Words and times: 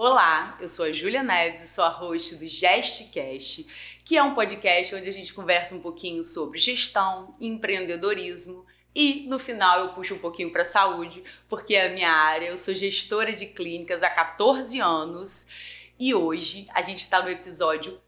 Olá, 0.00 0.54
eu 0.60 0.68
sou 0.68 0.84
a 0.84 0.92
Júlia 0.92 1.24
Neves 1.24 1.60
e 1.60 1.66
sou 1.66 1.82
a 1.82 1.88
host 1.88 2.36
do 2.36 2.46
Gestcast, 2.46 3.66
que 4.04 4.16
é 4.16 4.22
um 4.22 4.32
podcast 4.32 4.94
onde 4.94 5.08
a 5.08 5.12
gente 5.12 5.34
conversa 5.34 5.74
um 5.74 5.82
pouquinho 5.82 6.22
sobre 6.22 6.60
gestão, 6.60 7.34
empreendedorismo 7.40 8.64
e 8.94 9.26
no 9.28 9.40
final 9.40 9.80
eu 9.80 9.88
puxo 9.88 10.14
um 10.14 10.20
pouquinho 10.20 10.52
para 10.52 10.64
saúde, 10.64 11.24
porque 11.48 11.74
é 11.74 11.88
a 11.88 11.92
minha 11.92 12.12
área. 12.12 12.46
Eu 12.46 12.56
sou 12.56 12.76
gestora 12.76 13.32
de 13.32 13.46
clínicas 13.46 14.04
há 14.04 14.10
14 14.10 14.78
anos 14.78 15.48
e 15.98 16.14
hoje 16.14 16.68
a 16.72 16.80
gente 16.80 17.00
está 17.00 17.20
no 17.20 17.28
episódio 17.28 18.00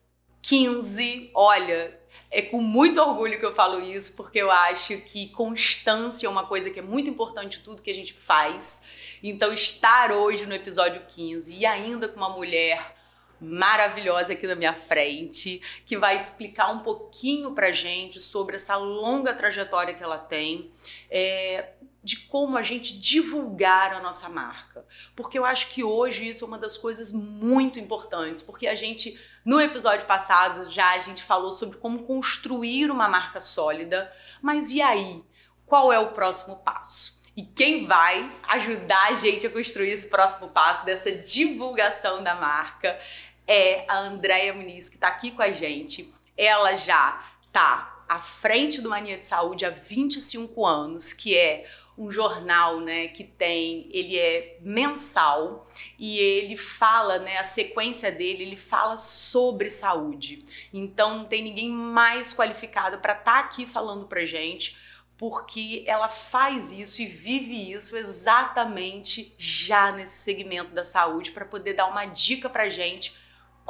15. 0.43 1.33
Olha, 1.35 1.93
é 2.31 2.41
com 2.41 2.63
muito 2.63 3.01
orgulho 3.01 3.37
que 3.37 3.45
eu 3.45 3.53
falo 3.53 3.81
isso, 3.81 4.15
porque 4.15 4.39
eu 4.39 4.49
acho 4.49 4.97
que 4.99 5.31
constância 5.31 6.29
é 6.29 6.31
uma 6.31 6.47
coisa 6.47 6.71
que 6.71 6.79
é 6.79 6.83
muito 6.83 7.11
importante 7.11 7.59
em 7.59 7.63
tudo 7.63 7.83
que 7.83 7.91
a 7.91 7.95
gente 7.95 8.13
faz. 8.13 8.85
Então, 9.23 9.53
estar 9.53 10.13
hoje 10.13 10.47
no 10.47 10.55
episódio 10.55 11.03
15 11.09 11.57
e 11.57 11.67
ainda 11.67 12.09
com 12.09 12.17
uma 12.17 12.31
mulher 12.31 12.97
maravilhosa 13.41 14.35
aqui 14.35 14.47
na 14.47 14.55
minha 14.55 14.75
frente, 14.75 15.63
que 15.87 15.97
vai 15.97 16.17
explicar 16.17 16.71
um 16.71 16.81
pouquinho 16.81 17.53
pra 17.53 17.73
gente 17.73 18.21
sobre 18.21 18.57
essa 18.57 18.77
longa 18.77 19.33
trajetória 19.33 19.95
que 19.95 20.03
ela 20.03 20.19
tem, 20.19 20.71
é, 21.11 21.71
de 22.03 22.17
como 22.27 22.57
a 22.57 22.63
gente 22.63 22.99
divulgar 22.99 23.93
a 23.93 24.01
nossa 24.01 24.29
marca. 24.29 24.85
Porque 25.17 25.39
eu 25.39 25.45
acho 25.45 25.71
que 25.71 25.83
hoje 25.83 26.29
isso 26.29 26.45
é 26.45 26.49
uma 26.49 26.59
das 26.59 26.77
coisas 26.77 27.13
muito 27.13 27.79
importantes, 27.79 28.43
porque 28.43 28.67
a 28.67 28.75
gente, 28.75 29.19
no 29.45 29.61
episódio 29.61 30.07
passado, 30.07 30.71
já 30.71 30.93
a 30.93 30.99
gente 30.99 31.23
falou 31.23 31.53
sobre 31.53 31.79
como 31.79 32.05
construir 32.05 32.91
uma 32.91 33.09
marca 33.09 33.41
sólida, 33.41 34.13
mas 34.43 34.71
e 34.71 34.83
aí? 34.83 35.23
Qual 35.67 35.93
é 35.93 35.99
o 35.99 36.13
próximo 36.13 36.57
passo? 36.57 37.20
E 37.37 37.43
quem 37.43 37.87
vai 37.87 38.31
ajudar 38.49 39.09
a 39.09 39.15
gente 39.15 39.47
a 39.47 39.51
construir 39.51 39.91
esse 39.91 40.09
próximo 40.09 40.49
passo 40.49 40.85
dessa 40.85 41.13
divulgação 41.13 42.23
da 42.23 42.35
marca 42.35 42.99
é 43.47 43.85
a 43.89 43.99
Andréia 43.99 44.53
Muniz, 44.53 44.89
que 44.89 44.97
está 44.97 45.09
aqui 45.09 45.31
com 45.31 45.43
a 45.43 45.53
gente. 45.53 46.13
Ela 46.37 46.75
já 46.75 47.25
está 47.47 48.05
à 48.09 48.19
frente 48.19 48.81
do 48.81 48.89
Mania 48.89 49.19
de 49.19 49.27
Saúde 49.27 49.65
há 49.65 49.71
25 49.71 50.67
anos, 50.67 51.13
que 51.13 51.37
é 51.37 51.67
um 51.97 52.11
jornal, 52.11 52.81
né, 52.81 53.09
que 53.09 53.25
tem, 53.25 53.89
ele 53.93 54.19
é 54.19 54.57
mensal 54.63 55.69
e 55.99 56.19
ele 56.19 56.57
fala, 56.57 57.19
né, 57.19 57.37
a 57.37 57.45
sequência 57.45 58.11
dele, 58.11 58.43
ele 58.43 58.57
fala 58.57 58.97
sobre 58.97 59.71
saúde. 59.71 60.45
Então 60.73 61.19
não 61.19 61.25
tem 61.27 61.43
ninguém 61.43 61.71
mais 61.71 62.33
qualificado 62.33 62.99
para 62.99 63.13
estar 63.13 63.33
tá 63.33 63.39
aqui 63.41 63.67
falando 63.67 64.07
pra 64.07 64.25
gente 64.25 64.79
porque 65.21 65.85
ela 65.87 66.09
faz 66.09 66.73
isso 66.73 67.03
e 67.03 67.07
vive 67.07 67.71
isso 67.71 67.95
exatamente 67.95 69.35
já 69.37 69.93
nesse 69.93 70.17
segmento 70.17 70.71
da 70.71 70.83
saúde 70.83 71.31
para 71.31 71.45
poder 71.45 71.75
dar 71.75 71.89
uma 71.89 72.07
dica 72.07 72.49
para 72.49 72.71
gente 72.71 73.15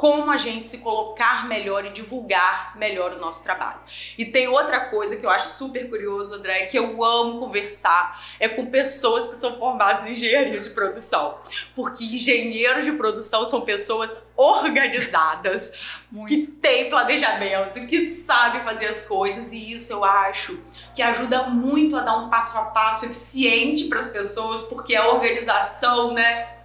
como 0.01 0.31
a 0.31 0.37
gente 0.37 0.65
se 0.65 0.79
colocar 0.79 1.47
melhor 1.47 1.85
e 1.85 1.91
divulgar 1.91 2.75
melhor 2.75 3.13
o 3.13 3.19
nosso 3.19 3.43
trabalho. 3.43 3.77
E 4.17 4.25
tem 4.25 4.47
outra 4.47 4.89
coisa 4.89 5.15
que 5.15 5.23
eu 5.23 5.29
acho 5.29 5.49
super 5.49 5.87
curioso, 5.87 6.33
André, 6.33 6.65
que 6.65 6.79
eu 6.79 7.03
amo 7.03 7.39
conversar, 7.39 8.19
é 8.39 8.49
com 8.49 8.65
pessoas 8.65 9.27
que 9.27 9.35
são 9.35 9.59
formadas 9.59 10.07
em 10.07 10.13
engenharia 10.13 10.59
de 10.59 10.71
produção. 10.71 11.37
Porque 11.75 12.03
engenheiros 12.03 12.83
de 12.83 12.93
produção 12.93 13.45
são 13.45 13.61
pessoas 13.61 14.17
organizadas, 14.35 16.01
que 16.27 16.47
têm 16.47 16.89
planejamento, 16.89 17.85
que 17.85 18.09
sabem 18.09 18.63
fazer 18.63 18.87
as 18.87 19.03
coisas, 19.03 19.53
e 19.53 19.73
isso 19.73 19.93
eu 19.93 20.03
acho 20.03 20.59
que 20.95 21.03
ajuda 21.03 21.43
muito 21.43 21.95
a 21.95 22.01
dar 22.01 22.17
um 22.17 22.27
passo 22.27 22.57
a 22.57 22.71
passo 22.71 23.05
eficiente 23.05 23.83
para 23.83 23.99
as 23.99 24.07
pessoas, 24.07 24.63
porque 24.63 24.95
a 24.95 25.09
organização, 25.09 26.11
né? 26.11 26.60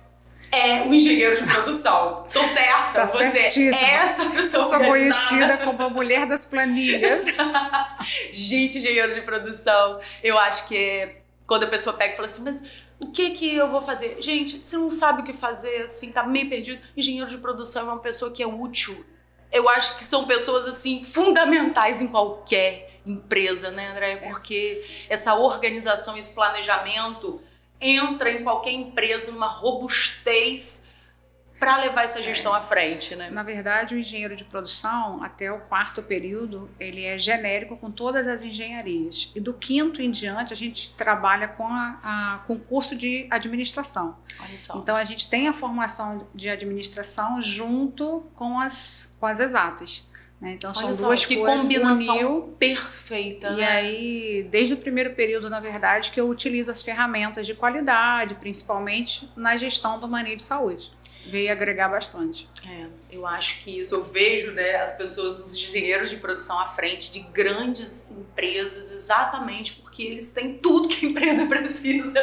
É 0.50 0.82
o 0.82 0.92
engenheiro 0.92 1.36
de 1.36 1.52
produção. 1.52 2.26
Tô 2.32 2.42
certa? 2.44 2.92
Tá 2.92 3.06
Você 3.06 3.30
certíssima. 3.30 3.76
é 3.76 3.94
essa 3.94 4.30
pessoa 4.30 4.64
Eu 4.64 4.68
sou 4.68 4.78
conhecida 4.78 5.58
como 5.58 5.82
a 5.82 5.90
mulher 5.90 6.26
das 6.26 6.44
planilhas. 6.44 7.24
Gente, 8.32 8.78
engenheiro 8.78 9.14
de 9.14 9.22
produção, 9.22 9.98
eu 10.22 10.38
acho 10.38 10.68
que 10.68 10.76
é 10.76 11.22
quando 11.46 11.64
a 11.64 11.68
pessoa 11.68 11.96
pega 11.96 12.12
e 12.12 12.16
fala 12.16 12.26
assim, 12.26 12.42
mas 12.42 12.62
o 12.98 13.10
que 13.10 13.30
que 13.30 13.54
eu 13.54 13.68
vou 13.68 13.80
fazer? 13.80 14.16
Gente, 14.20 14.62
se 14.62 14.76
não 14.76 14.90
sabe 14.90 15.22
o 15.22 15.24
que 15.24 15.32
fazer, 15.32 15.82
assim, 15.82 16.10
tá 16.10 16.22
meio 16.24 16.48
perdido, 16.48 16.80
engenheiro 16.96 17.28
de 17.28 17.38
produção 17.38 17.82
é 17.82 17.92
uma 17.92 18.00
pessoa 18.00 18.32
que 18.32 18.42
é 18.42 18.46
útil. 18.46 19.04
Eu 19.52 19.68
acho 19.68 19.96
que 19.96 20.04
são 20.04 20.24
pessoas, 20.24 20.66
assim, 20.66 21.04
fundamentais 21.04 22.00
em 22.00 22.08
qualquer 22.08 23.00
empresa, 23.06 23.70
né, 23.70 23.90
André? 23.90 24.16
Porque 24.16 24.84
essa 25.08 25.34
organização, 25.34 26.16
esse 26.18 26.34
planejamento 26.34 27.40
entra 27.80 28.30
em 28.30 28.42
qualquer 28.42 28.72
empresa 28.72 29.32
numa 29.32 29.48
robustez 29.48 30.86
para 31.58 31.78
levar 31.78 32.04
essa 32.04 32.22
gestão 32.22 32.54
é. 32.54 32.58
à 32.58 32.62
frente, 32.62 33.16
né? 33.16 33.30
Na 33.30 33.42
verdade, 33.42 33.94
o 33.94 33.98
engenheiro 33.98 34.36
de 34.36 34.44
produção, 34.44 35.22
até 35.22 35.50
o 35.50 35.60
quarto 35.60 36.02
período, 36.02 36.70
ele 36.78 37.04
é 37.04 37.18
genérico 37.18 37.76
com 37.76 37.90
todas 37.90 38.26
as 38.26 38.42
engenharias. 38.42 39.32
E 39.34 39.40
do 39.40 39.54
quinto 39.54 40.02
em 40.02 40.10
diante, 40.10 40.52
a 40.52 40.56
gente 40.56 40.92
trabalha 40.92 41.48
com 41.48 41.66
a, 41.66 41.98
a 42.02 42.38
curso 42.68 42.94
de 42.94 43.26
administração. 43.30 44.16
Olha 44.38 44.58
só. 44.58 44.76
Então, 44.76 44.96
a 44.96 45.04
gente 45.04 45.30
tem 45.30 45.48
a 45.48 45.52
formação 45.52 46.28
de 46.34 46.50
administração 46.50 47.40
junto 47.40 48.26
com 48.34 48.60
as, 48.60 49.16
com 49.18 49.26
as 49.26 49.40
exatas. 49.40 50.06
Né? 50.40 50.52
Então 50.52 50.70
Olha 50.70 50.80
são 50.80 50.94
só, 50.94 51.06
duas 51.06 51.24
que 51.24 51.36
coisas 51.36 51.62
combinação 51.62 52.14
uniu, 52.14 52.54
perfeita. 52.58 53.48
E 53.48 53.56
né? 53.56 53.66
aí, 53.66 54.48
desde 54.50 54.74
o 54.74 54.76
primeiro 54.76 55.14
período, 55.14 55.48
na 55.48 55.60
verdade, 55.60 56.10
que 56.10 56.20
eu 56.20 56.28
utilizo 56.28 56.70
as 56.70 56.82
ferramentas 56.82 57.46
de 57.46 57.54
qualidade, 57.54 58.34
principalmente 58.34 59.30
na 59.34 59.56
gestão 59.56 59.98
do 59.98 60.06
manejo 60.06 60.36
de 60.36 60.42
saúde. 60.42 60.90
Veio 61.28 61.50
agregar 61.50 61.88
bastante. 61.88 62.48
É, 62.64 62.86
eu 63.10 63.26
acho 63.26 63.64
que 63.64 63.80
isso, 63.80 63.96
eu 63.96 64.04
vejo 64.04 64.52
né, 64.52 64.76
as 64.76 64.96
pessoas, 64.96 65.40
os 65.40 65.54
engenheiros 65.54 66.08
de 66.08 66.16
produção 66.16 66.56
à 66.60 66.68
frente 66.68 67.10
de 67.10 67.20
grandes 67.20 68.12
empresas, 68.12 68.92
exatamente 68.92 69.72
porque 69.72 70.04
eles 70.04 70.30
têm 70.30 70.54
tudo 70.58 70.88
que 70.88 71.04
a 71.04 71.08
empresa 71.08 71.46
precisa. 71.48 72.22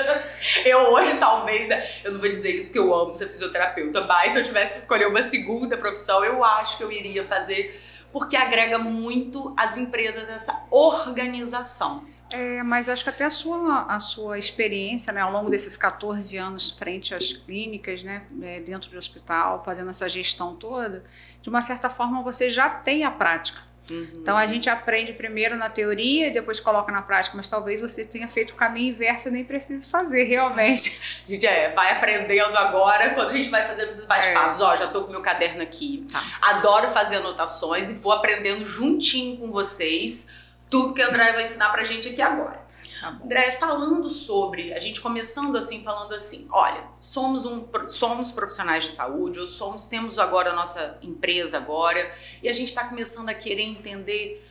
Eu 0.64 0.94
hoje, 0.94 1.18
talvez, 1.18 1.68
né, 1.68 1.80
eu 2.06 2.14
não 2.14 2.20
vou 2.20 2.30
dizer 2.30 2.52
isso 2.52 2.68
porque 2.68 2.80
eu 2.80 2.94
amo 2.94 3.14
ser 3.14 3.28
fisioterapeuta, 3.28 4.02
mas 4.02 4.32
se 4.32 4.40
eu 4.40 4.44
tivesse 4.44 4.76
que 4.76 4.80
escolher 4.80 5.08
uma 5.08 5.24
segunda 5.24 5.76
profissão, 5.76 6.24
eu 6.24 6.42
acho 6.42 6.78
que 6.78 6.84
eu 6.84 6.92
iria 6.92 7.26
fazer 7.26 7.78
porque 8.14 8.38
agrega 8.38 8.78
muito 8.78 9.54
às 9.58 9.76
empresas 9.76 10.30
essa 10.30 10.66
organização. 10.70 12.06
É, 12.32 12.64
mas 12.64 12.88
acho 12.88 13.04
que 13.04 13.10
até 13.10 13.26
a 13.26 13.30
sua, 13.30 13.84
a 13.84 14.00
sua 14.00 14.40
experiência 14.40 15.12
né, 15.12 15.22
ao 15.22 15.32
longo 15.32 15.50
desses 15.50 15.76
14 15.76 16.38
anos 16.38 16.72
frente 16.72 17.14
às 17.14 17.34
clínicas, 17.34 18.04
né, 18.04 18.26
é, 18.42 18.60
dentro 18.62 18.90
do 18.90 18.98
hospital, 18.98 19.64
fazendo 19.64 19.92
essa 19.92 20.08
gestão 20.08 20.56
toda, 20.56 21.04
de 21.42 21.50
uma 21.50 21.62
certa 21.62 21.90
forma 21.90 22.24
você 22.24 22.50
já 22.50 22.70
tem 22.70 23.04
a 23.04 23.12
prática. 23.12 23.62
Uhum. 23.90 24.08
Então 24.16 24.38
a 24.38 24.48
gente 24.48 24.70
aprende 24.70 25.12
primeiro 25.14 25.58
na 25.58 25.70
teoria 25.70 26.28
e 26.28 26.32
depois 26.32 26.60
coloca 26.60 26.92
na 26.92 27.02
prática, 27.02 27.36
mas 27.36 27.50
talvez 27.50 27.82
você 27.82 28.06
tenha 28.06 28.28
feito 28.28 28.52
o 28.52 28.56
caminho 28.56 28.94
inverso 28.94 29.28
e 29.28 29.32
nem 29.32 29.44
precise 29.44 29.88
fazer 29.88 30.24
realmente. 30.24 31.22
A 31.26 31.28
gente 31.30 31.46
é, 31.46 31.74
vai 31.74 31.92
aprendendo 31.92 32.58
agora 32.58 33.10
quando 33.12 33.32
a 33.32 33.34
gente 33.34 33.50
vai 33.50 33.68
fazendo 33.68 33.90
esses 33.90 34.06
bate-papos. 34.06 34.60
É. 34.60 34.64
Ó, 34.64 34.76
já 34.76 34.88
tô 34.88 35.04
com 35.04 35.12
meu 35.12 35.22
caderno 35.22 35.62
aqui. 35.62 36.06
Tá. 36.12 36.24
Adoro 36.42 36.90
fazer 36.90 37.18
anotações 37.18 37.90
e 37.90 37.96
vou 37.96 38.12
aprendendo 38.12 38.64
juntinho 38.64 39.38
com 39.38 39.52
vocês 39.52 40.44
tudo 40.70 40.94
que 40.94 41.02
a 41.02 41.08
André 41.08 41.34
vai 41.34 41.44
ensinar 41.44 41.70
pra 41.70 41.84
gente 41.84 42.10
aqui 42.10 42.22
agora. 42.22 42.64
André, 43.04 43.52
falando 43.54 44.10
sobre, 44.10 44.74
a 44.74 44.80
gente 44.80 45.02
começando 45.02 45.56
assim, 45.58 45.84
falando 45.84 46.14
assim, 46.14 46.48
olha, 46.52 46.84
somos, 47.00 47.46
um, 47.46 47.68
somos 47.88 48.32
profissionais 48.32 48.84
de 48.84 48.92
saúde, 48.92 49.40
ou 49.40 49.48
somos, 49.48 49.88
temos 49.88 50.18
agora 50.18 50.52
a 50.52 50.56
nossa 50.56 50.98
empresa 51.02 51.58
agora, 51.58 52.14
e 52.42 52.50
a 52.50 52.54
gente 52.54 52.70
está 52.70 52.86
começando 52.86 53.30
a 53.30 53.34
querer 53.34 53.64
entender 53.64 54.46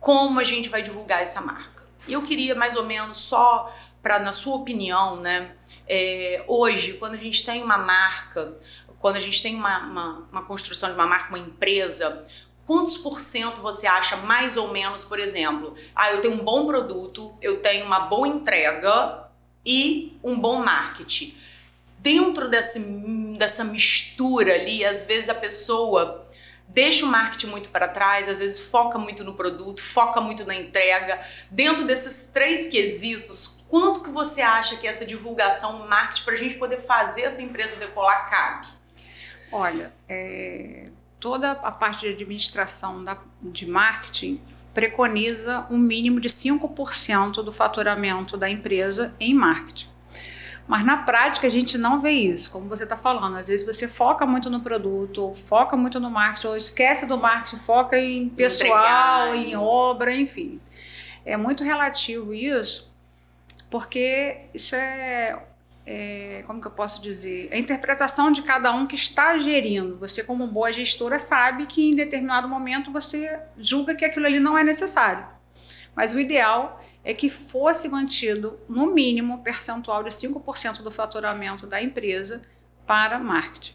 como 0.00 0.40
a 0.40 0.44
gente 0.44 0.68
vai 0.68 0.82
divulgar 0.82 1.22
essa 1.22 1.40
marca. 1.40 1.84
E 2.06 2.12
eu 2.12 2.22
queria 2.22 2.54
mais 2.54 2.76
ou 2.76 2.84
menos 2.84 3.18
só 3.18 3.74
para, 4.02 4.18
na 4.18 4.32
sua 4.32 4.56
opinião, 4.56 5.16
né, 5.16 5.54
é, 5.86 6.44
hoje, 6.46 6.94
quando 6.94 7.14
a 7.14 7.18
gente 7.18 7.44
tem 7.44 7.62
uma 7.62 7.78
marca, 7.78 8.56
quando 8.98 9.16
a 9.16 9.20
gente 9.20 9.42
tem 9.42 9.54
uma, 9.54 9.78
uma, 9.78 10.28
uma 10.30 10.44
construção 10.44 10.90
de 10.90 10.94
uma 10.94 11.06
marca, 11.06 11.28
uma 11.28 11.38
empresa, 11.38 12.24
quantos 12.68 12.98
por 12.98 13.18
cento 13.18 13.62
você 13.62 13.86
acha 13.86 14.14
mais 14.14 14.58
ou 14.58 14.70
menos, 14.70 15.02
por 15.02 15.18
exemplo, 15.18 15.74
ah, 15.96 16.12
eu 16.12 16.20
tenho 16.20 16.34
um 16.34 16.44
bom 16.44 16.66
produto, 16.66 17.34
eu 17.40 17.62
tenho 17.62 17.86
uma 17.86 18.00
boa 18.00 18.28
entrega 18.28 19.24
e 19.64 20.18
um 20.22 20.38
bom 20.38 20.62
marketing. 20.62 21.34
Dentro 21.98 22.46
desse, 22.46 22.78
dessa 23.38 23.64
mistura 23.64 24.52
ali, 24.52 24.84
às 24.84 25.06
vezes 25.06 25.30
a 25.30 25.34
pessoa 25.34 26.28
deixa 26.68 27.06
o 27.06 27.08
marketing 27.08 27.46
muito 27.46 27.70
para 27.70 27.88
trás, 27.88 28.28
às 28.28 28.38
vezes 28.38 28.60
foca 28.60 28.98
muito 28.98 29.24
no 29.24 29.32
produto, 29.32 29.80
foca 29.80 30.20
muito 30.20 30.44
na 30.44 30.54
entrega. 30.54 31.22
Dentro 31.50 31.86
desses 31.86 32.28
três 32.34 32.66
quesitos, 32.66 33.64
quanto 33.70 34.02
que 34.02 34.10
você 34.10 34.42
acha 34.42 34.76
que 34.76 34.86
essa 34.86 35.06
divulgação, 35.06 35.88
marketing, 35.88 36.22
para 36.22 36.34
a 36.34 36.38
gente 36.38 36.56
poder 36.56 36.82
fazer 36.82 37.22
essa 37.22 37.40
empresa 37.40 37.76
decolar 37.76 38.28
cabe? 38.28 38.68
Olha, 39.50 39.90
é, 40.06 40.84
toda 41.20 41.52
a 41.52 41.72
parte 41.72 42.00
de 42.00 42.08
administração 42.08 43.02
da, 43.02 43.18
de 43.42 43.66
marketing 43.66 44.40
preconiza 44.72 45.66
um 45.70 45.78
mínimo 45.78 46.20
de 46.20 46.28
5% 46.28 47.42
do 47.42 47.52
faturamento 47.52 48.36
da 48.36 48.48
empresa 48.48 49.14
em 49.18 49.34
marketing. 49.34 49.88
Mas 50.68 50.84
na 50.84 50.98
prática 50.98 51.46
a 51.46 51.50
gente 51.50 51.78
não 51.78 51.98
vê 51.98 52.10
isso, 52.10 52.50
como 52.50 52.68
você 52.68 52.84
está 52.84 52.96
falando. 52.96 53.36
Às 53.36 53.48
vezes 53.48 53.64
você 53.64 53.88
foca 53.88 54.26
muito 54.26 54.50
no 54.50 54.60
produto, 54.60 55.22
ou 55.22 55.34
foca 55.34 55.76
muito 55.76 55.98
no 55.98 56.10
marketing, 56.10 56.46
ou 56.48 56.56
esquece 56.56 57.06
do 57.06 57.16
marketing, 57.16 57.56
foca 57.56 57.98
em 57.98 58.28
pessoal, 58.28 59.28
Entregar. 59.28 59.36
em 59.36 59.56
obra, 59.56 60.14
enfim. 60.14 60.60
É 61.24 61.38
muito 61.38 61.64
relativo 61.64 62.34
isso, 62.34 62.92
porque 63.70 64.42
isso 64.52 64.76
é 64.76 65.42
é, 65.90 66.44
como 66.46 66.60
que 66.60 66.66
eu 66.66 66.70
posso 66.70 67.00
dizer, 67.00 67.48
a 67.50 67.56
interpretação 67.56 68.30
de 68.30 68.42
cada 68.42 68.70
um 68.70 68.86
que 68.86 68.94
está 68.94 69.38
gerindo. 69.38 69.96
Você, 69.96 70.22
como 70.22 70.46
boa 70.46 70.70
gestora, 70.70 71.18
sabe 71.18 71.64
que 71.64 71.88
em 71.88 71.96
determinado 71.96 72.46
momento 72.46 72.92
você 72.92 73.40
julga 73.56 73.94
que 73.94 74.04
aquilo 74.04 74.26
ali 74.26 74.38
não 74.38 74.56
é 74.56 74.62
necessário. 74.62 75.26
Mas 75.96 76.12
o 76.12 76.20
ideal 76.20 76.84
é 77.02 77.14
que 77.14 77.30
fosse 77.30 77.88
mantido, 77.88 78.60
no 78.68 78.92
mínimo, 78.92 79.42
percentual 79.42 80.04
de 80.04 80.10
5% 80.10 80.82
do 80.82 80.90
faturamento 80.90 81.66
da 81.66 81.80
empresa 81.80 82.42
para 82.86 83.18
marketing. 83.18 83.74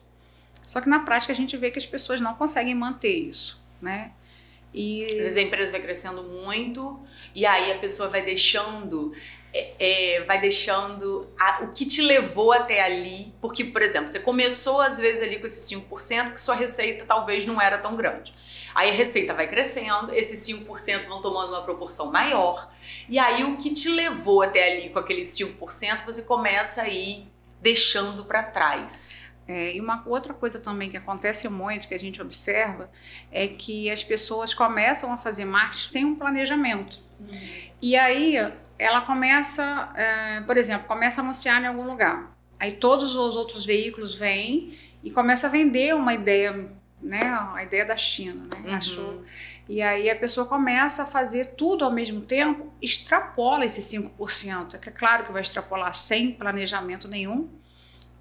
Só 0.68 0.80
que 0.80 0.88
na 0.88 1.00
prática 1.00 1.33
a 1.33 1.36
gente 1.36 1.57
vê 1.57 1.71
que 1.71 1.80
as 1.80 1.86
pessoas 1.88 2.21
não 2.21 2.36
conseguem 2.36 2.75
manter 2.75 3.15
isso, 3.15 3.60
né? 3.81 4.12
E... 4.71 5.04
Às 5.04 5.25
vezes 5.25 5.38
a 5.38 5.42
empresa 5.42 5.71
vai 5.71 5.81
crescendo 5.81 6.21
muito 6.24 7.00
e 7.33 7.44
aí 7.44 7.71
a 7.71 7.80
pessoa 7.80 8.07
vai 8.07 8.21
deixando 8.21 9.13
é, 9.53 10.15
é, 10.17 10.21
vai 10.21 10.41
deixando 10.41 11.29
a, 11.39 11.63
o 11.63 11.71
que 11.71 11.85
te 11.85 12.01
levou 12.01 12.51
até 12.51 12.81
ali, 12.81 13.31
porque, 13.39 13.63
por 13.63 13.83
exemplo, 13.83 14.09
você 14.09 14.19
começou 14.19 14.81
às 14.81 14.97
vezes 14.97 15.21
ali 15.21 15.38
com 15.38 15.45
esses 15.45 15.63
5%, 15.71 16.33
que 16.33 16.41
sua 16.41 16.55
receita 16.55 17.05
talvez 17.05 17.45
não 17.45 17.61
era 17.61 17.77
tão 17.77 17.95
grande. 17.95 18.33
Aí 18.73 18.89
a 18.89 18.94
receita 18.94 19.33
vai 19.33 19.47
crescendo, 19.47 20.11
esses 20.11 20.39
5% 20.47 21.07
vão 21.07 21.21
tomando 21.21 21.50
uma 21.50 21.61
proporção 21.61 22.11
maior, 22.11 22.73
e 23.07 23.19
aí 23.19 23.44
o 23.44 23.55
que 23.55 23.71
te 23.71 23.89
levou 23.89 24.41
até 24.41 24.73
ali 24.73 24.89
com 24.89 24.97
aqueles 24.97 25.29
5%, 25.38 26.03
você 26.03 26.23
começa 26.23 26.81
a 26.81 26.89
ir 26.89 27.27
deixando 27.61 28.25
para 28.25 28.41
trás. 28.41 29.39
É, 29.47 29.75
e 29.75 29.81
uma 29.81 30.01
outra 30.07 30.33
coisa 30.33 30.57
também 30.57 30.89
que 30.89 30.97
acontece 30.97 31.47
muito, 31.50 31.88
que 31.88 31.94
a 31.94 32.00
gente 32.00 32.21
observa, 32.21 32.89
é 33.31 33.47
que 33.47 33.91
as 33.91 34.01
pessoas 34.01 34.53
começam 34.53 35.13
a 35.13 35.17
fazer 35.17 35.45
marketing 35.45 35.88
sem 35.88 36.05
um 36.05 36.15
planejamento. 36.15 37.00
Uhum. 37.19 37.63
E 37.81 37.95
aí 37.97 38.38
ela 38.83 39.01
começa, 39.01 39.89
é, 39.95 40.41
por 40.41 40.57
exemplo, 40.57 40.85
começa 40.88 41.21
a 41.21 41.24
anunciar 41.24 41.63
em 41.63 41.68
algum 41.68 41.83
lugar. 41.83 42.35
Aí 42.59 42.74
todos 42.74 43.15
os 43.15 43.35
outros 43.35 43.65
veículos 43.65 44.15
vêm 44.15 44.77
e 45.01 45.09
começa 45.09 45.47
a 45.47 45.50
vender 45.50 45.95
uma 45.95 46.13
ideia, 46.13 46.69
né? 47.01 47.21
A 47.53 47.63
ideia 47.63 47.85
da 47.85 47.95
China, 47.95 48.44
né? 48.44 48.69
Uhum. 48.69 48.75
Achou. 48.75 49.24
E 49.69 49.81
aí 49.81 50.09
a 50.09 50.15
pessoa 50.15 50.45
começa 50.45 51.03
a 51.03 51.06
fazer 51.06 51.56
tudo 51.56 51.85
ao 51.85 51.91
mesmo 51.91 52.21
tempo, 52.21 52.74
extrapola 52.81 53.63
esse 53.63 53.81
5%. 53.97 54.75
É 54.75 54.77
que 54.77 54.89
é 54.89 54.91
claro 54.91 55.24
que 55.24 55.31
vai 55.31 55.41
extrapolar 55.41 55.94
sem 55.94 56.33
planejamento 56.33 57.07
nenhum. 57.07 57.50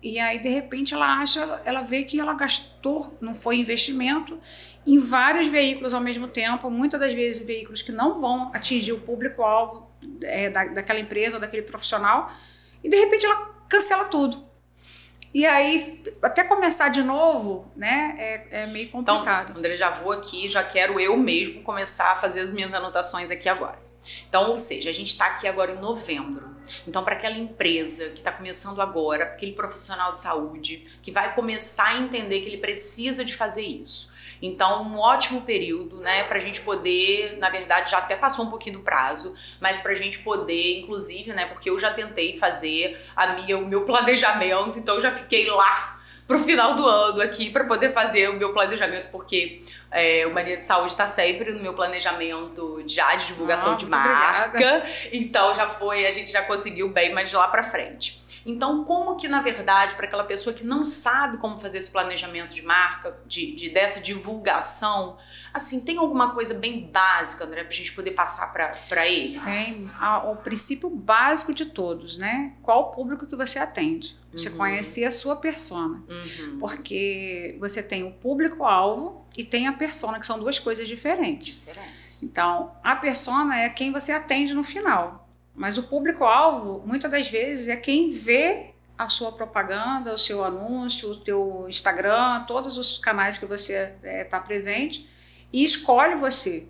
E 0.01 0.19
aí, 0.19 0.41
de 0.41 0.49
repente, 0.49 0.95
ela 0.95 1.21
acha, 1.21 1.63
ela 1.65 1.83
vê 1.83 2.03
que 2.03 2.19
ela 2.19 2.35
gastou, 2.35 3.17
não 3.21 3.35
foi 3.35 3.57
investimento, 3.57 4.41
em 4.85 4.99
vários 4.99 5.47
veículos 5.47 5.95
ao 5.95 6.01
mesmo 6.01 6.27
tempo, 6.27 6.69
muitas 6.69 6.99
das 6.99 7.15
vezes 7.15 7.47
veículos 7.47 7.83
que 7.83 7.93
não 7.93 8.21
vão 8.21 8.51
atingir 8.53 8.93
o 8.93 9.01
público-alvo 9.01 9.92
é, 10.23 10.51
da, 10.51 10.65
daquela 10.67 10.99
empresa 10.99 11.37
ou 11.37 11.41
daquele 11.41 11.63
profissional, 11.63 12.33
e 12.83 12.89
de 12.89 12.97
repente 12.97 13.25
ela 13.25 13.51
cancela 13.69 14.05
tudo. 14.05 14.53
E 15.35 15.47
aí, 15.47 16.03
até 16.21 16.45
começar 16.45 16.91
de 16.91 17.03
novo, 17.03 17.67
né, 17.75 18.15
é, 18.19 18.63
é 18.63 18.67
meio 18.67 18.91
complicado. 18.91 19.49
Então, 19.49 19.57
André, 19.57 19.77
já 19.77 19.89
vou 19.89 20.13
aqui, 20.13 20.47
já 20.47 20.63
quero 20.63 21.01
eu 21.01 21.17
mesmo 21.17 21.63
começar 21.63 22.13
a 22.13 22.17
fazer 22.17 22.41
as 22.41 22.53
minhas 22.53 22.75
anotações 22.75 23.31
aqui 23.31 23.49
agora. 23.49 23.81
Então, 24.29 24.51
ou 24.51 24.59
seja, 24.59 24.91
a 24.91 24.93
gente 24.93 25.09
está 25.09 25.27
aqui 25.27 25.47
agora 25.47 25.73
em 25.73 25.81
novembro. 25.81 26.55
Então, 26.87 27.03
para 27.03 27.15
aquela 27.15 27.39
empresa 27.39 28.11
que 28.11 28.19
está 28.19 28.31
começando 28.31 28.83
agora, 28.83 29.25
aquele 29.25 29.53
profissional 29.53 30.13
de 30.13 30.21
saúde 30.21 30.85
que 31.03 31.11
vai 31.11 31.35
começar 31.35 31.89
a 31.89 32.01
entender 32.01 32.41
que 32.41 32.49
ele 32.49 32.59
precisa 32.59 33.25
de 33.25 33.35
fazer 33.35 33.63
isso, 33.63 34.12
então, 34.43 34.83
um 34.83 34.99
ótimo 34.99 35.43
período, 35.43 36.01
né, 36.01 36.25
para 36.25 36.37
a 36.37 36.41
gente 36.41 36.61
poder, 36.61 37.39
na 37.39 37.49
verdade, 37.49 37.93
já 37.93 37.99
até 37.99 38.17
passou 38.17 38.47
um 38.47 38.51
pouquinho 38.51 38.79
do 38.79 38.85
prazo, 38.85 39.35
mas 39.61 39.79
para 39.79 39.93
a 39.93 39.95
gente 39.95 40.19
poder, 40.19 40.81
inclusive, 40.81 41.33
né, 41.33 41.47
porque 41.47 41.71
eu 41.71 41.79
já 41.79 41.93
tentei 41.93 42.37
fazer 42.37 43.01
a 43.15 43.29
minha, 43.29 43.57
o 43.57 43.65
meu 43.65 43.85
planejamento, 43.87 44.81
então 44.81 45.01
já 45.01 45.13
fiquei 45.13 45.49
lá 45.49 46.01
pro 46.27 46.39
final 46.41 46.75
do 46.75 46.87
ano 46.87 47.21
aqui 47.21 47.51
para 47.51 47.65
poder 47.65 47.93
fazer 47.93 48.31
o 48.31 48.35
meu 48.35 48.53
planejamento, 48.53 49.11
porque 49.11 49.61
é, 49.91 50.27
o 50.27 50.33
Mania 50.33 50.57
de 50.57 50.67
Saúde 50.67 50.91
está 50.91 51.07
sempre 51.07 51.53
no 51.53 51.61
meu 51.61 51.75
planejamento 51.75 52.83
já 52.87 53.15
de 53.15 53.27
divulgação 53.27 53.75
ah, 53.75 53.77
de 53.77 53.87
marca. 53.87 54.49
Obrigada. 54.49 54.83
Então 55.13 55.53
já 55.55 55.69
foi, 55.69 56.07
a 56.07 56.11
gente 56.11 56.33
já 56.33 56.43
conseguiu 56.43 56.89
bem, 56.89 57.13
mas 57.13 57.29
de 57.29 57.37
lá 57.37 57.49
para 57.49 57.63
frente. 57.63 58.22
Então, 58.45 58.85
como 58.85 59.17
que, 59.17 59.29
na 59.29 59.41
verdade, 59.41 59.95
para 59.95 60.07
aquela 60.07 60.25
pessoa 60.25 60.55
que 60.55 60.65
não 60.65 60.85
sabe 60.85 61.39
como 61.39 61.59
fazer 61.59 61.79
esse 61.79 61.91
planejamento 61.91 62.55
de 62.55 62.63
marca, 62.63 63.17
de, 63.27 63.55
de 63.55 63.71
dessa 63.71 64.01
divulgação, 64.01 65.17
assim, 65.53 65.81
tem 65.81 65.97
alguma 65.99 66.35
coisa 66.35 66.55
bem 66.55 66.87
básica, 66.87 67.45
André, 67.45 67.63
para 67.63 67.73
a 67.73 67.77
gente 67.77 67.93
poder 67.93 68.13
passar 68.13 68.53
para 68.53 69.07
eles? 69.07 69.45
Tem 69.45 69.91
o 70.25 70.37
princípio 70.37 70.91
básico 70.91 71.55
de 71.55 71.67
todos, 71.67 72.17
né? 72.17 72.55
Qual 72.63 72.81
o 72.81 72.85
público 72.91 73.27
que 73.27 73.37
você 73.37 73.59
atende? 73.59 74.21
Você 74.33 74.49
uhum. 74.49 74.57
conhecer 74.57 75.05
a 75.05 75.11
sua 75.11 75.37
persona. 75.37 76.03
Uhum. 76.09 76.59
Porque 76.59 77.57
você 77.61 77.83
tem 77.83 78.03
o 78.03 78.13
público-alvo 78.13 79.27
e 79.37 79.45
tem 79.45 79.67
a 79.67 79.73
persona, 79.73 80.19
que 80.19 80.27
são 80.27 80.39
duas 80.39 80.59
coisas 80.59 80.89
diferentes. 80.89 81.57
diferentes. 81.59 82.23
Então, 82.23 82.73
a 82.83 82.97
persona 82.97 83.61
é 83.61 83.69
quem 83.69 83.93
você 83.93 84.11
atende 84.11 84.55
no 84.55 84.65
final. 84.65 85.22
Mas 85.55 85.77
o 85.79 85.83
público-alvo, 85.83 86.83
muitas 86.87 87.11
das 87.11 87.29
vezes, 87.29 87.69
é 87.69 87.77
quem 87.77 88.11
vê 88.11 88.73
a 88.97 89.09
sua 89.09 89.33
propaganda, 89.33 90.15
o 90.15 90.19
seu 90.19 90.45
anúncio, 90.45 91.11
o 91.11 91.17
teu 91.17 91.67
Instagram, 91.69 92.45
todos 92.47 92.79
os 92.79 92.99
canais 92.99 93.37
que 93.37 93.47
você 93.47 93.95
está 93.97 94.09
é, 94.09 94.25
tá 94.25 94.41
presente 94.41 95.09
e 95.53 95.65
escolhe 95.65 96.15
você. 96.15 96.67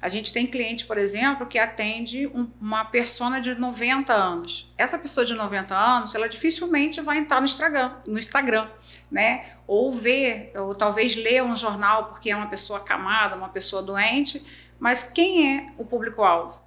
A 0.00 0.08
gente 0.08 0.32
tem 0.32 0.48
cliente, 0.48 0.84
por 0.84 0.98
exemplo, 0.98 1.46
que 1.46 1.58
atende 1.58 2.26
um, 2.26 2.50
uma 2.60 2.84
persona 2.84 3.40
de 3.40 3.54
90 3.54 4.12
anos. 4.12 4.72
Essa 4.76 4.98
pessoa 4.98 5.24
de 5.24 5.32
90 5.32 5.76
anos, 5.76 6.12
ela 6.12 6.28
dificilmente 6.28 7.00
vai 7.00 7.18
entrar 7.18 7.40
no 7.40 7.44
Instagram, 7.44 7.92
no 8.04 8.18
Instagram, 8.18 8.68
né? 9.08 9.44
Ou 9.64 9.92
ver, 9.92 10.50
ou 10.56 10.74
talvez 10.74 11.14
ler 11.14 11.44
um 11.44 11.54
jornal 11.54 12.06
porque 12.06 12.30
é 12.30 12.36
uma 12.36 12.48
pessoa 12.48 12.80
acamada, 12.80 13.36
uma 13.36 13.48
pessoa 13.48 13.80
doente. 13.80 14.44
Mas 14.76 15.04
quem 15.04 15.56
é 15.56 15.72
o 15.78 15.84
público-alvo? 15.84 16.60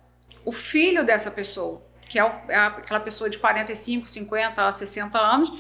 O 0.46 0.52
filho 0.52 1.04
dessa 1.04 1.32
pessoa, 1.32 1.82
que 2.08 2.20
é, 2.20 2.42
é 2.48 2.56
aquela 2.58 3.00
pessoa 3.00 3.30
de 3.30 3.40
45, 3.40 4.08
50, 4.08 4.72
60 4.72 5.20
anos, 5.20 5.52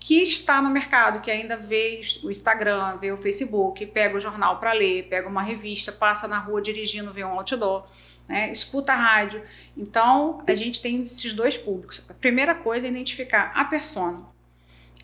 que 0.00 0.20
está 0.20 0.60
no 0.60 0.68
mercado, 0.68 1.20
que 1.20 1.30
ainda 1.30 1.56
vê 1.56 2.00
o 2.24 2.30
Instagram, 2.30 2.96
vê 2.98 3.12
o 3.12 3.16
Facebook, 3.16 3.86
pega 3.86 4.16
o 4.16 4.20
jornal 4.20 4.58
para 4.58 4.72
ler, 4.72 5.04
pega 5.04 5.28
uma 5.28 5.42
revista, 5.42 5.92
passa 5.92 6.26
na 6.26 6.40
rua 6.40 6.60
dirigindo, 6.60 7.12
vê 7.12 7.22
um 7.22 7.28
outdoor, 7.28 7.86
né? 8.28 8.50
escuta 8.50 8.92
a 8.92 8.96
rádio. 8.96 9.44
Então, 9.76 10.42
a 10.44 10.54
gente 10.54 10.82
tem 10.82 11.02
esses 11.02 11.32
dois 11.32 11.56
públicos. 11.56 12.02
A 12.08 12.14
primeira 12.14 12.52
coisa 12.52 12.88
é 12.88 12.90
identificar 12.90 13.52
a 13.54 13.64
persona. 13.64 14.26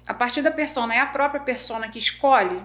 A 0.09 0.12
partir 0.12 0.42
da 0.42 0.50
persona, 0.50 0.92
é 0.92 0.99
a 0.99 1.07
própria 1.07 1.42
persona 1.42 1.88
que 1.88 1.99
escolhe, 1.99 2.61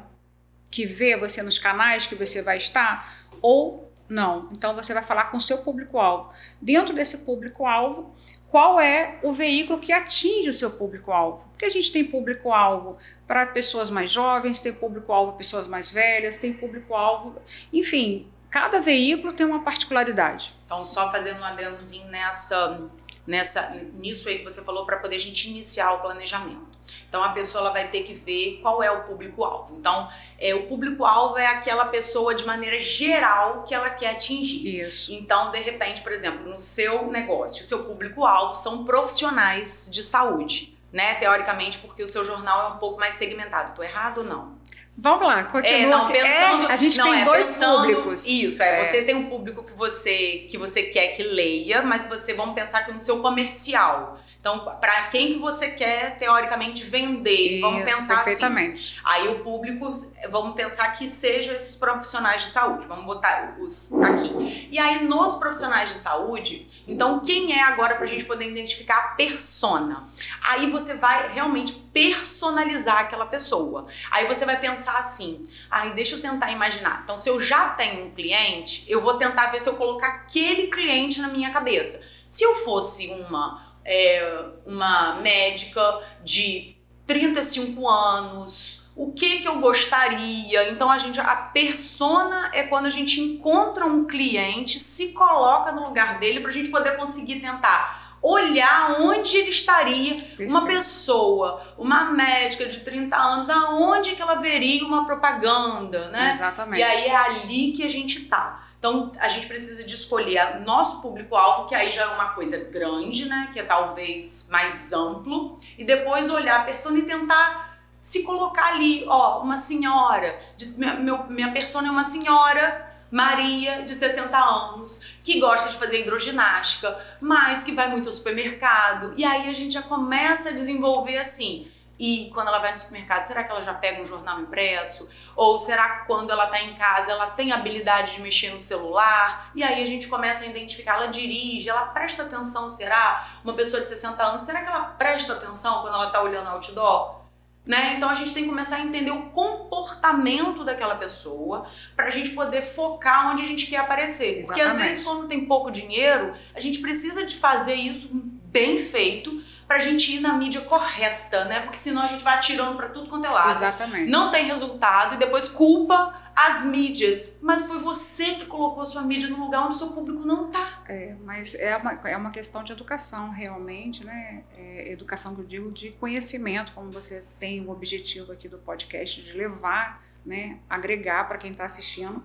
que 0.71 0.87
vê 0.87 1.15
você 1.15 1.43
nos 1.43 1.59
canais 1.59 2.07
que 2.07 2.15
você 2.15 2.41
vai 2.41 2.57
estar, 2.57 3.27
ou 3.43 3.92
não. 4.07 4.49
Então 4.51 4.75
você 4.75 4.93
vai 4.93 5.03
falar 5.03 5.25
com 5.25 5.37
o 5.37 5.41
seu 5.41 5.59
público-alvo. 5.59 6.31
Dentro 6.61 6.93
desse 6.93 7.19
público-alvo, 7.19 8.13
qual 8.49 8.79
é 8.79 9.17
o 9.23 9.33
veículo 9.33 9.79
que 9.79 9.91
atinge 9.91 10.49
o 10.49 10.53
seu 10.53 10.69
público-alvo? 10.69 11.47
Porque 11.49 11.65
a 11.65 11.69
gente 11.69 11.91
tem 11.91 12.03
público-alvo 12.03 12.97
para 13.25 13.47
pessoas 13.47 13.89
mais 13.89 14.11
jovens, 14.11 14.59
tem 14.59 14.71
público-alvo 14.71 15.31
para 15.31 15.37
pessoas 15.39 15.65
mais 15.65 15.89
velhas, 15.89 16.37
tem 16.37 16.53
público-alvo. 16.53 17.35
Enfim, 17.71 18.27
cada 18.51 18.79
veículo 18.79 19.33
tem 19.33 19.45
uma 19.45 19.63
particularidade. 19.63 20.53
Então, 20.65 20.85
só 20.85 21.11
fazendo 21.11 21.39
um 21.39 21.43
adendozinho 21.43 22.07
nessa 22.09 22.87
nessa 23.25 23.69
nisso 23.93 24.27
aí 24.27 24.39
que 24.39 24.43
você 24.43 24.61
falou 24.63 24.85
para 24.85 24.97
poder 24.97 25.15
a 25.15 25.19
gente 25.19 25.49
iniciar 25.49 25.93
o 25.93 25.99
planejamento. 25.99 26.73
Então 27.07 27.23
a 27.23 27.29
pessoa 27.29 27.71
vai 27.71 27.87
ter 27.87 28.03
que 28.03 28.13
ver 28.13 28.59
qual 28.61 28.83
é 28.83 28.91
o 28.91 29.03
público-alvo. 29.03 29.77
Então, 29.77 30.09
é, 30.39 30.53
o 30.53 30.67
público-alvo 30.67 31.37
é 31.37 31.47
aquela 31.47 31.85
pessoa 31.85 32.35
de 32.35 32.45
maneira 32.45 32.79
geral 32.79 33.63
que 33.63 33.73
ela 33.73 33.89
quer 33.89 34.11
atingir. 34.11 34.81
Isso. 34.81 35.13
Então, 35.13 35.51
de 35.51 35.59
repente, 35.59 36.01
por 36.01 36.11
exemplo, 36.11 36.49
no 36.49 36.59
seu 36.59 37.07
negócio, 37.07 37.61
o 37.61 37.65
seu 37.65 37.85
público-alvo 37.85 38.53
são 38.53 38.83
profissionais 38.83 39.87
de 39.91 40.03
saúde, 40.03 40.77
né? 40.91 41.15
Teoricamente, 41.15 41.77
porque 41.77 42.03
o 42.03 42.07
seu 42.07 42.25
jornal 42.25 42.61
é 42.61 42.73
um 42.73 42.77
pouco 42.77 42.99
mais 42.99 43.15
segmentado. 43.15 43.75
Tô 43.75 43.83
errado 43.83 44.19
ou 44.19 44.23
não? 44.23 44.57
Vamos 44.95 45.27
lá, 45.27 45.43
continua. 45.45 45.79
É, 45.79 45.85
não, 45.87 46.07
pensando, 46.07 46.67
é, 46.67 46.71
a 46.71 46.75
gente 46.75 46.97
não, 46.97 47.11
tem 47.11 47.21
é, 47.21 47.25
dois 47.25 47.47
pensando, 47.47 47.81
públicos. 47.81 48.27
Isso, 48.27 48.61
é, 48.61 48.81
é, 48.81 48.85
Você 48.85 49.03
tem 49.03 49.15
um 49.15 49.27
público 49.27 49.63
que 49.63 49.73
você, 49.73 50.45
que 50.49 50.57
você 50.57 50.83
quer 50.83 51.07
que 51.07 51.23
leia, 51.23 51.81
mas 51.81 52.05
você 52.05 52.33
vamos 52.33 52.53
pensar 52.53 52.85
que 52.85 52.91
no 52.91 52.99
seu 52.99 53.19
comercial. 53.19 54.19
Então, 54.43 54.59
para 54.59 55.03
quem 55.03 55.31
que 55.31 55.39
você 55.39 55.69
quer 55.69 56.17
teoricamente 56.17 56.83
vender? 56.83 57.59
Isso, 57.59 57.61
vamos 57.61 57.83
pensar 57.85 58.15
assim. 58.15 58.25
perfeitamente. 58.25 58.99
Aí 59.01 59.29
o 59.29 59.39
público, 59.39 59.89
vamos 60.29 60.53
pensar 60.53 60.89
que 60.97 61.07
sejam 61.07 61.55
esses 61.55 61.77
profissionais 61.77 62.41
de 62.41 62.49
saúde. 62.49 62.85
Vamos 62.85 63.05
botar 63.05 63.55
os 63.57 63.93
aqui. 64.03 64.67
E 64.69 64.77
aí 64.77 65.05
nos 65.05 65.35
profissionais 65.35 65.91
de 65.91 65.97
saúde, 65.97 66.67
então 66.85 67.21
quem 67.21 67.57
é 67.57 67.63
agora 67.63 67.95
para 67.95 68.03
a 68.03 68.07
gente 68.07 68.25
poder 68.25 68.49
identificar 68.49 68.97
a 68.97 69.07
persona? 69.15 70.09
Aí 70.43 70.69
você 70.69 70.95
vai 70.95 71.31
realmente 71.31 71.71
personalizar 71.93 72.97
aquela 72.97 73.25
pessoa. 73.25 73.87
Aí 74.11 74.27
você 74.27 74.45
vai 74.45 74.59
pensar 74.59 74.97
assim: 74.97 75.47
aí 75.71 75.91
deixa 75.91 76.17
eu 76.17 76.21
tentar 76.21 76.51
imaginar. 76.51 76.99
Então, 77.05 77.17
se 77.17 77.29
eu 77.29 77.39
já 77.39 77.69
tenho 77.69 78.07
um 78.07 78.11
cliente, 78.11 78.83
eu 78.91 78.99
vou 78.99 79.13
tentar 79.13 79.51
ver 79.51 79.61
se 79.61 79.69
eu 79.69 79.77
colocar 79.77 80.07
aquele 80.07 80.67
cliente 80.67 81.21
na 81.21 81.29
minha 81.29 81.49
cabeça. 81.49 82.11
Se 82.27 82.43
eu 82.43 82.55
fosse 82.65 83.07
uma 83.07 83.72
é, 83.85 84.45
uma 84.65 85.15
médica 85.15 85.99
de 86.23 86.75
35 87.05 87.87
anos, 87.87 88.83
o 88.95 89.11
que 89.11 89.39
que 89.39 89.47
eu 89.47 89.59
gostaria. 89.59 90.69
Então 90.69 90.89
a 90.89 90.97
gente 90.97 91.19
a 91.19 91.35
persona 91.35 92.51
é 92.53 92.63
quando 92.63 92.85
a 92.85 92.89
gente 92.89 93.19
encontra 93.19 93.85
um 93.85 94.05
cliente, 94.05 94.79
se 94.79 95.09
coloca 95.13 95.71
no 95.71 95.85
lugar 95.85 96.19
dele 96.19 96.39
para 96.39 96.49
a 96.49 96.53
gente 96.53 96.69
poder 96.69 96.95
conseguir 96.95 97.39
tentar 97.39 98.03
olhar 98.21 99.01
onde 99.01 99.35
ele 99.35 99.49
estaria, 99.49 100.15
uma 100.39 100.65
pessoa, 100.65 101.61
uma 101.77 102.05
médica 102.05 102.65
de 102.65 102.79
30 102.79 103.17
anos, 103.17 103.49
aonde 103.49 104.15
que 104.15 104.21
ela 104.21 104.35
veria 104.35 104.85
uma 104.85 105.05
propaganda, 105.05 106.09
né? 106.09 106.31
Exatamente. 106.33 106.79
E 106.79 106.83
aí 106.83 107.07
é 107.07 107.15
ali 107.15 107.73
que 107.73 107.83
a 107.83 107.89
gente 107.89 108.21
tá. 108.21 108.63
Então, 108.83 109.13
a 109.17 109.29
gente 109.29 109.47
precisa 109.47 109.81
de 109.85 109.95
escolher 109.95 110.59
nosso 110.59 111.01
público-alvo, 111.01 111.69
que 111.69 111.73
aí 111.73 111.89
já 111.89 112.01
é 112.01 112.07
uma 112.07 112.31
coisa 112.31 112.65
grande, 112.65 113.29
né? 113.29 113.49
Que 113.53 113.61
é 113.61 113.63
talvez 113.63 114.49
mais 114.51 114.91
amplo. 114.91 115.57
E 115.77 115.85
depois 115.85 116.29
olhar 116.29 116.59
a 116.59 116.63
pessoa 116.65 116.99
e 116.99 117.03
tentar 117.03 117.79
se 117.97 118.23
colocar 118.23 118.73
ali. 118.73 119.05
Ó, 119.07 119.39
uma 119.41 119.57
senhora, 119.57 120.37
minha, 120.77 120.95
meu, 120.95 121.23
minha 121.29 121.53
persona 121.53 121.87
é 121.87 121.91
uma 121.91 122.03
senhora 122.03 122.85
Maria, 123.09 123.83
de 123.83 123.95
60 123.95 124.37
anos, 124.37 125.15
que 125.23 125.39
gosta 125.39 125.69
de 125.69 125.77
fazer 125.77 126.01
hidroginástica, 126.01 126.99
mas 127.21 127.63
que 127.63 127.71
vai 127.71 127.89
muito 127.89 128.09
ao 128.09 128.11
supermercado. 128.11 129.13
E 129.15 129.23
aí 129.23 129.47
a 129.47 129.53
gente 129.53 129.75
já 129.75 129.81
começa 129.81 130.49
a 130.49 130.51
desenvolver 130.51 131.19
assim 131.19 131.71
e 131.99 132.31
quando 132.33 132.47
ela 132.47 132.59
vai 132.59 132.71
no 132.71 132.77
supermercado, 132.77 133.25
será 133.25 133.43
que 133.43 133.51
ela 133.51 133.61
já 133.61 133.73
pega 133.73 134.01
um 134.01 134.05
jornal 134.05 134.39
impresso? 134.41 135.09
Ou 135.35 135.59
será 135.59 135.89
que 135.89 136.07
quando 136.07 136.31
ela 136.31 136.45
está 136.45 136.61
em 136.61 136.73
casa 136.73 137.11
ela 137.11 137.27
tem 137.27 137.51
habilidade 137.51 138.15
de 138.15 138.21
mexer 138.21 138.49
no 138.49 138.59
celular? 138.59 139.51
E 139.53 139.63
aí 139.63 139.81
a 139.81 139.85
gente 139.85 140.07
começa 140.07 140.43
a 140.43 140.47
identificar, 140.47 140.95
ela 140.95 141.07
dirige, 141.07 141.69
ela 141.69 141.85
presta 141.85 142.23
atenção, 142.23 142.67
será? 142.67 143.27
Uma 143.43 143.53
pessoa 143.53 143.81
de 143.81 143.89
60 143.89 144.23
anos, 144.23 144.43
será 144.43 144.61
que 144.61 144.67
ela 144.67 144.81
presta 144.81 145.33
atenção 145.33 145.81
quando 145.81 145.93
ela 145.93 146.07
está 146.07 146.21
olhando 146.21 146.49
outdoor? 146.49 147.23
Né? 147.65 147.93
Então 147.95 148.09
a 148.09 148.13
gente 148.13 148.33
tem 148.33 148.43
que 148.43 148.49
começar 148.49 148.77
a 148.77 148.81
entender 148.81 149.11
o 149.11 149.29
comportamento 149.29 150.65
daquela 150.65 150.95
pessoa 150.95 151.65
para 151.95 152.07
a 152.07 152.09
gente 152.09 152.31
poder 152.31 152.61
focar 152.61 153.31
onde 153.31 153.41
a 153.41 153.45
gente 153.45 153.67
quer 153.67 153.77
aparecer. 153.77 154.39
Exatamente. 154.39 154.47
Porque 154.47 154.61
às 154.61 154.75
vezes, 154.75 155.03
quando 155.05 155.27
tem 155.27 155.45
pouco 155.45 155.71
dinheiro, 155.71 156.33
a 156.53 156.59
gente 156.59 156.79
precisa 156.79 157.25
de 157.25 157.37
fazer 157.37 157.75
isso 157.75 158.09
bem 158.11 158.77
feito 158.77 159.41
pra 159.73 159.79
gente 159.79 160.15
ir 160.15 160.19
na 160.19 160.33
mídia 160.35 160.61
correta, 160.61 161.45
né? 161.45 161.61
Porque 161.61 161.77
senão 161.77 162.03
a 162.03 162.07
gente 162.07 162.23
vai 162.23 162.35
atirando 162.35 162.77
para 162.77 162.89
tudo 162.89 163.09
quanto 163.09 163.25
é 163.25 163.29
lado. 163.31 163.49
Exatamente. 163.49 164.07
Não 164.07 164.29
tem 164.29 164.45
resultado 164.45 165.15
e 165.15 165.17
depois 165.17 165.49
culpa 165.49 166.13
as 166.35 166.63
mídias. 166.63 167.39
Mas 167.41 167.63
foi 167.63 167.79
você 167.79 168.35
que 168.35 168.45
colocou 168.45 168.83
a 168.83 168.85
sua 168.85 169.01
mídia 169.01 169.27
no 169.27 169.39
lugar 169.39 169.65
onde 169.65 169.73
o 169.73 169.77
seu 169.77 169.87
público 169.87 170.27
não 170.27 170.51
tá. 170.51 170.83
É, 170.87 171.15
mas 171.23 171.55
é 171.55 171.75
uma, 171.75 171.93
é 172.07 172.15
uma 172.15 172.29
questão 172.29 172.63
de 172.63 172.71
educação, 172.71 173.31
realmente, 173.31 174.05
né? 174.05 174.43
É 174.55 174.91
educação 174.91 175.33
que 175.33 175.41
eu 175.41 175.45
digo 175.45 175.71
de 175.71 175.89
conhecimento, 175.93 176.71
como 176.73 176.91
você 176.91 177.23
tem 177.39 177.65
o 177.65 177.71
objetivo 177.71 178.31
aqui 178.31 178.47
do 178.47 178.59
podcast 178.59 179.23
de 179.23 179.33
levar, 179.35 180.03
né? 180.23 180.59
Agregar 180.69 181.27
para 181.27 181.39
quem 181.39 181.49
está 181.49 181.65
assistindo. 181.65 182.23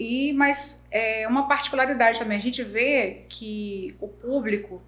E, 0.00 0.32
mas 0.32 0.86
é 0.90 1.28
uma 1.28 1.46
particularidade 1.46 2.18
também, 2.18 2.38
a 2.38 2.40
gente 2.40 2.62
vê 2.62 3.26
que 3.28 3.94
o 4.00 4.08
público 4.08 4.82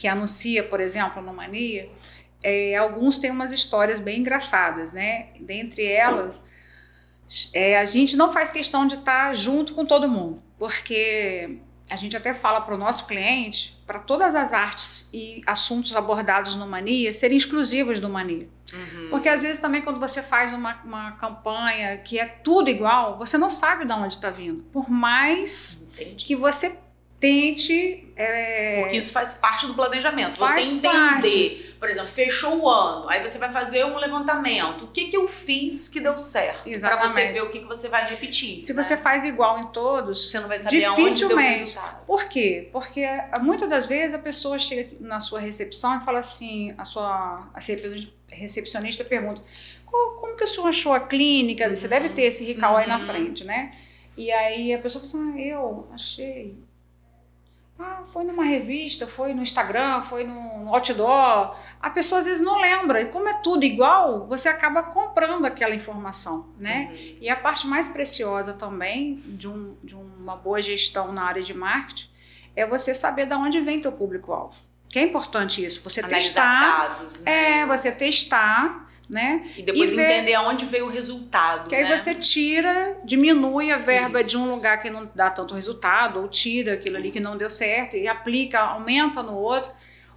que 0.00 0.08
anuncia, 0.08 0.62
por 0.62 0.80
exemplo, 0.80 1.20
no 1.20 1.34
Mania, 1.34 1.90
é, 2.42 2.74
alguns 2.74 3.18
têm 3.18 3.30
umas 3.30 3.52
histórias 3.52 4.00
bem 4.00 4.20
engraçadas, 4.20 4.92
né? 4.92 5.28
Dentre 5.38 5.84
elas, 5.84 6.42
é, 7.52 7.78
a 7.78 7.84
gente 7.84 8.16
não 8.16 8.32
faz 8.32 8.50
questão 8.50 8.86
de 8.86 8.94
estar 8.94 9.34
junto 9.34 9.74
com 9.74 9.84
todo 9.84 10.08
mundo, 10.08 10.42
porque 10.58 11.58
a 11.90 11.96
gente 11.96 12.16
até 12.16 12.32
fala 12.32 12.62
para 12.62 12.74
o 12.74 12.78
nosso 12.78 13.06
cliente 13.06 13.78
para 13.86 13.98
todas 13.98 14.34
as 14.34 14.54
artes 14.54 15.06
e 15.12 15.42
assuntos 15.46 15.94
abordados 15.94 16.56
no 16.56 16.66
Mania 16.66 17.12
serem 17.12 17.36
exclusivos 17.36 18.00
do 18.00 18.08
Mania. 18.08 18.48
Uhum. 18.72 19.08
Porque 19.10 19.28
às 19.28 19.42
vezes 19.42 19.58
também 19.58 19.82
quando 19.82 20.00
você 20.00 20.22
faz 20.22 20.54
uma, 20.54 20.80
uma 20.82 21.12
campanha 21.12 21.98
que 21.98 22.18
é 22.18 22.24
tudo 22.24 22.70
igual, 22.70 23.18
você 23.18 23.36
não 23.36 23.50
sabe 23.50 23.84
de 23.84 23.92
onde 23.92 24.14
está 24.14 24.30
vindo. 24.30 24.62
Por 24.72 24.88
mais 24.88 25.86
Entendi. 25.92 26.24
que 26.24 26.34
você 26.34 26.78
tente. 27.20 28.12
É... 28.16 28.80
Porque 28.80 28.96
isso 28.96 29.12
faz 29.12 29.34
parte 29.34 29.66
do 29.66 29.74
planejamento. 29.74 30.36
Faz 30.36 30.66
você 30.66 30.74
entender, 30.74 30.90
parte. 30.90 31.76
por 31.78 31.88
exemplo, 31.88 32.08
fechou 32.08 32.60
o 32.60 32.68
ano, 32.68 33.08
aí 33.08 33.22
você 33.22 33.38
vai 33.38 33.50
fazer 33.52 33.84
um 33.84 33.96
levantamento. 33.96 34.86
O 34.86 34.88
que, 34.88 35.06
que 35.06 35.16
eu 35.16 35.28
fiz 35.28 35.88
que 35.88 36.00
deu 36.00 36.18
certo? 36.18 36.68
Para 36.80 36.96
você 36.96 37.32
ver 37.32 37.42
o 37.42 37.50
que, 37.50 37.60
que 37.60 37.66
você 37.66 37.88
vai 37.88 38.06
repetir. 38.08 38.60
Se 38.62 38.72
né? 38.72 38.82
você 38.82 38.96
faz 38.96 39.24
igual 39.24 39.58
em 39.60 39.66
todos, 39.68 40.30
você 40.30 40.40
não 40.40 40.48
vai 40.48 40.58
saber 40.58 40.80
dificilmente. 40.80 41.60
resultado. 41.60 42.04
Por 42.06 42.24
quê? 42.24 42.68
Porque 42.72 43.06
muitas 43.40 43.68
das 43.68 43.86
vezes 43.86 44.14
a 44.14 44.18
pessoa 44.18 44.58
chega 44.58 44.96
na 45.00 45.20
sua 45.20 45.38
recepção 45.40 45.98
e 45.98 46.04
fala 46.04 46.18
assim: 46.20 46.74
a 46.76 46.84
sua 46.84 47.48
a 47.54 47.60
recepcionista 48.34 49.04
pergunta. 49.04 49.42
Como 49.86 50.36
que 50.36 50.44
o 50.44 50.46
senhor 50.46 50.68
achou 50.68 50.92
a 50.92 51.00
clínica? 51.00 51.68
Você 51.74 51.88
deve 51.88 52.10
ter 52.10 52.22
esse 52.22 52.44
recall 52.44 52.72
uhum. 52.72 52.78
aí 52.78 52.86
na 52.86 52.98
uhum. 52.98 53.06
frente, 53.06 53.44
né? 53.44 53.72
E 54.16 54.30
aí 54.30 54.72
a 54.72 54.78
pessoa 54.78 55.04
fala 55.04 55.24
assim: 55.24 55.40
ah, 55.40 55.46
eu 55.46 55.88
achei 55.92 56.56
ah, 57.80 58.02
foi 58.04 58.24
numa 58.24 58.44
revista, 58.44 59.06
foi 59.06 59.32
no 59.32 59.42
Instagram, 59.42 60.02
foi 60.02 60.24
no 60.24 60.74
outdoor. 60.74 61.56
A 61.80 61.90
pessoa 61.90 62.18
às 62.20 62.26
vezes 62.26 62.42
não 62.42 62.60
lembra. 62.60 63.00
E 63.00 63.06
como 63.06 63.28
é 63.28 63.34
tudo 63.34 63.64
igual, 63.64 64.26
você 64.26 64.48
acaba 64.48 64.82
comprando 64.82 65.44
aquela 65.46 65.74
informação, 65.74 66.48
né? 66.58 66.90
Uhum. 66.90 67.16
E 67.20 67.28
a 67.28 67.36
parte 67.36 67.66
mais 67.66 67.88
preciosa 67.88 68.52
também 68.52 69.22
de, 69.26 69.48
um, 69.48 69.76
de 69.82 69.94
uma 69.94 70.36
boa 70.36 70.60
gestão 70.60 71.12
na 71.12 71.24
área 71.24 71.42
de 71.42 71.54
marketing 71.54 72.10
é 72.54 72.66
você 72.66 72.94
saber 72.94 73.26
de 73.26 73.34
onde 73.34 73.60
vem 73.60 73.80
teu 73.80 73.92
público-alvo. 73.92 74.54
Que 74.88 74.98
é 74.98 75.02
importante 75.02 75.64
isso, 75.64 75.80
você 75.82 76.00
Analisar 76.00 76.24
testar. 76.24 76.88
Dados, 76.88 77.24
né? 77.24 77.60
É, 77.60 77.66
você 77.66 77.92
testar 77.92 78.89
né? 79.10 79.44
E 79.56 79.62
depois 79.62 79.92
e 79.92 79.96
ver, 79.96 80.12
entender 80.12 80.34
aonde 80.34 80.64
veio 80.64 80.86
o 80.86 80.88
resultado. 80.88 81.68
Que 81.68 81.76
né? 81.76 81.82
aí 81.82 81.98
você 81.98 82.14
tira, 82.14 82.96
diminui 83.04 83.72
a 83.72 83.76
verba 83.76 84.20
Isso. 84.20 84.30
de 84.30 84.36
um 84.36 84.54
lugar 84.54 84.80
que 84.80 84.88
não 84.88 85.10
dá 85.12 85.28
tanto 85.30 85.54
resultado, 85.54 86.20
ou 86.20 86.28
tira 86.28 86.74
aquilo 86.74 86.96
ali 86.96 87.10
que 87.10 87.18
não 87.18 87.36
deu 87.36 87.50
certo 87.50 87.96
e 87.96 88.06
aplica, 88.06 88.60
aumenta 88.60 89.20
no 89.20 89.34
outro. 89.34 89.72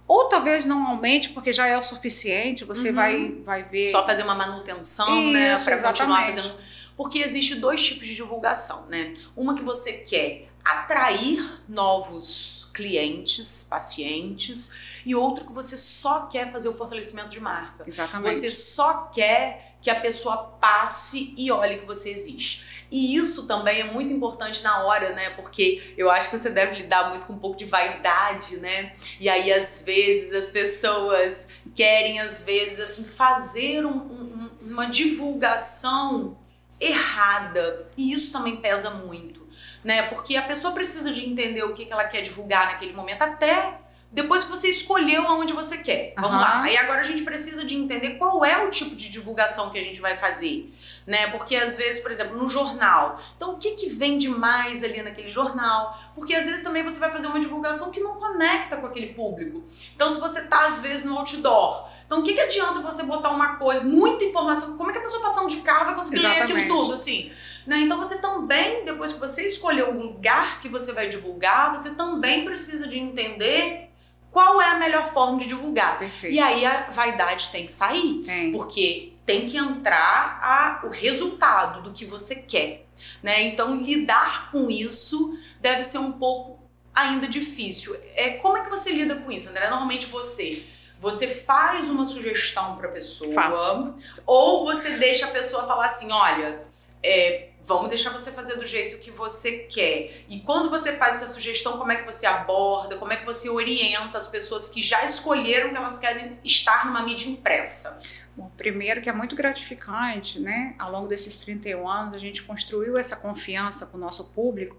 Ou 0.06 0.26
talvez 0.28 0.64
não 0.64 0.86
aumente, 0.86 1.30
porque 1.30 1.52
já 1.52 1.66
é 1.66 1.76
o 1.76 1.82
suficiente, 1.82 2.64
você 2.64 2.90
uhum. 2.90 2.94
vai, 2.94 3.34
vai 3.44 3.62
ver. 3.64 3.86
Só 3.86 4.06
fazer 4.06 4.22
uma 4.22 4.34
manutenção, 4.34 5.32
né, 5.32 5.54
Isso, 5.54 5.68
né? 5.68 5.76
Para 5.76 5.88
continuar 5.88 6.26
fazendo. 6.26 6.54
Porque 6.96 7.18
existe 7.18 7.56
dois 7.56 7.84
tipos 7.84 8.06
de 8.06 8.14
divulgação, 8.14 8.86
né? 8.86 9.12
Uma 9.34 9.54
que 9.54 9.62
você 9.62 9.94
quer 9.94 10.48
atrair 10.64 11.62
novos 11.68 12.63
clientes, 12.74 13.64
pacientes, 13.64 15.00
e 15.06 15.14
outro 15.14 15.46
que 15.46 15.52
você 15.52 15.78
só 15.78 16.26
quer 16.26 16.50
fazer 16.52 16.68
o 16.68 16.74
fortalecimento 16.74 17.28
de 17.28 17.40
marca. 17.40 17.84
Exatamente. 17.86 18.34
Você 18.34 18.50
só 18.50 19.04
quer 19.14 19.76
que 19.80 19.90
a 19.90 20.00
pessoa 20.00 20.36
passe 20.60 21.34
e 21.36 21.52
olhe 21.52 21.76
que 21.76 21.86
você 21.86 22.10
existe. 22.10 22.84
E 22.90 23.16
isso 23.16 23.46
também 23.46 23.80
é 23.80 23.84
muito 23.84 24.12
importante 24.12 24.62
na 24.62 24.82
hora, 24.82 25.12
né? 25.12 25.30
Porque 25.30 25.94
eu 25.96 26.10
acho 26.10 26.30
que 26.30 26.38
você 26.38 26.48
deve 26.48 26.76
lidar 26.76 27.10
muito 27.10 27.26
com 27.26 27.34
um 27.34 27.38
pouco 27.38 27.56
de 27.56 27.66
vaidade, 27.66 28.56
né? 28.58 28.92
E 29.20 29.28
aí, 29.28 29.52
às 29.52 29.84
vezes, 29.84 30.32
as 30.32 30.48
pessoas 30.48 31.48
querem, 31.74 32.18
às 32.20 32.42
vezes, 32.42 32.80
assim, 32.80 33.04
fazer 33.04 33.84
um, 33.84 33.90
um, 33.90 34.50
uma 34.62 34.86
divulgação 34.86 36.38
errada. 36.80 37.88
E 37.96 38.12
isso 38.12 38.32
também 38.32 38.56
pesa 38.56 38.90
muito, 38.90 39.43
né? 39.82 40.02
Porque 40.02 40.36
a 40.36 40.42
pessoa 40.42 40.72
precisa 40.72 41.10
de 41.10 41.28
entender 41.28 41.62
o 41.62 41.74
que 41.74 41.90
ela 41.90 42.04
quer 42.04 42.22
divulgar 42.22 42.66
naquele 42.66 42.92
momento, 42.92 43.22
até 43.22 43.78
depois 44.14 44.44
que 44.44 44.50
você 44.50 44.68
escolheu 44.68 45.26
aonde 45.26 45.52
você 45.52 45.78
quer. 45.78 46.14
Vamos 46.14 46.36
uhum. 46.36 46.40
lá. 46.40 46.62
Aí 46.62 46.76
agora 46.76 47.00
a 47.00 47.02
gente 47.02 47.24
precisa 47.24 47.64
de 47.64 47.74
entender 47.74 48.10
qual 48.10 48.44
é 48.44 48.64
o 48.64 48.70
tipo 48.70 48.94
de 48.94 49.08
divulgação 49.08 49.70
que 49.70 49.78
a 49.78 49.82
gente 49.82 50.00
vai 50.00 50.16
fazer, 50.16 50.72
né? 51.04 51.26
Porque 51.32 51.56
às 51.56 51.76
vezes, 51.76 52.00
por 52.00 52.12
exemplo, 52.12 52.36
no 52.36 52.48
jornal. 52.48 53.20
Então, 53.36 53.54
o 53.54 53.58
que 53.58 53.72
que 53.72 53.88
vende 53.88 54.28
mais 54.28 54.84
ali 54.84 55.02
naquele 55.02 55.28
jornal? 55.28 55.98
Porque 56.14 56.32
às 56.32 56.46
vezes 56.46 56.62
também 56.62 56.84
você 56.84 57.00
vai 57.00 57.10
fazer 57.10 57.26
uma 57.26 57.40
divulgação 57.40 57.90
que 57.90 57.98
não 57.98 58.14
conecta 58.14 58.76
com 58.76 58.86
aquele 58.86 59.14
público. 59.14 59.64
Então, 59.96 60.08
se 60.08 60.20
você 60.20 60.42
tá 60.42 60.68
às 60.68 60.80
vezes 60.80 61.04
no 61.04 61.18
outdoor, 61.18 61.88
então, 62.06 62.20
o 62.20 62.22
que, 62.22 62.34
que 62.34 62.40
adianta 62.40 62.80
você 62.80 63.02
botar 63.02 63.30
uma 63.30 63.56
coisa, 63.56 63.82
muita 63.82 64.24
informação? 64.24 64.76
Como 64.76 64.90
é 64.90 64.92
que 64.92 64.98
a 64.98 65.02
pessoa 65.02 65.22
passando 65.22 65.48
de 65.48 65.56
carro 65.62 65.86
vai 65.86 65.94
conseguir 65.94 66.18
Exatamente. 66.18 66.52
ler 66.52 66.62
aquilo 66.62 66.78
tudo, 66.78 66.94
assim? 66.94 67.30
Né? 67.66 67.78
Então, 67.80 67.96
você 67.96 68.18
também, 68.18 68.84
depois 68.84 69.12
que 69.12 69.20
você 69.20 69.46
escolheu 69.46 69.90
o 69.90 69.98
lugar 69.98 70.60
que 70.60 70.68
você 70.68 70.92
vai 70.92 71.08
divulgar, 71.08 71.72
você 71.72 71.94
também 71.94 72.44
precisa 72.44 72.86
de 72.86 72.98
entender 72.98 73.90
qual 74.30 74.60
é 74.60 74.66
a 74.66 74.78
melhor 74.78 75.06
forma 75.06 75.38
de 75.38 75.46
divulgar. 75.46 75.98
Perfeito. 75.98 76.34
E 76.34 76.40
aí 76.40 76.66
a 76.66 76.90
vaidade 76.90 77.48
tem 77.50 77.66
que 77.66 77.72
sair, 77.72 78.20
Tem. 78.20 78.50
porque 78.50 79.12
tem 79.24 79.46
que 79.46 79.56
entrar 79.56 80.40
a, 80.42 80.86
o 80.86 80.90
resultado 80.90 81.82
do 81.82 81.92
que 81.92 82.04
você 82.04 82.36
quer, 82.36 82.84
né? 83.22 83.42
Então 83.42 83.76
lidar 83.76 84.50
com 84.50 84.68
isso 84.68 85.38
deve 85.60 85.84
ser 85.84 85.98
um 85.98 86.12
pouco 86.12 86.58
ainda 86.92 87.28
difícil. 87.28 87.96
É 88.16 88.30
como 88.30 88.58
é 88.58 88.64
que 88.64 88.70
você 88.70 88.90
lida 88.90 89.14
com 89.14 89.30
isso, 89.30 89.48
André? 89.48 89.70
Normalmente 89.70 90.06
você 90.06 90.64
você 91.04 91.28
faz 91.28 91.90
uma 91.90 92.06
sugestão 92.06 92.76
para 92.76 92.88
a 92.88 92.92
pessoa 92.92 93.30
Faço. 93.34 93.94
ou 94.24 94.64
você 94.64 94.96
deixa 94.96 95.26
a 95.26 95.30
pessoa 95.30 95.66
falar 95.66 95.84
assim, 95.84 96.10
olha, 96.10 96.64
é, 97.02 97.50
vamos 97.62 97.90
deixar 97.90 98.08
você 98.08 98.32
fazer 98.32 98.56
do 98.56 98.64
jeito 98.64 98.98
que 98.98 99.10
você 99.10 99.58
quer. 99.58 100.24
E 100.30 100.40
quando 100.40 100.70
você 100.70 100.96
faz 100.96 101.16
essa 101.16 101.26
sugestão, 101.26 101.76
como 101.76 101.92
é 101.92 101.96
que 101.96 102.10
você 102.10 102.24
aborda, 102.24 102.96
como 102.96 103.12
é 103.12 103.16
que 103.16 103.26
você 103.26 103.50
orienta 103.50 104.16
as 104.16 104.26
pessoas 104.26 104.70
que 104.70 104.82
já 104.82 105.04
escolheram 105.04 105.68
que 105.70 105.76
elas 105.76 105.98
querem 105.98 106.38
estar 106.42 106.86
numa 106.86 107.02
mídia 107.02 107.28
impressa? 107.28 108.00
Bom, 108.34 108.50
primeiro 108.56 109.02
que 109.02 109.10
é 109.10 109.12
muito 109.12 109.36
gratificante, 109.36 110.40
né? 110.40 110.74
Ao 110.78 110.90
longo 110.90 111.06
desses 111.06 111.36
31 111.36 111.86
anos, 111.86 112.14
a 112.14 112.18
gente 112.18 112.42
construiu 112.42 112.96
essa 112.96 113.14
confiança 113.14 113.84
com 113.84 113.98
o 113.98 114.00
nosso 114.00 114.24
público, 114.24 114.74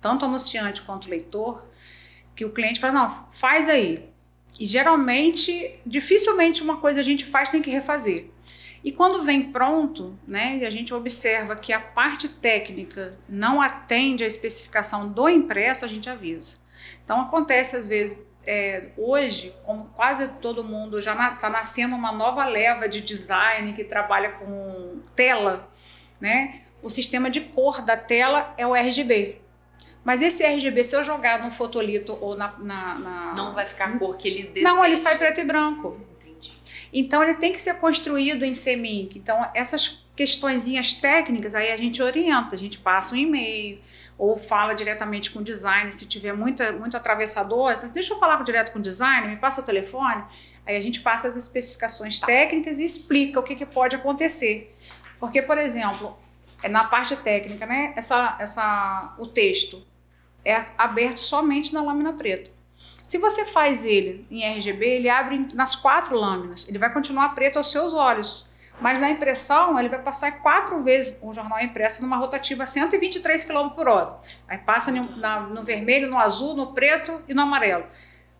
tanto 0.00 0.24
anunciante 0.24 0.82
quanto 0.82 1.08
leitor, 1.08 1.64
que 2.34 2.44
o 2.44 2.50
cliente 2.50 2.80
fala, 2.80 2.92
não, 2.94 3.30
faz 3.30 3.68
aí. 3.68 4.17
E 4.58 4.66
geralmente, 4.66 5.78
dificilmente 5.86 6.62
uma 6.62 6.78
coisa 6.78 7.00
a 7.00 7.02
gente 7.02 7.24
faz 7.24 7.48
tem 7.48 7.62
que 7.62 7.70
refazer. 7.70 8.30
E 8.82 8.92
quando 8.92 9.22
vem 9.22 9.50
pronto, 9.52 10.18
né, 10.26 10.58
e 10.58 10.66
a 10.66 10.70
gente 10.70 10.94
observa 10.94 11.56
que 11.56 11.72
a 11.72 11.80
parte 11.80 12.28
técnica 12.28 13.12
não 13.28 13.60
atende 13.60 14.24
à 14.24 14.26
especificação 14.26 15.08
do 15.08 15.28
impresso, 15.28 15.84
a 15.84 15.88
gente 15.88 16.08
avisa. 16.08 16.56
Então 17.04 17.20
acontece 17.20 17.76
às 17.76 17.86
vezes, 17.86 18.18
é, 18.46 18.90
hoje, 18.96 19.54
como 19.64 19.86
quase 19.90 20.28
todo 20.40 20.64
mundo 20.64 21.02
já 21.02 21.12
está 21.32 21.50
nascendo 21.50 21.94
uma 21.94 22.12
nova 22.12 22.44
leva 22.46 22.88
de 22.88 23.00
design 23.00 23.72
que 23.72 23.84
trabalha 23.84 24.30
com 24.30 25.00
tela, 25.14 25.68
né? 26.20 26.62
O 26.82 26.88
sistema 26.88 27.28
de 27.28 27.40
cor 27.40 27.82
da 27.82 27.96
tela 27.96 28.54
é 28.56 28.66
o 28.66 28.74
RGB. 28.74 29.40
Mas 30.04 30.22
esse 30.22 30.42
RGB, 30.42 30.84
se 30.84 30.96
eu 30.96 31.04
jogar 31.04 31.42
no 31.42 31.50
fotolito 31.50 32.16
ou 32.20 32.36
na. 32.36 32.54
na, 32.58 32.98
na... 32.98 33.34
Não 33.36 33.52
vai 33.52 33.66
ficar 33.66 33.86
a 33.86 33.98
cor 33.98 34.16
que 34.16 34.28
ele 34.28 34.44
deseja. 34.44 34.62
Não, 34.68 34.84
ele 34.84 34.96
sai 34.96 35.18
preto 35.18 35.40
e 35.40 35.44
branco. 35.44 36.00
Entendi. 36.20 36.52
Então 36.92 37.22
ele 37.22 37.34
tem 37.34 37.52
que 37.52 37.60
ser 37.60 37.74
construído 37.74 38.44
em 38.44 38.52
CMYK. 38.52 39.18
Então 39.18 39.50
essas 39.54 40.04
questõezinhas 40.16 40.94
técnicas 40.94 41.54
aí 41.54 41.70
a 41.70 41.76
gente 41.76 42.02
orienta, 42.02 42.56
a 42.56 42.58
gente 42.58 42.78
passa 42.78 43.14
um 43.14 43.18
e-mail 43.18 43.80
ou 44.18 44.36
fala 44.36 44.74
diretamente 44.74 45.30
com 45.30 45.38
o 45.38 45.44
designer, 45.44 45.92
se 45.92 46.04
tiver 46.04 46.32
muita, 46.32 46.72
muito 46.72 46.96
atravessador, 46.96 47.88
deixa 47.90 48.14
eu 48.14 48.18
falar 48.18 48.42
direto 48.42 48.72
com 48.72 48.80
o 48.80 48.82
designer, 48.82 49.28
me 49.28 49.36
passa 49.36 49.60
o 49.60 49.64
telefone. 49.64 50.24
Aí 50.66 50.76
a 50.76 50.80
gente 50.80 51.00
passa 51.00 51.28
as 51.28 51.36
especificações 51.36 52.18
técnicas 52.18 52.80
e 52.80 52.84
explica 52.84 53.38
o 53.38 53.42
que, 53.44 53.54
que 53.54 53.64
pode 53.64 53.94
acontecer. 53.94 54.76
Porque, 55.20 55.40
por 55.40 55.56
exemplo, 55.56 56.18
é 56.62 56.68
na 56.68 56.84
parte 56.84 57.16
técnica, 57.16 57.66
né, 57.66 57.92
essa, 57.96 58.36
essa, 58.38 59.14
o 59.18 59.26
texto 59.26 59.86
é 60.44 60.66
aberto 60.76 61.18
somente 61.18 61.72
na 61.72 61.82
lâmina 61.82 62.12
preta. 62.12 62.50
Se 63.02 63.18
você 63.18 63.44
faz 63.44 63.84
ele 63.84 64.26
em 64.30 64.44
RGB, 64.44 64.86
ele 64.86 65.08
abre 65.08 65.48
nas 65.54 65.74
quatro 65.74 66.16
lâminas. 66.16 66.68
Ele 66.68 66.78
vai 66.78 66.92
continuar 66.92 67.30
preto 67.30 67.56
aos 67.56 67.70
seus 67.70 67.94
olhos. 67.94 68.46
Mas 68.80 69.00
na 69.00 69.10
impressão, 69.10 69.78
ele 69.78 69.88
vai 69.88 70.00
passar 70.00 70.30
quatro 70.40 70.82
vezes 70.82 71.18
o 71.20 71.32
jornal 71.32 71.60
impresso 71.60 72.02
numa 72.02 72.16
rotativa 72.16 72.62
a 72.62 72.66
123 72.66 73.44
km 73.44 73.70
por 73.70 73.88
hora. 73.88 74.18
Aí 74.46 74.58
passa 74.58 74.92
no, 74.92 75.16
na, 75.16 75.40
no 75.40 75.64
vermelho, 75.64 76.08
no 76.08 76.18
azul, 76.18 76.54
no 76.54 76.72
preto 76.72 77.20
e 77.26 77.34
no 77.34 77.42
amarelo. 77.42 77.86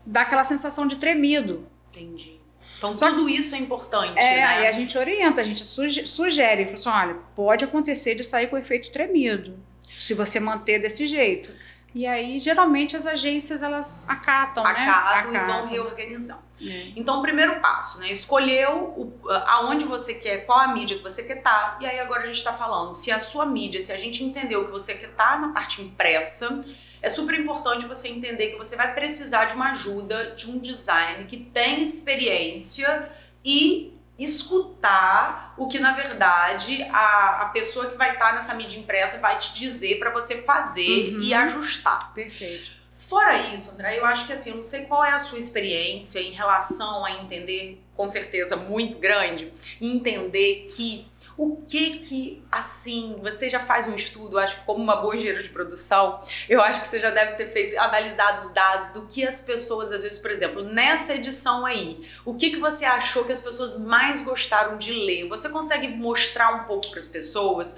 Dá 0.07 0.23
aquela 0.23 0.45
sensação 0.45 0.87
de 0.87 0.97
tremido. 0.97 1.67
Entendi. 1.89 2.38
Então 2.79 2.95
Só 2.95 3.11
tudo 3.11 3.29
isso 3.29 3.55
é 3.55 3.59
importante, 3.59 4.19
É, 4.19 4.37
né? 4.37 4.45
aí 4.45 4.67
a 4.69 4.73
gente 4.73 4.97
orienta, 4.97 5.41
a 5.41 5.45
gente 5.45 5.61
suge- 5.65 6.07
sugere, 6.07 6.65
fala 6.65 6.75
assim, 6.75 6.89
olha, 6.89 7.15
pode 7.35 7.65
acontecer 7.65 8.15
de 8.15 8.23
sair 8.25 8.47
com 8.47 8.57
efeito 8.57 8.91
tremido, 8.93 9.59
se 9.99 10.15
você 10.15 10.39
manter 10.39 10.79
desse 10.81 11.07
jeito. 11.07 11.51
E 11.95 12.07
aí, 12.07 12.39
geralmente, 12.39 12.97
as 12.97 13.07
agências, 13.07 13.63
elas 13.63 14.05
acatam, 14.09 14.63
né? 14.63 14.71
Acatam 14.71 15.35
e 15.35 15.39
vão 15.39 15.67
reorganizando. 15.67 16.43
É. 16.61 16.93
Então, 16.95 17.19
o 17.19 17.23
primeiro 17.23 17.61
passo, 17.61 17.99
né? 17.99 18.13
Escolheu 18.13 18.71
o, 18.97 19.13
aonde 19.47 19.85
você 19.87 20.15
quer, 20.15 20.45
qual 20.45 20.59
a 20.61 20.69
mídia 20.69 20.99
que 20.99 21.03
você 21.03 21.23
quer 21.25 21.39
estar. 21.39 21.79
E 21.81 21.87
aí 21.87 21.99
agora 21.99 22.23
a 22.25 22.27
gente 22.27 22.37
está 22.37 22.53
falando, 22.53 22.93
se 22.93 23.11
a 23.11 23.19
sua 23.19 23.47
mídia, 23.47 23.81
se 23.81 23.91
a 23.91 23.97
gente 23.97 24.23
entendeu 24.23 24.67
que 24.67 24.71
você 24.71 24.95
quer 24.95 25.09
estar 25.11 25.41
na 25.41 25.49
parte 25.49 25.81
impressa, 25.83 26.61
é 27.03 27.09
super 27.09 27.39
importante 27.39 27.87
você 27.87 28.09
entender 28.09 28.49
que 28.49 28.57
você 28.57 28.77
vai 28.77 28.93
precisar 28.95 29.47
de 29.47 29.55
uma 29.55 29.71
ajuda 29.71 30.33
de 30.37 30.51
um 30.51 30.59
design 30.59 31.25
que 31.27 31.37
tem 31.37 31.81
experiência 31.83 33.09
e 33.45 33.93
escutar 34.19 35.55
o 35.57 35.69
que 35.69 35.79
na 35.79 35.93
verdade 35.93 36.83
a, 36.93 37.43
a 37.43 37.45
pessoa 37.47 37.87
que 37.87 37.97
vai 37.97 38.13
estar 38.15 38.35
nessa 38.35 38.55
mídia 38.55 38.79
impressa 38.79 39.19
vai 39.19 39.39
te 39.39 39.55
dizer 39.55 39.99
para 39.99 40.11
você 40.11 40.43
fazer 40.43 41.15
Uhum. 41.15 41.23
e 41.23 41.33
ajustar. 41.35 42.13
Perfeito. 42.15 42.79
Fora 42.99 43.39
isso, 43.55 43.73
André, 43.73 43.99
eu 43.99 44.05
acho 44.05 44.27
que 44.27 44.33
assim, 44.33 44.51
eu 44.51 44.57
não 44.57 44.63
sei 44.63 44.83
qual 44.85 45.05
é 45.05 45.13
a 45.13 45.19
sua 45.19 45.39
experiência 45.39 46.19
em 46.21 46.33
relação 46.33 47.05
a 47.05 47.13
entender, 47.13 47.81
com 47.97 48.07
certeza 48.09 48.57
muito 48.57 48.99
grande, 48.99 49.51
entender 49.81 50.67
que 50.75 51.07
o 51.39 51.63
que 51.63 52.01
que, 52.01 52.43
assim, 52.51 53.21
você 53.23 53.49
já 53.49 53.61
faz 53.61 53.87
um 53.87 53.95
estudo, 53.95 54.41
acho 54.41 54.57
que 54.57 54.67
como 54.67 54.83
uma 54.83 54.97
boa 54.97 55.15
engenheira 55.15 55.41
de 55.41 55.49
produção, 55.49 56.21
eu 56.49 56.61
acho 56.61 56.81
que 56.81 56.89
você 56.89 56.99
já 56.99 57.11
deve 57.11 57.37
ter 57.37 57.47
feito, 57.53 57.79
analisado 57.79 58.41
os 58.41 58.51
dados 58.53 58.89
do 58.89 59.07
que 59.07 59.25
as 59.25 59.41
pessoas, 59.41 59.93
às 59.93 60.03
vezes, 60.03 60.19
por 60.19 60.33
exemplo, 60.33 60.65
nessa 60.65 61.15
edição 61.15 61.65
aí, 61.65 62.05
o 62.25 62.35
que 62.35 62.51
que 62.51 62.57
você 62.57 62.85
achou 62.85 63.25
que 63.25 63.31
as 63.31 63.41
pessoas 63.41 63.79
mais 63.79 64.21
gostaram 64.21 64.77
de 64.77 64.93
ler? 64.93 65.29
Você 65.29 65.49
consegue 65.49 65.87
mostrar 65.87 66.53
um 66.57 66.65
pouco 66.65 66.91
para 66.91 66.99
as 66.99 67.07
pessoas 67.07 67.77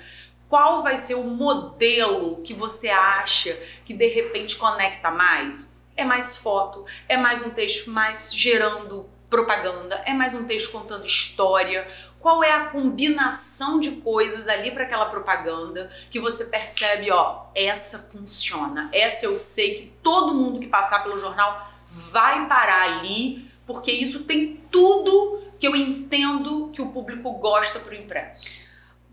qual 0.48 0.82
vai 0.82 0.96
ser 0.96 1.14
o 1.14 1.22
modelo 1.22 2.42
que 2.42 2.52
você 2.52 2.88
acha 2.88 3.56
que 3.84 3.94
de 3.94 4.08
repente 4.08 4.56
conecta 4.56 5.10
mais? 5.10 5.80
É 5.96 6.04
mais 6.04 6.38
foto, 6.38 6.84
é 7.06 7.16
mais 7.16 7.44
um 7.44 7.50
texto 7.50 7.90
mais 7.90 8.34
gerando 8.34 9.08
propaganda, 9.30 9.94
é 10.04 10.12
mais 10.12 10.34
um 10.34 10.44
texto 10.44 10.72
contando 10.72 11.06
história. 11.06 11.86
Qual 12.18 12.42
é 12.42 12.50
a 12.50 12.66
combinação 12.66 13.78
de 13.78 13.92
coisas 13.92 14.48
ali 14.48 14.72
para 14.72 14.82
aquela 14.82 15.06
propaganda 15.06 15.88
que 16.10 16.18
você 16.18 16.46
percebe, 16.46 17.12
ó, 17.12 17.44
essa 17.54 18.00
funciona. 18.00 18.90
Essa 18.92 19.26
eu 19.26 19.36
sei 19.36 19.74
que 19.74 19.86
todo 20.02 20.34
mundo 20.34 20.58
que 20.58 20.66
passar 20.66 21.04
pelo 21.04 21.16
jornal 21.16 21.70
vai 21.86 22.46
parar 22.48 22.82
ali, 22.82 23.48
porque 23.64 23.92
isso 23.92 24.24
tem 24.24 24.60
tudo 24.70 25.40
que 25.60 25.66
eu 25.66 25.76
entendo 25.76 26.70
que 26.72 26.82
o 26.82 26.90
público 26.90 27.30
gosta 27.34 27.78
pro 27.78 27.94
impresso. 27.94 28.58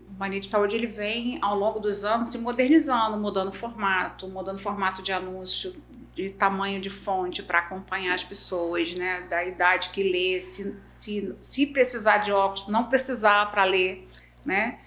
O 0.08 0.18
Mania 0.18 0.40
de 0.40 0.48
Saúde 0.48 0.74
ele 0.74 0.86
vem 0.86 1.38
ao 1.40 1.56
longo 1.56 1.78
dos 1.78 2.04
anos 2.04 2.28
se 2.28 2.38
modernizando, 2.38 3.16
mudando 3.16 3.52
formato, 3.52 4.26
mudando 4.26 4.58
formato 4.58 5.00
de 5.00 5.12
anúncio, 5.12 5.76
de 6.18 6.30
tamanho 6.30 6.80
de 6.80 6.90
fonte 6.90 7.44
para 7.44 7.60
acompanhar 7.60 8.12
as 8.12 8.24
pessoas, 8.24 8.92
né? 8.94 9.20
Da 9.30 9.44
idade 9.44 9.90
que 9.90 10.02
lê, 10.02 10.42
se, 10.42 10.76
se, 10.84 11.34
se 11.40 11.66
precisar 11.66 12.18
de 12.18 12.32
óculos, 12.32 12.66
não 12.66 12.88
precisar 12.88 13.46
para 13.52 13.62
ler, 13.62 14.08
né? 14.44 14.80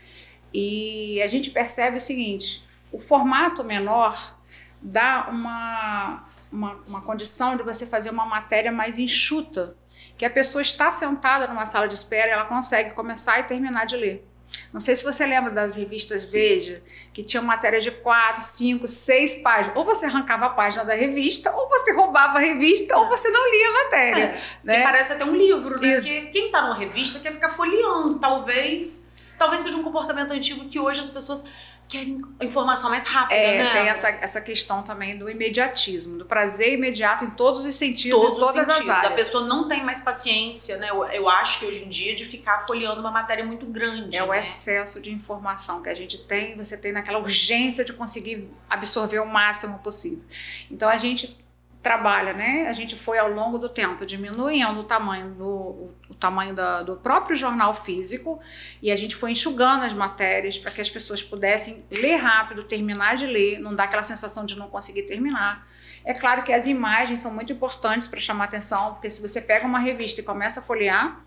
E 0.54 1.22
a 1.22 1.28
gente 1.28 1.50
percebe 1.50 1.96
o 1.98 2.02
seguinte: 2.02 2.62
o 2.91 3.00
formato 3.00 3.63
menor 3.63 4.38
dá 4.82 5.30
uma, 5.30 6.26
uma, 6.52 6.74
uma 6.88 7.02
condição 7.02 7.56
de 7.56 7.63
você 7.63 7.86
fazer 7.86 8.10
uma 8.10 8.26
matéria 8.26 8.72
mais 8.72 9.00
enxuta, 9.00 9.78
que 10.17 10.26
a 10.26 10.30
pessoa 10.30 10.62
está 10.62 10.91
sentada 10.91 11.48
numa 11.48 11.65
sala 11.65 11.88
de 11.88 11.94
espera 11.94 12.30
ela 12.30 12.46
consegue 12.46 12.91
começar 12.91 13.39
e 13.39 13.44
terminar 13.44 13.86
de 13.86 13.96
ler. 13.96 14.31
Não 14.72 14.80
sei 14.80 14.96
se 14.96 15.04
você 15.04 15.26
lembra 15.26 15.52
das 15.52 15.76
revistas 15.76 16.26
Veja, 16.26 16.82
que 17.14 17.24
tinham 17.24 17.44
matérias 17.44 17.84
de 17.84 17.92
quatro, 17.92 18.42
cinco, 18.42 18.88
seis 18.88 19.42
páginas. 19.42 19.76
Ou 19.76 19.84
você 19.84 20.06
arrancava 20.06 20.46
a 20.46 20.50
página 20.50 20.84
da 20.84 20.94
revista, 20.94 21.52
ou 21.56 21.70
você 21.70 21.92
roubava 21.92 22.38
a 22.38 22.42
revista, 22.42 22.98
ou 22.98 23.08
você 23.10 23.30
não 23.30 23.52
lia 23.52 23.70
a 23.70 23.74
matéria. 23.84 24.24
É, 24.24 24.42
né? 24.64 24.84
Parece 24.84 25.14
até 25.14 25.26
um 25.26 25.36
livro, 25.36 25.80
né? 25.80 25.96
Isso. 25.96 26.08
Porque 26.08 26.28
quem 26.28 26.52
tá 26.52 26.62
numa 26.62 26.76
revista 26.76 27.20
quer 27.20 27.34
ficar 27.34 27.50
folheando. 27.50 28.20
Talvez, 28.20 29.12
talvez 29.38 29.62
seja 29.62 29.78
um 29.78 29.84
comportamento 29.84 30.32
antigo 30.32 30.68
que 30.70 30.80
hoje 30.80 31.00
as 31.00 31.08
pessoas 31.08 31.46
querem 31.91 32.21
a 32.39 32.45
informação 32.45 32.89
mais 32.89 33.06
rápida, 33.06 33.36
É, 33.39 33.63
né? 33.63 33.69
tem 33.73 33.89
essa, 33.89 34.08
essa 34.10 34.39
questão 34.39 34.82
também 34.82 35.17
do 35.17 35.30
imediatismo, 35.30 36.17
do 36.17 36.25
prazer 36.25 36.73
imediato 36.73 37.25
em 37.25 37.32
todos 37.32 37.65
os 37.65 37.75
sentidos, 37.75 38.19
Todos 38.21 38.38
em 38.38 38.39
todas 38.39 38.56
os 38.56 38.73
sentidos. 38.73 38.89
as 38.89 38.95
áreas. 38.97 39.12
A 39.12 39.15
pessoa 39.15 39.45
não 39.45 39.67
tem 39.67 39.84
mais 39.84 39.99
paciência, 39.99 40.77
né? 40.77 40.89
Eu, 40.89 41.04
eu 41.06 41.30
acho 41.30 41.60
que 41.60 41.65
hoje 41.65 41.84
em 41.84 41.89
dia 41.89 42.15
de 42.15 42.23
ficar 42.23 42.65
folheando 42.65 43.01
uma 43.01 43.12
matéria 43.12 43.43
muito 43.43 43.65
grande. 43.65 44.15
É 44.17 44.23
o 44.23 44.27
né? 44.27 44.39
excesso 44.39 45.01
de 45.01 45.12
informação 45.12 45.82
que 45.84 45.89
a 45.89 45.93
gente 45.93 46.17
tem, 46.19 46.56
você 46.56 46.77
tem 46.77 46.93
naquela 46.93 47.19
urgência 47.19 47.84
de 47.84 47.91
conseguir 47.91 48.49
absorver 48.69 49.19
o 49.19 49.27
máximo 49.27 49.80
possível. 49.80 50.23
Então 50.71 50.88
a 50.88 50.95
gente 50.95 51.38
trabalha, 51.82 52.34
né? 52.34 52.67
A 52.67 52.74
gente 52.74 52.96
foi 52.96 53.17
ao 53.17 53.32
longo 53.32 53.58
do 53.58 53.67
tempo 53.67 54.06
diminuindo 54.06 54.80
o 54.80 54.84
tamanho 54.84 55.32
do, 55.32 55.48
o, 55.48 55.96
o 56.10 56.15
tamanho 56.15 56.54
da, 56.54 56.84
do 56.84 56.96
próprio 56.96 57.36
jornal 57.36 57.74
físico 57.74 58.39
e 58.82 58.91
a 58.91 58.96
gente 58.96 59.15
foi 59.15 59.32
enxugando 59.32 59.84
as 59.84 59.94
matérias 59.94 60.58
para 60.58 60.72
que 60.72 60.80
as 60.80 60.89
pessoas 60.89 61.24
pudessem 61.24 61.84
ler 61.89 62.17
rápido, 62.17 62.63
terminar 62.63 63.15
de 63.15 63.26
ler, 63.26 63.60
não 63.60 63.76
dar 63.76 63.86
aquela 63.86 64.04
sensação 64.04 64.46
de 64.46 64.56
não 64.58 64.70
conseguir 64.70 65.04
terminar. 65.04 65.67
É 66.06 66.13
claro 66.13 66.44
que 66.44 66.54
as 66.54 66.67
imagens 66.67 67.20
são 67.20 67.34
muito 67.34 67.52
importantes 67.52 68.08
para 68.08 68.20
chamar 68.20 68.46
atenção, 68.46 68.94
porque 68.94 69.10
se 69.10 69.22
você 69.22 69.41
pega 69.41 69.65
uma 69.65 69.80
revista 69.80 70.22
e 70.22 70.24
começa 70.24 70.60
a 70.60 70.63
folhear, 70.63 71.20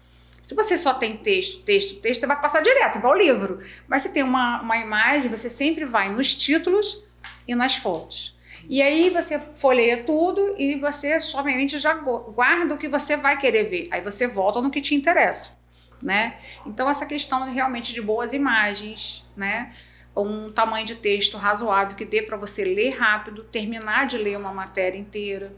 se 0.42 0.54
você 0.54 0.76
só 0.76 0.94
tem 0.94 1.16
texto, 1.16 1.62
texto, 1.62 2.00
texto, 2.00 2.20
você 2.20 2.26
vai 2.26 2.40
passar 2.40 2.62
direto, 2.62 2.98
igual 2.98 3.16
livro. 3.16 3.60
Mas 3.88 4.02
se 4.02 4.12
tem 4.12 4.22
uma, 4.22 4.60
uma 4.60 4.76
imagem, 4.76 5.30
você 5.30 5.48
sempre 5.48 5.84
vai 5.84 6.12
nos 6.12 6.34
títulos 6.34 7.02
e 7.48 7.54
nas 7.54 7.76
fotos. 7.76 8.33
E 8.68 8.82
aí 8.82 9.10
você 9.10 9.38
folheia 9.38 10.04
tudo 10.04 10.54
e 10.58 10.76
você 10.76 11.20
somente 11.20 11.78
já 11.78 11.94
guarda 11.94 12.74
o 12.74 12.78
que 12.78 12.88
você 12.88 13.16
vai 13.16 13.38
querer 13.38 13.64
ver. 13.64 13.88
Aí 13.90 14.00
você 14.00 14.26
volta 14.26 14.60
no 14.60 14.70
que 14.70 14.80
te 14.80 14.94
interessa, 14.94 15.58
né? 16.02 16.36
Então 16.66 16.88
essa 16.88 17.06
questão 17.06 17.52
realmente 17.52 17.92
de 17.92 18.00
boas 18.00 18.32
imagens, 18.32 19.24
né? 19.36 19.72
Um 20.16 20.50
tamanho 20.50 20.86
de 20.86 20.94
texto 20.94 21.36
razoável 21.36 21.96
que 21.96 22.04
dê 22.04 22.22
para 22.22 22.36
você 22.36 22.64
ler 22.64 22.90
rápido, 22.90 23.44
terminar 23.44 24.06
de 24.06 24.16
ler 24.16 24.38
uma 24.38 24.52
matéria 24.52 24.98
inteira. 24.98 25.54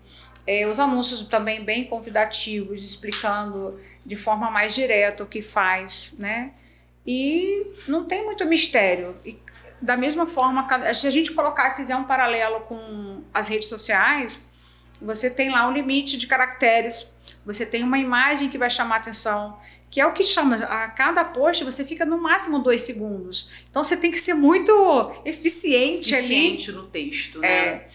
É, 0.46 0.66
os 0.66 0.78
anúncios 0.78 1.26
também 1.28 1.62
bem 1.62 1.84
convidativos, 1.84 2.82
explicando 2.82 3.78
de 4.04 4.16
forma 4.16 4.50
mais 4.50 4.74
direta 4.74 5.24
o 5.24 5.26
que 5.26 5.42
faz, 5.42 6.14
né? 6.18 6.52
E 7.06 7.66
não 7.86 8.04
tem 8.04 8.24
muito 8.24 8.44
mistério. 8.44 9.16
E 9.24 9.32
da 9.80 9.96
mesma 9.96 10.26
forma, 10.26 10.66
se 10.94 11.06
a 11.06 11.10
gente 11.10 11.32
colocar 11.32 11.72
e 11.72 11.76
fizer 11.76 11.96
um 11.96 12.04
paralelo 12.04 12.60
com 12.60 13.22
as 13.32 13.48
redes 13.48 13.68
sociais, 13.68 14.40
você 15.00 15.28
tem 15.28 15.50
lá 15.50 15.68
um 15.68 15.72
limite 15.72 16.16
de 16.16 16.26
caracteres, 16.26 17.12
você 17.44 17.66
tem 17.66 17.82
uma 17.82 17.98
imagem 17.98 18.48
que 18.48 18.58
vai 18.58 18.70
chamar 18.70 18.96
atenção, 18.96 19.58
que 19.90 20.00
é 20.00 20.06
o 20.06 20.12
que 20.12 20.22
chama, 20.22 20.56
a 20.56 20.88
cada 20.90 21.24
post 21.24 21.64
você 21.64 21.84
fica 21.84 22.04
no 22.04 22.18
máximo 22.20 22.58
dois 22.58 22.82
segundos. 22.82 23.50
Então 23.70 23.84
você 23.84 23.96
tem 23.96 24.10
que 24.10 24.18
ser 24.18 24.34
muito 24.34 24.72
eficiente, 25.24 26.14
eficiente 26.14 26.70
ali. 26.70 26.78
no 26.78 26.86
texto, 26.86 27.38
né? 27.38 27.48
É. 27.48 27.88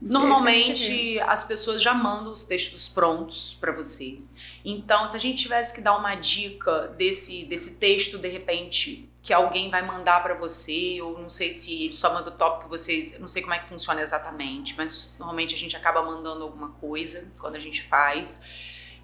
Normalmente 0.00 1.20
as 1.20 1.44
pessoas 1.44 1.82
já 1.82 1.92
mandam 1.92 2.32
os 2.32 2.44
textos 2.44 2.88
prontos 2.88 3.56
para 3.60 3.70
você. 3.70 4.18
Então, 4.64 5.06
se 5.06 5.14
a 5.14 5.20
gente 5.20 5.42
tivesse 5.42 5.74
que 5.74 5.82
dar 5.82 5.96
uma 5.96 6.14
dica 6.14 6.88
desse, 6.96 7.44
desse 7.44 7.76
texto, 7.76 8.16
de 8.16 8.28
repente, 8.28 9.09
que 9.22 9.32
alguém 9.32 9.70
vai 9.70 9.86
mandar 9.86 10.22
para 10.22 10.34
você, 10.34 11.00
ou 11.02 11.18
não 11.18 11.28
sei 11.28 11.52
se 11.52 11.84
ele 11.84 11.92
só 11.92 12.12
manda 12.12 12.30
o 12.30 12.32
tópico 12.32 12.64
que 12.64 12.70
vocês, 12.70 13.18
não 13.20 13.28
sei 13.28 13.42
como 13.42 13.54
é 13.54 13.58
que 13.58 13.68
funciona 13.68 14.00
exatamente, 14.00 14.74
mas 14.76 15.14
normalmente 15.18 15.54
a 15.54 15.58
gente 15.58 15.76
acaba 15.76 16.02
mandando 16.02 16.42
alguma 16.42 16.70
coisa 16.70 17.30
quando 17.38 17.56
a 17.56 17.58
gente 17.58 17.82
faz. 17.82 18.42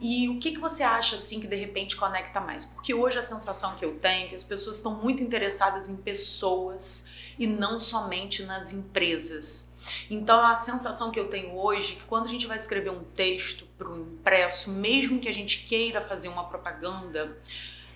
E 0.00 0.28
o 0.28 0.38
que, 0.38 0.52
que 0.52 0.60
você 0.60 0.82
acha 0.82 1.16
assim 1.16 1.40
que 1.40 1.46
de 1.46 1.56
repente 1.56 1.96
conecta 1.96 2.40
mais? 2.40 2.64
Porque 2.64 2.92
hoje 2.92 3.18
a 3.18 3.22
sensação 3.22 3.76
que 3.76 3.84
eu 3.84 3.98
tenho 3.98 4.26
é 4.26 4.28
que 4.28 4.34
as 4.34 4.42
pessoas 4.42 4.76
estão 4.76 5.02
muito 5.02 5.22
interessadas 5.22 5.88
em 5.88 5.96
pessoas 5.96 7.08
e 7.38 7.46
não 7.46 7.78
somente 7.78 8.42
nas 8.44 8.72
empresas. 8.72 9.76
Então 10.10 10.40
a 10.44 10.54
sensação 10.54 11.10
que 11.10 11.20
eu 11.20 11.28
tenho 11.28 11.56
hoje 11.56 11.94
é 11.94 11.96
que 11.96 12.04
quando 12.04 12.26
a 12.26 12.28
gente 12.28 12.46
vai 12.46 12.56
escrever 12.56 12.90
um 12.90 13.04
texto 13.04 13.66
para 13.78 13.88
um 13.88 14.00
impresso, 14.00 14.70
mesmo 14.70 15.20
que 15.20 15.28
a 15.28 15.32
gente 15.32 15.64
queira 15.64 16.00
fazer 16.00 16.28
uma 16.28 16.44
propaganda, 16.44 17.36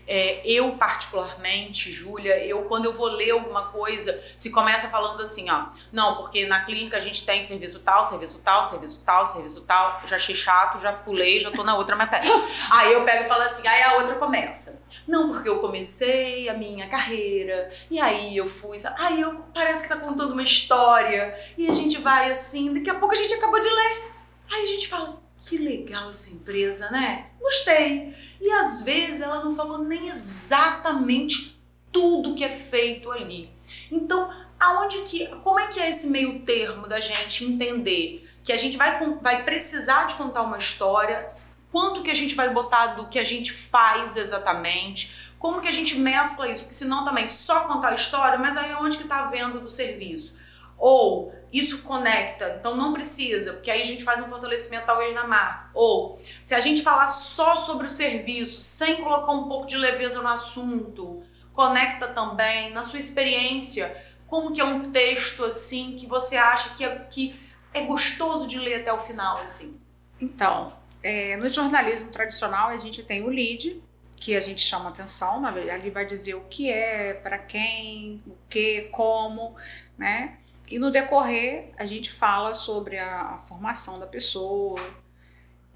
é, 0.06 0.42
eu 0.44 0.72
particularmente, 0.72 1.92
Júlia, 1.92 2.44
eu 2.44 2.64
quando 2.64 2.86
eu 2.86 2.92
vou 2.92 3.06
ler 3.06 3.30
alguma 3.30 3.66
coisa, 3.66 4.22
se 4.36 4.50
começa 4.50 4.88
falando 4.88 5.22
assim, 5.22 5.48
ó, 5.50 5.66
não, 5.92 6.16
porque 6.16 6.46
na 6.46 6.64
clínica 6.64 6.96
a 6.96 7.00
gente 7.00 7.24
tem 7.24 7.42
serviço 7.42 7.80
tal, 7.80 8.04
serviço 8.04 8.40
tal, 8.42 8.62
serviço 8.62 9.02
tal, 9.04 9.26
serviço 9.26 9.60
tal, 9.62 10.02
já 10.06 10.16
achei 10.16 10.34
chato, 10.34 10.80
já 10.80 10.92
pulei, 10.92 11.40
já 11.40 11.50
tô 11.50 11.62
na 11.62 11.76
outra 11.76 11.94
matéria. 11.96 12.28
aí 12.70 12.92
eu 12.92 13.04
pego 13.04 13.24
e 13.24 13.28
falo 13.28 13.42
assim, 13.42 13.66
aí 13.66 13.82
a 13.82 13.94
outra 13.94 14.16
começa. 14.16 14.82
Não, 15.06 15.30
porque 15.30 15.48
eu 15.48 15.58
comecei 15.58 16.48
a 16.48 16.54
minha 16.54 16.88
carreira, 16.88 17.68
e 17.90 17.98
aí 17.98 18.36
eu 18.36 18.46
fui, 18.46 18.76
aí 18.98 19.20
eu 19.20 19.44
parece 19.52 19.82
que 19.82 19.88
tá 19.88 19.96
contando 19.96 20.32
uma 20.32 20.42
história, 20.42 21.34
e 21.56 21.68
a 21.68 21.72
gente 21.72 21.98
vai 21.98 22.30
assim, 22.30 22.74
daqui 22.74 22.90
a 22.90 22.94
pouco 22.94 23.14
a 23.14 23.18
gente 23.18 23.34
acabou 23.34 23.60
de 23.60 23.68
ler. 23.68 24.10
Aí 24.52 24.62
a 24.62 24.66
gente 24.66 24.88
fala, 24.88 25.20
que 25.40 25.58
legal 25.58 26.10
essa 26.10 26.30
empresa, 26.30 26.90
né? 26.90 27.26
Gostei. 27.40 28.14
E 28.40 28.50
às 28.52 28.82
vezes 28.82 29.20
ela 29.20 29.42
não 29.42 29.54
falou 29.54 29.78
nem 29.78 30.08
exatamente 30.08 31.60
tudo 31.90 32.34
que 32.34 32.44
é 32.44 32.48
feito 32.48 33.10
ali. 33.10 33.50
Então, 33.90 34.30
aonde 34.58 34.98
que, 35.02 35.26
como 35.42 35.58
é 35.58 35.66
que 35.68 35.80
é 35.80 35.88
esse 35.88 36.08
meio 36.08 36.40
termo 36.40 36.86
da 36.86 37.00
gente 37.00 37.44
entender 37.44 38.28
que 38.44 38.52
a 38.52 38.56
gente 38.56 38.76
vai, 38.76 38.98
vai 39.20 39.44
precisar 39.44 40.04
de 40.04 40.14
contar 40.14 40.42
uma 40.42 40.58
história, 40.58 41.26
quanto 41.70 42.02
que 42.02 42.10
a 42.10 42.14
gente 42.14 42.34
vai 42.34 42.52
botar 42.52 42.88
do 42.88 43.08
que 43.08 43.18
a 43.18 43.24
gente 43.24 43.52
faz 43.52 44.16
exatamente, 44.16 45.32
como 45.38 45.60
que 45.60 45.68
a 45.68 45.72
gente 45.72 45.96
mescla 45.98 46.48
isso, 46.48 46.62
porque 46.62 46.74
senão 46.74 47.04
também 47.04 47.26
só 47.26 47.60
contar 47.60 47.90
a 47.90 47.94
história, 47.94 48.38
mas 48.38 48.56
aí 48.56 48.74
onde 48.74 48.98
que 48.98 49.04
está 49.04 49.20
a 49.20 49.30
venda 49.30 49.58
do 49.58 49.70
serviço? 49.70 50.38
Ou 50.80 51.32
isso 51.52 51.82
conecta, 51.82 52.56
então 52.58 52.76
não 52.76 52.92
precisa, 52.92 53.52
porque 53.52 53.70
aí 53.70 53.82
a 53.82 53.84
gente 53.84 54.02
faz 54.02 54.22
um 54.22 54.28
fortalecimento 54.28 54.86
talvez 54.86 55.14
na 55.14 55.26
marca. 55.26 55.68
Ou 55.74 56.18
se 56.42 56.54
a 56.54 56.60
gente 56.60 56.82
falar 56.82 57.06
só 57.06 57.56
sobre 57.56 57.86
o 57.86 57.90
serviço, 57.90 58.60
sem 58.60 58.96
colocar 58.96 59.32
um 59.32 59.46
pouco 59.46 59.66
de 59.66 59.76
leveza 59.76 60.22
no 60.22 60.28
assunto, 60.28 61.18
conecta 61.52 62.08
também 62.08 62.72
na 62.72 62.82
sua 62.82 62.98
experiência, 62.98 63.94
como 64.26 64.52
que 64.52 64.60
é 64.60 64.64
um 64.64 64.90
texto 64.90 65.44
assim 65.44 65.96
que 65.96 66.06
você 66.06 66.36
acha 66.36 66.74
que 66.74 66.84
é, 66.84 66.96
que 67.10 67.38
é 67.74 67.82
gostoso 67.82 68.48
de 68.48 68.58
ler 68.58 68.80
até 68.80 68.92
o 68.92 68.98
final 68.98 69.38
assim. 69.38 69.78
Então, 70.20 70.72
é, 71.02 71.36
no 71.36 71.48
jornalismo 71.48 72.10
tradicional 72.10 72.68
a 72.68 72.78
gente 72.78 73.02
tem 73.02 73.22
o 73.22 73.28
lead, 73.28 73.82
que 74.16 74.36
a 74.36 74.40
gente 74.40 74.60
chama 74.60 74.90
atenção, 74.90 75.44
ali 75.46 75.90
vai 75.90 76.06
dizer 76.06 76.34
o 76.34 76.42
que 76.42 76.70
é, 76.70 77.14
para 77.14 77.38
quem, 77.38 78.18
o 78.26 78.36
que, 78.48 78.82
como, 78.92 79.56
né? 79.96 80.36
E 80.70 80.78
no 80.78 80.90
decorrer, 80.90 81.72
a 81.76 81.84
gente 81.84 82.12
fala 82.12 82.54
sobre 82.54 82.96
a, 82.96 83.34
a 83.34 83.38
formação 83.38 83.98
da 83.98 84.06
pessoa. 84.06 84.78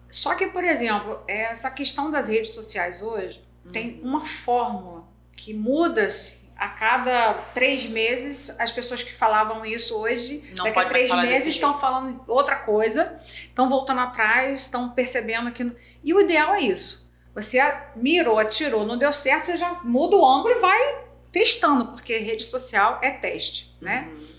Só 0.08 0.36
que, 0.36 0.46
por 0.46 0.62
exemplo, 0.62 1.20
essa 1.26 1.68
questão 1.70 2.10
das 2.12 2.28
redes 2.28 2.52
sociais 2.52 3.02
hoje 3.02 3.44
uhum. 3.66 3.72
tem 3.72 4.00
uma 4.02 4.20
fórmula 4.20 5.04
que 5.32 5.52
muda-se 5.52 6.44
a 6.56 6.68
cada 6.68 7.34
três 7.52 7.84
meses. 7.84 8.58
As 8.60 8.70
pessoas 8.70 9.02
que 9.02 9.12
falavam 9.12 9.66
isso 9.66 9.96
hoje, 9.96 10.44
Não 10.56 10.64
daqui 10.64 10.78
a 10.78 10.84
três 10.84 11.10
meses, 11.10 11.48
estão 11.48 11.76
falando 11.76 12.22
outra 12.28 12.54
coisa, 12.54 13.20
estão 13.24 13.68
voltando 13.68 14.00
atrás, 14.00 14.60
estão 14.60 14.90
percebendo 14.90 15.50
que. 15.50 15.72
E 16.04 16.14
o 16.14 16.20
ideal 16.20 16.54
é 16.54 16.60
isso. 16.60 17.12
Você 17.34 17.60
mirou, 17.96 18.38
atirou, 18.38 18.86
não 18.86 18.96
deu 18.96 19.12
certo, 19.12 19.46
você 19.46 19.56
já 19.56 19.80
muda 19.82 20.16
o 20.16 20.24
ângulo 20.24 20.54
e 20.54 20.60
vai 20.60 21.04
testando, 21.32 21.86
porque 21.86 22.16
rede 22.18 22.44
social 22.44 23.00
é 23.02 23.10
teste, 23.10 23.76
né? 23.80 24.08
Uhum. 24.08 24.33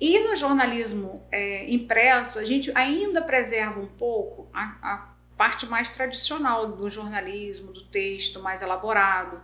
E 0.00 0.18
no 0.20 0.34
jornalismo 0.34 1.22
é, 1.30 1.72
impresso, 1.72 2.38
a 2.38 2.44
gente 2.44 2.72
ainda 2.74 3.22
preserva 3.22 3.80
um 3.80 3.86
pouco 3.86 4.48
a, 4.52 4.74
a 4.82 5.08
parte 5.36 5.66
mais 5.66 5.90
tradicional 5.90 6.72
do 6.72 6.88
jornalismo, 6.88 7.72
do 7.72 7.84
texto 7.84 8.40
mais 8.40 8.62
elaborado. 8.62 9.40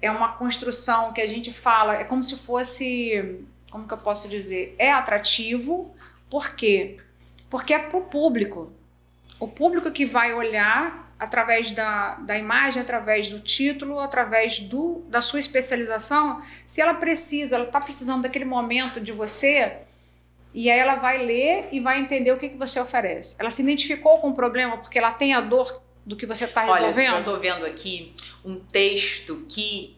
É 0.00 0.10
uma 0.10 0.32
construção 0.34 1.12
que 1.12 1.20
a 1.20 1.26
gente 1.26 1.52
fala, 1.52 1.94
é 1.94 2.04
como 2.04 2.22
se 2.22 2.36
fosse, 2.36 3.44
como 3.70 3.86
que 3.86 3.94
eu 3.94 3.98
posso 3.98 4.28
dizer, 4.28 4.74
é 4.78 4.92
atrativo, 4.92 5.94
por 6.28 6.56
quê? 6.56 6.96
Porque 7.50 7.74
é 7.74 7.78
para 7.78 7.98
o 7.98 8.02
público. 8.02 8.72
O 9.38 9.46
público 9.46 9.90
que 9.90 10.04
vai 10.04 10.32
olhar 10.32 11.01
através 11.22 11.70
da, 11.70 12.16
da 12.16 12.36
imagem, 12.36 12.82
através 12.82 13.28
do 13.28 13.38
título, 13.38 14.00
através 14.00 14.58
do, 14.58 15.04
da 15.08 15.20
sua 15.20 15.38
especialização, 15.38 16.42
se 16.66 16.80
ela 16.80 16.94
precisa, 16.94 17.54
ela 17.54 17.64
está 17.64 17.80
precisando 17.80 18.22
daquele 18.22 18.44
momento 18.44 19.00
de 19.00 19.12
você, 19.12 19.78
e 20.52 20.68
aí 20.68 20.76
ela 20.76 20.96
vai 20.96 21.24
ler 21.24 21.68
e 21.70 21.78
vai 21.78 22.00
entender 22.00 22.32
o 22.32 22.38
que, 22.38 22.48
que 22.48 22.56
você 22.56 22.80
oferece. 22.80 23.36
Ela 23.38 23.52
se 23.52 23.62
identificou 23.62 24.18
com 24.18 24.30
o 24.30 24.34
problema 24.34 24.76
porque 24.78 24.98
ela 24.98 25.12
tem 25.12 25.32
a 25.32 25.40
dor 25.40 25.80
do 26.04 26.16
que 26.16 26.26
você 26.26 26.44
está 26.44 26.62
resolvendo? 26.62 27.10
Olha, 27.10 27.14
eu 27.14 27.18
estou 27.20 27.38
vendo 27.38 27.64
aqui 27.66 28.12
um 28.44 28.56
texto 28.56 29.46
que 29.48 29.96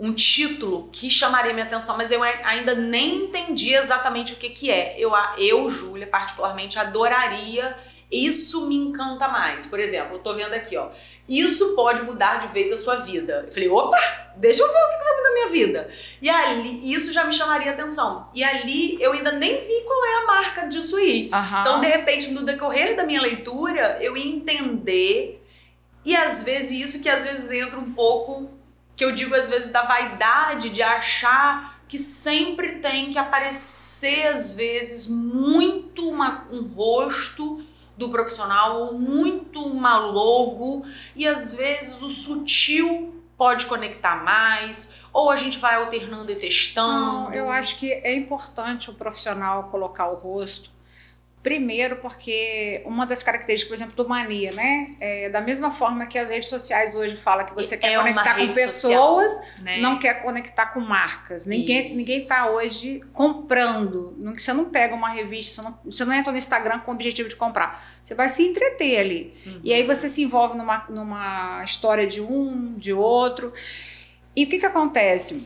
um 0.00 0.14
título 0.14 0.88
que 0.90 1.10
chamaria 1.10 1.52
minha 1.52 1.66
atenção, 1.66 1.98
mas 1.98 2.10
eu 2.10 2.22
ainda 2.22 2.74
nem 2.74 3.26
entendi 3.26 3.74
exatamente 3.74 4.32
o 4.32 4.36
que, 4.36 4.48
que 4.48 4.70
é. 4.70 4.96
Eu, 4.98 5.12
eu, 5.36 5.68
Júlia, 5.68 6.06
particularmente, 6.06 6.78
adoraria 6.78 7.76
isso 8.12 8.66
me 8.66 8.76
encanta 8.76 9.26
mais. 9.26 9.64
Por 9.64 9.80
exemplo, 9.80 10.16
eu 10.16 10.18
tô 10.18 10.34
vendo 10.34 10.52
aqui, 10.52 10.76
ó. 10.76 10.90
Isso 11.26 11.74
pode 11.74 12.02
mudar 12.02 12.36
de 12.40 12.48
vez 12.48 12.70
a 12.70 12.76
sua 12.76 12.96
vida. 12.96 13.44
Eu 13.46 13.52
falei, 13.52 13.70
opa, 13.70 13.96
deixa 14.36 14.62
eu 14.62 14.66
ver 14.66 14.78
o 14.78 14.90
que 14.90 15.04
vai 15.04 15.16
mudar 15.16 15.28
a 15.28 15.32
minha 15.32 15.48
vida. 15.48 15.88
E 16.20 16.28
ali, 16.28 16.92
isso 16.92 17.10
já 17.10 17.24
me 17.24 17.32
chamaria 17.32 17.70
atenção. 17.70 18.28
E 18.34 18.44
ali 18.44 19.02
eu 19.02 19.12
ainda 19.12 19.32
nem 19.32 19.58
vi 19.58 19.84
qual 19.86 20.04
é 20.04 20.22
a 20.22 20.26
marca 20.26 20.68
disso 20.68 20.96
aí. 20.96 21.30
Uhum. 21.32 21.60
Então, 21.60 21.80
de 21.80 21.86
repente, 21.86 22.30
no 22.30 22.42
decorrer 22.42 22.94
da 22.94 23.04
minha 23.04 23.22
leitura, 23.22 23.98
eu 24.02 24.14
ia 24.14 24.26
entender. 24.26 25.42
E 26.04 26.14
às 26.14 26.42
vezes, 26.42 26.72
isso 26.72 27.02
que 27.02 27.08
às 27.08 27.24
vezes 27.24 27.50
entra 27.50 27.78
um 27.78 27.92
pouco, 27.92 28.50
que 28.94 29.04
eu 29.04 29.12
digo 29.12 29.34
às 29.34 29.48
vezes, 29.48 29.72
da 29.72 29.82
vaidade 29.82 30.68
de 30.68 30.82
achar 30.82 31.80
que 31.88 31.96
sempre 31.96 32.72
tem 32.76 33.10
que 33.10 33.18
aparecer, 33.18 34.26
às 34.26 34.54
vezes, 34.54 35.06
muito 35.06 36.08
uma, 36.08 36.46
um 36.50 36.62
rosto 36.62 37.62
do 37.96 38.08
profissional 38.08 38.80
ou 38.80 38.94
muito 38.94 39.64
uma 39.64 39.98
logo 39.98 40.84
e 41.14 41.26
às 41.26 41.54
vezes 41.54 42.00
o 42.02 42.10
sutil 42.10 43.22
pode 43.36 43.66
conectar 43.66 44.24
mais 44.24 45.02
ou 45.12 45.30
a 45.30 45.36
gente 45.36 45.58
vai 45.58 45.74
alternando 45.74 46.30
e 46.30 46.34
testando. 46.34 46.90
Não, 46.90 47.34
eu 47.34 47.50
acho 47.50 47.78
que 47.78 47.92
é 47.92 48.14
importante 48.14 48.88
o 48.90 48.94
profissional 48.94 49.64
colocar 49.64 50.08
o 50.08 50.14
rosto 50.14 50.71
Primeiro, 51.42 51.96
porque 51.96 52.80
uma 52.84 53.04
das 53.04 53.20
características, 53.20 53.68
por 53.68 53.74
exemplo, 53.74 53.96
do 53.96 54.08
Mania, 54.08 54.52
né? 54.52 54.94
É, 55.00 55.28
da 55.28 55.40
mesma 55.40 55.72
forma 55.72 56.06
que 56.06 56.16
as 56.16 56.30
redes 56.30 56.48
sociais 56.48 56.94
hoje 56.94 57.16
falam 57.16 57.44
que 57.44 57.52
você 57.52 57.76
quer 57.76 57.94
É 57.94 57.98
conectar 57.98 58.36
com 58.36 58.46
pessoas, 58.46 59.32
social, 59.32 59.62
né? 59.64 59.78
não 59.78 59.98
quer 59.98 60.22
conectar 60.22 60.66
com 60.66 60.78
marcas. 60.78 61.44
Ninguém 61.44 61.86
Isso. 61.86 61.96
ninguém 61.96 62.16
está 62.16 62.52
hoje 62.52 63.02
comprando. 63.12 64.16
Você 64.38 64.52
não 64.52 64.66
pega 64.66 64.94
uma 64.94 65.08
revista, 65.08 65.56
você 65.56 65.68
não, 65.68 65.78
você 65.84 66.04
não 66.04 66.14
entra 66.14 66.30
no 66.30 66.38
Instagram 66.38 66.78
com 66.78 66.92
o 66.92 66.94
objetivo 66.94 67.28
de 67.28 67.34
comprar. 67.34 67.84
Você 68.00 68.14
vai 68.14 68.28
se 68.28 68.44
entreter 68.44 69.00
ali. 69.00 69.34
Uhum. 69.44 69.60
E 69.64 69.74
aí 69.74 69.84
você 69.84 70.08
se 70.08 70.22
envolve 70.22 70.56
numa, 70.56 70.86
numa 70.88 71.64
história 71.64 72.06
de 72.06 72.20
um, 72.20 72.74
de 72.74 72.92
outro. 72.92 73.52
E 74.36 74.44
o 74.44 74.48
que, 74.48 74.60
que 74.60 74.66
acontece? 74.66 75.44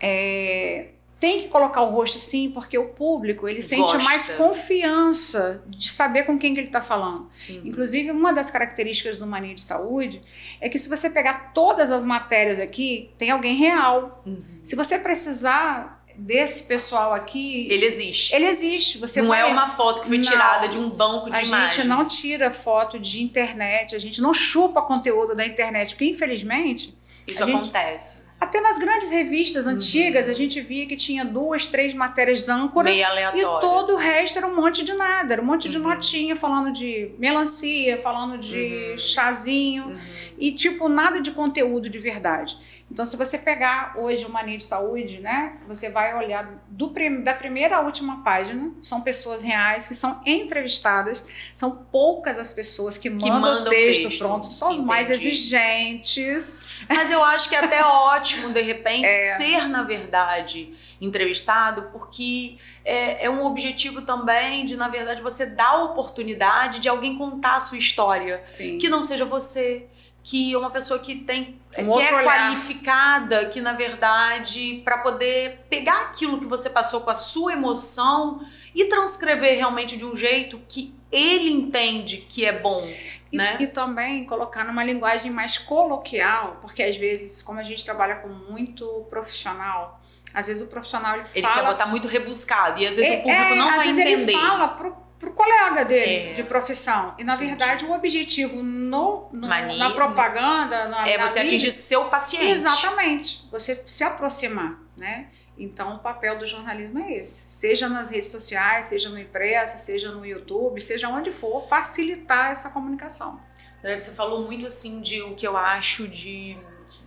É, 0.00 0.86
tem 1.22 1.38
que 1.40 1.46
colocar 1.46 1.82
o 1.82 1.90
rosto 1.90 2.18
sim, 2.18 2.50
porque 2.50 2.76
o 2.76 2.88
público 2.88 3.46
ele 3.48 3.62
sente 3.62 3.82
Gosta. 3.82 3.98
mais 4.02 4.28
confiança 4.30 5.62
de 5.68 5.88
saber 5.88 6.24
com 6.24 6.36
quem 6.36 6.52
que 6.52 6.58
ele 6.58 6.66
está 6.66 6.80
falando. 6.80 7.28
Uhum. 7.48 7.62
Inclusive, 7.64 8.10
uma 8.10 8.32
das 8.32 8.50
características 8.50 9.16
do 9.18 9.26
Mania 9.26 9.54
de 9.54 9.60
Saúde 9.62 10.20
é 10.60 10.68
que 10.68 10.78
se 10.80 10.88
você 10.88 11.08
pegar 11.08 11.52
todas 11.54 11.92
as 11.92 12.04
matérias 12.04 12.58
aqui, 12.58 13.10
tem 13.18 13.30
alguém 13.30 13.54
real. 13.54 14.20
Uhum. 14.26 14.42
Se 14.64 14.74
você 14.74 14.98
precisar 14.98 16.02
desse 16.16 16.64
pessoal 16.64 17.14
aqui, 17.14 17.62
ele, 17.66 17.74
Ele 17.74 17.86
existe. 17.86 18.34
existe. 18.34 18.98
Você 18.98 19.22
não 19.22 19.28
vai- 19.28 19.42
é 19.42 19.46
uma 19.46 19.68
foto 19.68 20.02
que 20.02 20.08
foi 20.08 20.18
Não. 20.18 20.24
tirada 20.28 20.66
de 20.68 20.76
um 20.76 20.90
banco 20.90 21.30
de 21.30 21.38
a 21.38 21.42
imagens. 21.44 21.74
gente 21.76 21.86
não 21.88 22.04
tira 22.04 22.50
foto 22.50 22.98
de 22.98 23.22
internet, 23.22 23.94
a 23.94 23.98
gente 23.98 24.20
não 24.20 24.34
chupa 24.34 24.82
conteúdo 24.82 25.34
da 25.36 25.46
internet, 25.46 25.94
porque 25.94 26.04
infelizmente, 26.06 26.98
Isso 27.26 27.42
a 27.42 27.46
gente- 27.46 27.56
acontece. 27.60 28.24
Até 28.42 28.60
nas 28.60 28.76
grandes 28.78 29.08
revistas 29.08 29.66
Uhum. 29.66 29.72
antigas, 29.72 30.28
a 30.28 30.32
gente 30.32 30.60
via 30.60 30.84
que 30.86 30.96
tinha 30.96 31.24
duas, 31.24 31.66
três 31.66 31.94
matérias 31.94 32.48
âncoras 32.48 32.92
Meio 32.96 33.06
e 33.36 33.60
todo 33.60 33.94
o 33.94 33.96
resto 33.96 34.38
era 34.38 34.46
um 34.48 34.56
monte 34.56 34.84
de 34.84 34.92
nada, 34.94 35.34
era 35.34 35.40
um 35.42 35.44
monte 35.44 35.68
de 35.68 35.76
Uhum. 35.78 35.84
notinha 35.88 36.34
falando 36.34 36.72
de 36.72 37.10
melancia, 37.18 37.98
falando 37.98 38.38
de 38.38 38.90
Uhum. 38.90 38.98
chazinho 38.98 39.84
Uhum. 39.86 39.96
e 40.38 40.50
tipo 40.52 40.88
nada 40.88 41.20
de 41.20 41.30
conteúdo 41.30 41.88
de 41.88 41.98
verdade. 41.98 42.56
Então, 42.92 43.06
se 43.06 43.16
você 43.16 43.38
pegar 43.38 43.94
hoje 43.96 44.26
o 44.26 44.28
Mania 44.28 44.58
de 44.58 44.64
Saúde, 44.64 45.18
né, 45.18 45.54
você 45.66 45.88
vai 45.88 46.14
olhar 46.14 46.62
do 46.68 46.92
da 47.24 47.32
primeira 47.32 47.78
à 47.78 47.80
última 47.80 48.22
página, 48.22 48.70
são 48.82 49.00
pessoas 49.00 49.42
reais 49.42 49.88
que 49.88 49.94
são 49.94 50.20
entrevistadas, 50.26 51.24
são 51.54 51.86
poucas 51.90 52.38
as 52.38 52.52
pessoas 52.52 52.98
que 52.98 53.08
mandam, 53.08 53.40
mandam 53.40 53.62
o 53.62 53.70
texto, 53.70 54.02
texto. 54.02 54.18
pronto, 54.18 54.52
só 54.52 54.70
os 54.72 54.78
mais 54.78 55.08
exigentes. 55.08 56.66
Mas 56.86 57.10
eu 57.10 57.24
acho 57.24 57.48
que 57.48 57.56
é 57.56 57.64
até 57.64 57.82
ótimo, 57.82 58.50
de 58.50 58.60
repente, 58.60 59.06
É. 59.06 59.36
ser, 59.36 59.68
na 59.68 59.82
verdade, 59.84 60.74
entrevistado, 61.00 61.88
porque 61.92 62.58
é, 62.84 63.24
é 63.24 63.30
um 63.30 63.46
objetivo 63.46 64.02
também 64.02 64.66
de, 64.66 64.76
na 64.76 64.88
verdade, 64.88 65.22
você 65.22 65.46
dar 65.46 65.70
a 65.70 65.84
oportunidade 65.84 66.78
de 66.78 66.90
alguém 66.90 67.16
contar 67.16 67.56
a 67.56 67.60
sua 67.60 67.78
história. 67.78 68.42
Sim. 68.46 68.76
Que 68.76 68.90
não 68.90 69.00
seja 69.00 69.24
você, 69.24 69.86
que 70.22 70.52
é 70.52 70.58
uma 70.58 70.70
pessoa 70.70 70.98
que 71.00 71.16
tem. 71.16 71.60
Um 71.76 71.90
que 71.90 72.00
é 72.00 72.14
olhar. 72.14 72.24
qualificada, 72.24 73.46
que, 73.46 73.60
na 73.60 73.72
verdade, 73.72 74.80
para 74.84 74.98
poder 74.98 75.64
pegar 75.68 76.02
aquilo 76.02 76.38
que 76.38 76.46
você 76.46 76.70
passou 76.70 77.00
com 77.00 77.10
a 77.10 77.14
sua 77.14 77.52
emoção 77.52 78.44
e 78.74 78.84
transcrever 78.84 79.56
realmente 79.56 79.96
de 79.96 80.04
um 80.04 80.14
jeito 80.14 80.60
que 80.68 80.94
ele 81.10 81.50
entende 81.50 82.18
que 82.18 82.44
é 82.44 82.52
bom. 82.52 82.86
E, 83.30 83.36
né? 83.36 83.56
e 83.58 83.66
também 83.66 84.26
colocar 84.26 84.62
numa 84.64 84.84
linguagem 84.84 85.30
mais 85.30 85.56
coloquial, 85.56 86.58
porque 86.60 86.82
às 86.82 86.96
vezes, 86.96 87.42
como 87.42 87.58
a 87.58 87.62
gente 87.62 87.82
trabalha 87.82 88.16
com 88.16 88.28
muito 88.28 88.86
profissional, 89.08 90.00
às 90.34 90.48
vezes 90.48 90.62
o 90.62 90.66
profissional 90.66 91.16
ele, 91.16 91.24
Ele 91.34 91.42
fala 91.42 91.54
quer 91.54 91.66
botar 91.66 91.86
muito 91.86 92.08
rebuscado 92.08 92.80
e 92.80 92.86
às 92.86 92.96
vezes 92.96 93.10
É, 93.10 93.18
o 93.18 93.22
público 93.22 93.52
é, 93.52 93.54
não 93.54 93.76
vai 93.76 93.88
entender. 93.88 94.10
Ele 94.10 94.32
fala 94.32 94.68
pro, 94.68 94.96
pro 95.22 95.32
colega 95.32 95.84
dele 95.84 96.30
É. 96.30 96.34
de 96.34 96.42
profissão. 96.42 97.14
E 97.16 97.22
na 97.22 97.34
Entendi. 97.34 97.50
verdade 97.50 97.84
o 97.86 97.92
objetivo 97.92 98.60
no, 98.62 99.28
no- 99.32 99.46
Mani- 99.46 99.78
na 99.78 99.90
propaganda, 99.90 100.88
na, 100.88 101.08
É 101.08 101.16
na 101.16 101.28
você 101.28 101.40
mídia, 101.44 101.56
atingir 101.56 101.70
seu 101.70 102.06
paciente. 102.06 102.50
Exatamente. 102.50 103.48
Você 103.52 103.80
se 103.86 104.02
aproximar, 104.02 104.78
né? 104.96 105.28
Então 105.56 105.94
o 105.96 105.98
papel 106.00 106.38
do 106.38 106.46
jornalismo 106.46 106.98
é 106.98 107.12
esse. 107.12 107.44
Seja 107.46 107.88
nas 107.88 108.10
redes 108.10 108.30
sociais, 108.32 108.86
seja 108.86 109.08
no 109.10 109.18
impresso, 109.18 109.78
seja 109.78 110.10
no 110.10 110.26
YouTube, 110.26 110.80
seja 110.80 111.08
onde 111.08 111.30
for, 111.30 111.60
facilitar 111.68 112.50
essa 112.50 112.70
comunicação. 112.70 113.40
André, 113.78 113.96
Você 113.98 114.10
falou 114.12 114.42
muito 114.44 114.66
assim 114.66 115.00
de 115.00 115.22
o 115.22 115.34
que 115.36 115.46
eu 115.46 115.56
acho 115.56 116.08
de, 116.08 116.56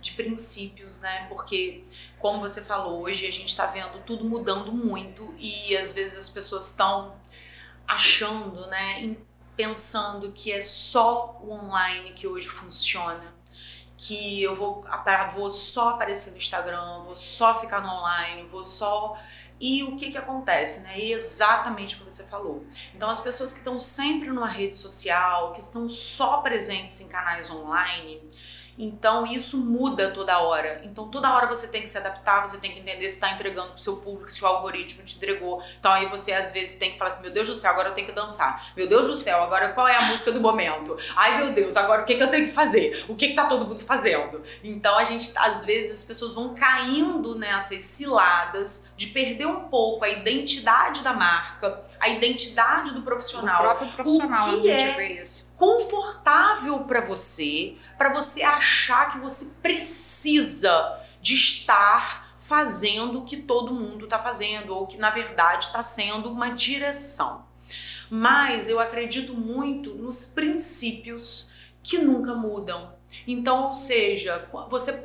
de 0.00 0.12
princípios, 0.12 1.00
né? 1.02 1.26
Porque, 1.28 1.84
como 2.18 2.38
você 2.40 2.62
falou, 2.62 3.02
hoje 3.02 3.26
a 3.26 3.32
gente 3.32 3.48
está 3.48 3.66
vendo 3.66 3.98
tudo 4.06 4.24
mudando 4.24 4.72
muito 4.72 5.34
e 5.38 5.76
às 5.76 5.92
vezes 5.94 6.16
as 6.16 6.28
pessoas 6.28 6.70
estão 6.70 7.14
achando, 7.86 8.66
né? 8.66 9.16
Pensando 9.56 10.32
que 10.32 10.52
é 10.52 10.60
só 10.60 11.40
o 11.42 11.52
online 11.52 12.12
que 12.12 12.26
hoje 12.26 12.48
funciona. 12.48 13.34
Que 13.96 14.42
eu 14.42 14.54
vou, 14.54 14.84
vou 15.32 15.50
só 15.50 15.90
aparecer 15.90 16.32
no 16.32 16.36
Instagram, 16.36 17.04
vou 17.04 17.16
só 17.16 17.58
ficar 17.58 17.80
no 17.80 17.88
online, 17.88 18.46
vou 18.48 18.62
só. 18.62 19.18
E 19.58 19.82
o 19.82 19.96
que 19.96 20.10
que 20.10 20.18
acontece, 20.18 20.82
né? 20.82 20.98
E 20.98 21.12
exatamente 21.12 21.94
o 21.94 21.98
que 21.98 22.04
você 22.04 22.24
falou. 22.24 22.66
Então, 22.94 23.08
as 23.08 23.20
pessoas 23.20 23.52
que 23.52 23.58
estão 23.58 23.80
sempre 23.80 24.28
numa 24.28 24.48
rede 24.48 24.76
social, 24.76 25.54
que 25.54 25.60
estão 25.60 25.88
só 25.88 26.42
presentes 26.42 27.00
em 27.00 27.08
canais 27.08 27.50
online, 27.50 28.20
então 28.78 29.26
isso 29.26 29.58
muda 29.58 30.10
toda 30.10 30.38
hora. 30.38 30.80
Então, 30.84 31.08
toda 31.08 31.32
hora 31.32 31.46
você 31.46 31.68
tem 31.68 31.82
que 31.82 31.88
se 31.88 31.98
adaptar, 31.98 32.46
você 32.46 32.58
tem 32.58 32.72
que 32.72 32.80
entender 32.80 33.08
se 33.08 33.16
está 33.16 33.32
entregando 33.32 33.70
pro 33.70 33.80
seu 33.80 33.96
público, 33.96 34.30
se 34.30 34.42
o 34.44 34.46
algoritmo 34.46 35.02
te 35.04 35.16
entregou. 35.16 35.62
Então, 35.78 35.92
aí 35.92 36.06
você 36.06 36.32
às 36.32 36.52
vezes 36.52 36.76
tem 36.76 36.92
que 36.92 36.98
falar 36.98 37.10
assim: 37.10 37.22
meu 37.22 37.30
Deus 37.30 37.48
do 37.48 37.54
céu, 37.54 37.70
agora 37.72 37.88
eu 37.88 37.94
tenho 37.94 38.06
que 38.06 38.12
dançar. 38.12 38.72
Meu 38.76 38.88
Deus 38.88 39.06
do 39.06 39.16
céu, 39.16 39.42
agora 39.42 39.70
qual 39.70 39.88
é 39.88 39.96
a 39.96 40.02
música 40.02 40.32
do 40.32 40.40
momento? 40.40 40.96
Ai, 41.14 41.38
meu 41.38 41.52
Deus, 41.52 41.76
agora 41.76 42.02
o 42.02 42.04
que, 42.04 42.14
que 42.14 42.22
eu 42.22 42.30
tenho 42.30 42.46
que 42.46 42.52
fazer? 42.52 43.04
O 43.08 43.14
que, 43.14 43.28
que 43.28 43.34
tá 43.34 43.46
todo 43.46 43.66
mundo 43.66 43.80
fazendo? 43.80 44.42
Então, 44.62 44.96
a 44.98 45.04
gente, 45.04 45.32
às 45.36 45.64
vezes, 45.64 46.00
as 46.00 46.02
pessoas 46.02 46.34
vão 46.34 46.54
caindo 46.54 47.34
nessas 47.34 47.82
ciladas 47.82 48.92
de 48.96 49.08
perder 49.08 49.46
um 49.46 49.68
pouco 49.68 50.04
a 50.04 50.08
identidade 50.08 51.02
da 51.02 51.12
marca, 51.12 51.82
a 51.98 52.08
identidade 52.08 52.92
do 52.92 53.00
O 53.00 53.02
profissional 53.02 53.62
próprio 53.62 53.88
profissional, 53.92 54.48
O 54.48 54.62
que 54.62 54.70
a 54.70 54.78
gente 54.78 54.90
é? 54.90 54.94
vê 54.94 55.22
isso. 55.22 55.45
Confortável 55.56 56.80
para 56.80 57.00
você, 57.00 57.76
para 57.96 58.12
você 58.12 58.42
achar 58.42 59.12
que 59.12 59.18
você 59.18 59.54
precisa 59.62 61.00
de 61.20 61.34
estar 61.34 62.36
fazendo 62.38 63.20
o 63.20 63.24
que 63.24 63.36
todo 63.38 63.74
mundo 63.74 64.06
tá 64.06 64.18
fazendo 64.18 64.74
ou 64.74 64.86
que 64.86 64.98
na 64.98 65.10
verdade 65.10 65.64
está 65.66 65.82
sendo 65.82 66.30
uma 66.30 66.50
direção. 66.50 67.44
Mas 68.08 68.68
eu 68.68 68.78
acredito 68.78 69.34
muito 69.34 69.94
nos 69.94 70.26
princípios 70.26 71.50
que 71.82 71.98
nunca 71.98 72.34
mudam. 72.34 72.94
Então, 73.26 73.64
ou 73.64 73.74
seja, 73.74 74.48
você 74.68 75.02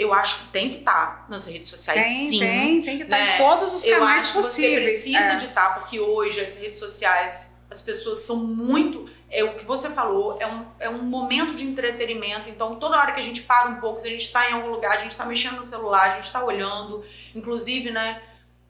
eu 0.00 0.14
acho 0.14 0.38
que 0.38 0.44
tem 0.46 0.70
que 0.70 0.78
estar 0.78 1.26
nas 1.28 1.46
redes 1.46 1.68
sociais 1.68 2.06
Tem, 2.06 2.28
sim. 2.28 2.38
tem, 2.38 2.82
tem 2.82 2.96
que 2.96 3.02
estar 3.02 3.18
né? 3.18 3.34
em 3.34 3.38
todos 3.38 3.74
os 3.74 3.84
Eu 3.84 3.98
canais 3.98 4.24
acho 4.24 4.32
que 4.32 4.42
você 4.42 4.62
possíveis. 4.62 4.90
precisa 4.92 5.18
é. 5.18 5.36
de 5.36 5.44
estar, 5.44 5.74
porque 5.74 6.00
hoje 6.00 6.40
as 6.40 6.58
redes 6.58 6.78
sociais, 6.78 7.60
as 7.70 7.82
pessoas 7.82 8.20
são 8.20 8.36
muito. 8.36 9.10
É 9.30 9.44
o 9.44 9.54
que 9.54 9.64
você 9.64 9.90
falou, 9.90 10.36
é 10.40 10.46
um, 10.46 10.66
é 10.80 10.88
um 10.88 11.02
momento 11.02 11.54
de 11.54 11.64
entretenimento. 11.64 12.48
Então, 12.48 12.76
toda 12.76 12.98
hora 12.98 13.12
que 13.12 13.20
a 13.20 13.22
gente 13.22 13.42
para 13.42 13.68
um 13.68 13.76
pouco, 13.76 14.00
se 14.00 14.08
a 14.08 14.10
gente 14.10 14.24
está 14.24 14.50
em 14.50 14.54
algum 14.54 14.70
lugar, 14.70 14.92
a 14.92 14.96
gente 14.96 15.12
está 15.12 15.24
mexendo 15.24 15.56
no 15.56 15.64
celular, 15.64 16.10
a 16.10 16.14
gente 16.16 16.24
está 16.24 16.44
olhando. 16.44 17.02
Inclusive, 17.34 17.90
né? 17.90 18.20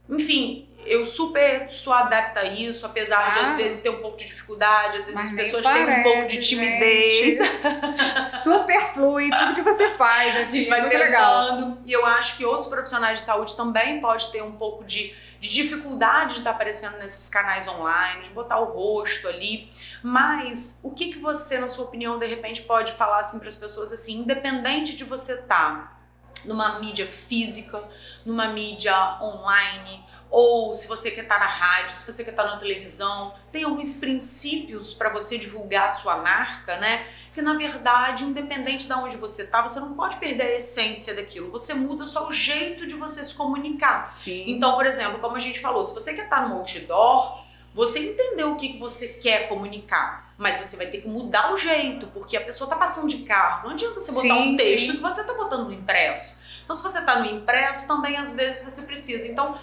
Enfim, 0.09 0.68
eu 0.87 1.05
super 1.07 1.71
sou 1.71 1.93
adepta 1.93 2.40
a 2.40 2.45
isso, 2.45 2.85
apesar 2.87 3.33
de 3.33 3.38
Ah. 3.38 3.43
às 3.43 3.57
vezes 3.57 3.81
ter 3.81 3.90
um 3.90 3.99
pouco 4.01 4.16
de 4.16 4.27
dificuldade, 4.27 4.97
às 4.97 5.07
vezes 5.07 5.21
as 5.21 5.33
pessoas 5.33 5.66
têm 5.66 5.83
um 5.83 6.03
pouco 6.03 6.19
de 6.25 6.29
parece, 6.29 6.40
timidez. 6.40 7.38
Super 8.43 8.93
flui 8.93 9.31
tudo 9.31 9.55
que 9.55 9.62
você 9.62 9.90
faz, 9.90 10.37
assim, 10.40 10.69
vai 10.69 10.81
muito 10.83 10.97
legal. 10.97 11.79
E 11.85 11.93
eu 11.93 12.05
acho 12.07 12.37
que 12.37 12.45
outros 12.45 12.66
profissionais 12.66 13.19
de 13.19 13.25
saúde 13.25 13.57
também 13.57 14.01
pode 14.01 14.31
ter 14.33 14.43
um 14.43 14.53
pouco 14.53 14.85
de, 14.85 15.14
de 15.38 15.49
dificuldade 15.49 16.35
de 16.35 16.38
estar 16.40 16.51
aparecendo 16.51 16.99
nesses 16.99 17.29
canais 17.29 17.66
online, 17.69 18.23
de 18.23 18.31
botar 18.31 18.59
o 18.59 18.64
rosto 18.64 19.29
ali. 19.29 19.69
Mas 20.03 20.81
o 20.83 20.90
que, 20.93 21.12
que 21.12 21.19
você, 21.19 21.59
na 21.59 21.69
sua 21.69 21.85
opinião, 21.85 22.19
de 22.19 22.27
repente 22.27 22.62
pode 22.62 22.93
falar 22.93 23.21
assim 23.21 23.38
para 23.38 23.49
as 23.49 23.55
pessoas 23.57 23.93
assim, 23.93 24.19
independente 24.21 24.97
de 24.97 25.05
você 25.05 25.35
estar 25.35 26.00
numa 26.44 26.79
mídia 26.79 27.07
física, 27.07 27.83
numa 28.24 28.48
mídia 28.48 28.94
online, 29.20 30.05
ou 30.31 30.72
se 30.72 30.87
você 30.87 31.11
quer 31.11 31.22
estar 31.22 31.40
na 31.40 31.46
rádio, 31.46 31.94
se 31.94 32.11
você 32.11 32.22
quer 32.22 32.31
estar 32.31 32.44
na 32.44 32.57
televisão, 32.57 33.35
tem 33.50 33.64
alguns 33.64 33.94
princípios 33.94 34.94
para 34.94 35.09
você 35.11 35.37
divulgar 35.37 35.88
a 35.88 35.90
sua 35.90 36.16
marca, 36.18 36.76
né? 36.79 37.05
Que 37.35 37.42
na 37.42 37.55
verdade, 37.55 38.24
independente 38.24 38.87
de 38.87 38.92
onde 38.92 39.16
você 39.16 39.44
tá, 39.46 39.61
você 39.61 39.81
não 39.81 39.94
pode 39.94 40.18
perder 40.18 40.44
a 40.44 40.57
essência 40.57 41.14
daquilo. 41.14 41.50
Você 41.50 41.74
muda 41.74 42.07
só 42.07 42.29
o 42.29 42.33
jeito 42.33 42.87
de 42.87 42.94
você 42.94 43.24
se 43.24 43.35
comunicar. 43.35 44.14
Sim. 44.14 44.44
Então, 44.46 44.76
por 44.76 44.87
exemplo, 44.87 45.18
como 45.18 45.35
a 45.35 45.40
gente 45.40 45.59
falou, 45.59 45.83
se 45.83 45.92
você 45.92 46.14
quer 46.14 46.24
estar 46.24 46.48
no 46.48 46.57
outdoor, 46.57 47.44
você 47.74 47.98
entendeu 47.98 48.53
o 48.53 48.57
que 48.57 48.79
você 48.79 49.09
quer 49.09 49.48
comunicar. 49.48 50.30
Mas 50.40 50.57
você 50.57 50.79
vai 50.79 50.87
ter 50.87 51.03
que 51.03 51.07
mudar 51.07 51.53
o 51.53 51.57
jeito, 51.59 52.07
porque 52.07 52.35
a 52.35 52.40
pessoa 52.40 52.70
tá 52.70 52.74
passando 52.74 53.09
de 53.09 53.24
carro. 53.24 53.64
Não 53.64 53.74
adianta 53.74 54.00
você 54.00 54.11
botar 54.11 54.22
Sim, 54.22 54.55
um 54.55 54.57
texto 54.57 54.87
sim. 54.87 54.96
que 54.96 55.03
você 55.03 55.22
tá 55.22 55.35
botando 55.35 55.66
no 55.66 55.72
impresso. 55.72 56.38
Então, 56.64 56.74
se 56.74 56.83
você 56.83 57.03
tá 57.03 57.18
no 57.18 57.26
impresso, 57.26 57.87
também 57.87 58.16
às 58.16 58.35
vezes 58.35 58.64
você 58.64 58.81
precisa. 58.81 59.26
Então, 59.26 59.59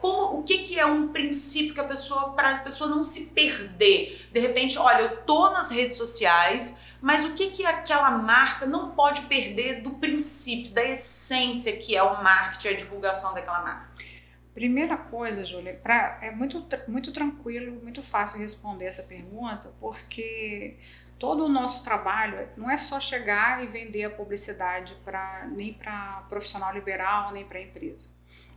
como, 0.00 0.38
o 0.38 0.42
que, 0.42 0.58
que 0.58 0.80
é 0.80 0.86
um 0.86 1.08
princípio 1.08 1.74
que 1.74 1.80
a 1.80 1.84
pessoa, 1.84 2.30
para 2.30 2.52
a 2.52 2.58
pessoa 2.60 2.88
não 2.88 3.02
se 3.02 3.26
perder? 3.34 4.26
De 4.32 4.40
repente, 4.40 4.78
olha, 4.78 5.02
eu 5.02 5.16
tô 5.18 5.50
nas 5.50 5.70
redes 5.70 5.98
sociais, 5.98 6.80
mas 7.02 7.22
o 7.22 7.34
que, 7.34 7.48
que 7.48 7.66
aquela 7.66 8.10
marca 8.10 8.64
não 8.64 8.92
pode 8.92 9.20
perder 9.22 9.82
do 9.82 9.90
princípio, 9.90 10.72
da 10.72 10.82
essência 10.82 11.76
que 11.76 11.94
é 11.94 12.02
o 12.02 12.22
marketing, 12.22 12.68
a 12.68 12.72
divulgação 12.72 13.34
daquela 13.34 13.60
marca? 13.60 13.88
Primeira 14.54 14.96
coisa, 14.96 15.44
Júlia, 15.44 15.74
pra, 15.82 16.16
é 16.22 16.30
muito, 16.30 16.64
muito 16.86 17.12
tranquilo, 17.12 17.82
muito 17.82 18.04
fácil 18.04 18.38
responder 18.38 18.84
essa 18.84 19.02
pergunta, 19.02 19.72
porque 19.80 20.76
todo 21.18 21.44
o 21.44 21.48
nosso 21.48 21.82
trabalho 21.82 22.48
não 22.56 22.70
é 22.70 22.76
só 22.76 23.00
chegar 23.00 23.64
e 23.64 23.66
vender 23.66 24.04
a 24.04 24.10
publicidade 24.10 24.94
para 25.04 25.48
nem 25.48 25.72
para 25.72 26.24
profissional 26.28 26.72
liberal, 26.72 27.32
nem 27.32 27.44
para 27.44 27.60
empresa. 27.60 28.10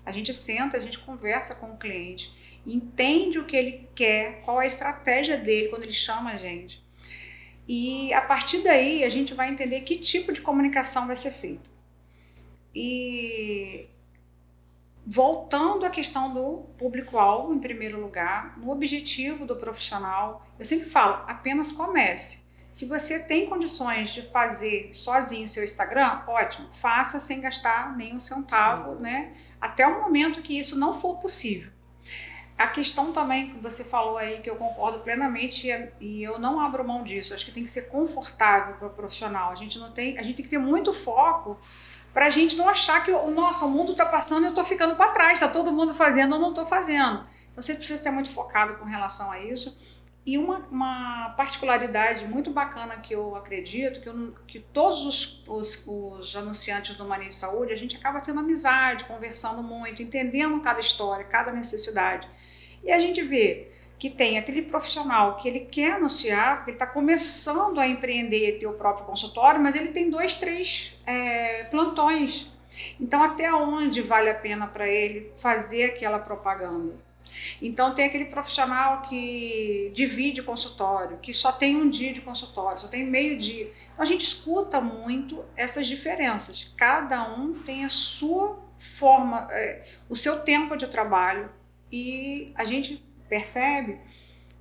A 0.05 0.11
gente 0.11 0.31
senta, 0.31 0.77
a 0.77 0.79
gente 0.79 0.99
conversa 0.99 1.55
com 1.55 1.71
o 1.71 1.77
cliente, 1.77 2.31
entende 2.63 3.39
o 3.39 3.45
que 3.45 3.55
ele 3.55 3.89
quer, 3.95 4.41
qual 4.41 4.61
é 4.61 4.65
a 4.65 4.67
estratégia 4.67 5.35
dele 5.35 5.69
quando 5.69 5.81
ele 5.81 5.91
chama 5.91 6.31
a 6.31 6.35
gente. 6.35 6.85
E 7.67 8.13
a 8.13 8.21
partir 8.21 8.59
daí 8.59 9.03
a 9.03 9.09
gente 9.09 9.33
vai 9.33 9.49
entender 9.49 9.81
que 9.81 9.97
tipo 9.97 10.31
de 10.31 10.41
comunicação 10.41 11.07
vai 11.07 11.15
ser 11.15 11.31
feita. 11.31 11.69
E 12.73 13.87
voltando 15.09 15.85
à 15.85 15.89
questão 15.89 16.33
do 16.33 16.65
público-alvo, 16.77 17.53
em 17.53 17.59
primeiro 17.59 17.97
lugar, 17.99 18.57
no 18.57 18.69
objetivo 18.69 19.45
do 19.45 19.55
profissional, 19.55 20.45
eu 20.59 20.65
sempre 20.65 20.89
falo, 20.89 21.23
apenas 21.25 21.71
comece. 21.71 22.45
Se 22.73 22.85
você 22.85 23.17
tem 23.17 23.47
condições 23.47 24.13
de 24.13 24.21
fazer 24.23 24.89
sozinho 24.93 25.47
seu 25.47 25.63
Instagram, 25.63 26.23
ótimo, 26.27 26.67
faça 26.73 27.21
sem 27.21 27.39
gastar 27.39 27.95
nenhum 27.95 28.19
centavo, 28.19 28.91
uhum. 28.91 28.99
né? 28.99 29.31
Até 29.61 29.87
o 29.87 30.01
momento 30.01 30.41
que 30.41 30.59
isso 30.59 30.77
não 30.77 30.93
for 30.93 31.17
possível. 31.19 31.71
A 32.57 32.67
questão 32.67 33.13
também 33.13 33.51
que 33.51 33.59
você 33.59 33.85
falou 33.85 34.17
aí, 34.17 34.41
que 34.41 34.49
eu 34.49 34.57
concordo 34.57 34.99
plenamente 34.99 35.67
e 36.01 36.21
eu 36.21 36.37
não 36.37 36.59
abro 36.59 36.85
mão 36.85 37.01
disso, 37.03 37.33
acho 37.33 37.45
que 37.45 37.51
tem 37.51 37.63
que 37.63 37.71
ser 37.71 37.83
confortável 37.83 38.75
para 38.75 38.87
o 38.87 38.91
profissional. 38.91 39.51
A 39.51 39.55
gente 39.55 39.79
não 39.79 39.91
tem, 39.91 40.17
a 40.17 40.23
gente 40.23 40.35
tem 40.35 40.43
que 40.43 40.51
ter 40.51 40.59
muito 40.59 40.91
foco 40.91 41.57
para 42.17 42.25
a 42.25 42.29
gente 42.31 42.55
não 42.55 42.67
achar 42.67 43.03
que 43.05 43.11
o 43.11 43.27
o 43.27 43.69
mundo 43.69 43.91
está 43.91 44.03
passando 44.03 44.41
e 44.41 44.45
eu 44.45 44.49
estou 44.49 44.65
ficando 44.65 44.95
para 44.95 45.11
trás, 45.11 45.33
está 45.33 45.47
todo 45.47 45.71
mundo 45.71 45.93
fazendo, 45.93 46.33
eu 46.33 46.39
não 46.39 46.49
estou 46.49 46.65
fazendo. 46.65 47.23
Então 47.51 47.61
você 47.61 47.75
precisa 47.75 48.01
ser 48.01 48.09
muito 48.09 48.31
focado 48.31 48.73
com 48.77 48.85
relação 48.85 49.31
a 49.31 49.39
isso. 49.39 49.77
E 50.25 50.35
uma, 50.35 50.57
uma 50.71 51.35
particularidade 51.37 52.25
muito 52.25 52.49
bacana 52.49 52.97
que 52.97 53.13
eu 53.13 53.35
acredito, 53.35 54.01
que, 54.01 54.09
eu, 54.09 54.33
que 54.47 54.59
todos 54.59 55.05
os, 55.05 55.43
os, 55.47 55.83
os, 55.85 56.35
anunciantes 56.35 56.95
do 56.95 57.05
Manejo 57.05 57.29
de 57.29 57.35
Saúde, 57.35 57.71
a 57.71 57.77
gente 57.77 57.95
acaba 57.95 58.19
tendo 58.19 58.39
amizade, 58.39 59.03
conversando 59.03 59.61
muito, 59.61 60.01
entendendo 60.01 60.59
cada 60.59 60.79
história, 60.79 61.23
cada 61.23 61.51
necessidade. 61.51 62.27
E 62.83 62.91
a 62.91 62.97
gente 62.99 63.21
vê 63.21 63.71
que 63.99 64.09
tem 64.09 64.37
aquele 64.37 64.61
profissional 64.61 65.37
que 65.37 65.47
ele 65.47 65.61
quer 65.61 65.93
anunciar, 65.93 66.63
ele 66.67 66.75
está 66.75 66.85
começando 66.85 67.79
a 67.79 67.87
empreender, 67.87 68.59
ter 68.59 68.67
o 68.67 68.73
próprio 68.73 69.05
consultório, 69.05 69.59
mas 69.59 69.75
ele 69.75 69.89
tem 69.89 70.09
dois, 70.09 70.35
três 70.35 70.99
é, 71.05 71.63
plantões. 71.65 72.51
Então, 72.99 73.23
até 73.23 73.51
onde 73.51 74.01
vale 74.01 74.29
a 74.29 74.35
pena 74.35 74.67
para 74.67 74.87
ele 74.87 75.31
fazer 75.37 75.85
aquela 75.85 76.19
propaganda? 76.19 77.07
Então 77.61 77.93
tem 77.93 78.05
aquele 78.05 78.25
profissional 78.25 79.01
que 79.01 79.91
divide 79.93 80.41
consultório, 80.41 81.17
que 81.17 81.33
só 81.33 81.51
tem 81.51 81.75
um 81.75 81.89
dia 81.89 82.11
de 82.13 82.21
consultório, 82.21 82.79
só 82.79 82.87
tem 82.87 83.05
meio 83.05 83.37
dia. 83.37 83.71
Então 83.93 84.03
a 84.03 84.05
gente 84.05 84.25
escuta 84.25 84.79
muito 84.79 85.43
essas 85.55 85.87
diferenças. 85.87 86.73
Cada 86.75 87.29
um 87.29 87.53
tem 87.53 87.85
a 87.85 87.89
sua 87.89 88.59
forma, 88.77 89.47
é, 89.51 89.83
o 90.09 90.15
seu 90.15 90.39
tempo 90.39 90.75
de 90.75 90.87
trabalho 90.87 91.49
e 91.91 92.51
a 92.55 92.63
gente 92.63 93.06
percebe 93.27 93.99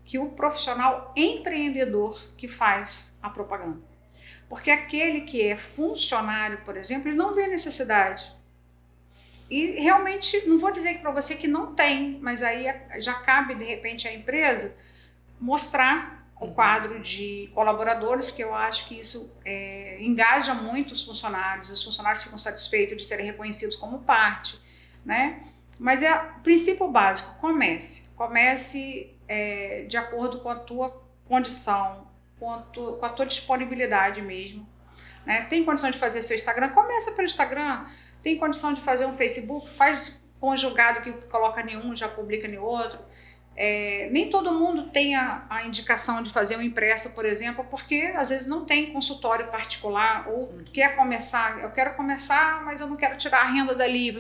que 0.05 0.19
o 0.19 0.31
profissional 0.31 1.13
empreendedor 1.17 2.31
que 2.37 2.47
faz 2.47 3.13
a 3.23 3.29
propaganda. 3.29 3.81
Porque 4.49 4.71
aquele 4.71 5.23
que 5.23 5.43
é 5.43 5.57
funcionário, 5.57 6.61
por 6.65 6.77
exemplo, 6.77 7.09
ele 7.09 7.17
não 7.17 7.35
vê 7.35 7.49
necessidade 7.49 8.37
e 9.49 9.81
realmente, 9.81 10.47
não 10.47 10.59
vou 10.59 10.73
dizer 10.73 10.99
para 10.99 11.11
você 11.13 11.37
que 11.37 11.47
não 11.47 11.75
tem, 11.75 12.19
mas 12.21 12.43
aí 12.43 12.67
já 12.99 13.15
cabe 13.15 13.55
de 13.55 13.65
repente 13.65 14.09
à 14.09 14.13
empresa 14.13 14.77
mostrar 15.41 16.27
o 16.41 16.47
uhum. 16.47 16.55
quadro 16.55 17.01
de 17.01 17.49
colaboradores, 17.55 18.31
que 18.31 18.43
eu 18.43 18.55
acho 18.55 18.89
que 18.89 18.99
isso 18.99 19.33
é, 19.45 19.99
engaja 20.01 20.53
muito 20.53 20.93
os 20.93 21.05
funcionários, 21.05 21.71
os 21.71 21.83
funcionários 21.83 22.25
ficam 22.25 22.39
satisfeitos 22.39 22.97
de 22.97 23.05
serem 23.05 23.25
reconhecidos 23.25 23.77
como 23.77 24.01
parte, 24.01 24.61
né? 25.05 25.41
Mas 25.79 26.03
é 26.03 26.17
princípio 26.43 26.89
básico: 26.89 27.35
comece. 27.41 28.05
Comece 28.17 29.15
é, 29.29 29.85
de 29.89 29.97
acordo 29.97 30.41
com 30.41 30.49
a 30.49 30.57
tua 30.57 31.03
condição, 31.25 32.07
com 32.39 32.53
a 32.53 32.59
tua, 32.59 32.97
com 32.97 33.07
a 33.07 33.09
tua 33.09 33.27
disponibilidade 33.27 34.23
mesmo. 34.23 34.67
Né? 35.25 35.45
Tem 35.45 35.65
condição 35.65 35.91
de 35.91 35.99
fazer 35.99 36.23
seu 36.23 36.37
Instagram? 36.37 36.69
Começa 36.71 37.13
pelo 37.13 37.27
Instagram 37.27 37.87
tem 38.27 38.37
condição 38.37 38.75
de 38.75 38.81
fazer 38.81 39.07
um 39.07 39.13
Facebook, 39.13 39.73
faz 39.73 40.21
conjugado 40.41 41.01
que 41.01 41.13
coloca 41.29 41.63
nenhum, 41.63 41.95
já 41.95 42.09
publica 42.09 42.49
em 42.49 42.59
outro. 42.59 42.99
É, 43.55 44.09
nem 44.11 44.29
todo 44.29 44.53
mundo 44.53 44.91
tem 44.91 45.15
a, 45.15 45.47
a, 45.49 45.65
indicação 45.65 46.21
de 46.25 46.31
fazer 46.31 46.57
um 46.57 46.61
impresso, 46.61 47.15
por 47.15 47.25
exemplo, 47.25 47.65
porque 47.71 48.13
às 48.17 48.31
vezes 48.31 48.45
não 48.45 48.65
tem 48.65 48.93
consultório 48.93 49.47
particular 49.47 50.29
ou 50.29 50.53
quer 50.73 50.97
começar, 50.97 51.61
eu 51.63 51.71
quero 51.71 51.95
começar, 51.95 52.65
mas 52.65 52.81
eu 52.81 52.89
não 52.89 52.97
quero 52.97 53.17
tirar 53.17 53.43
a 53.43 53.49
renda 53.49 53.77
dali. 53.77 54.11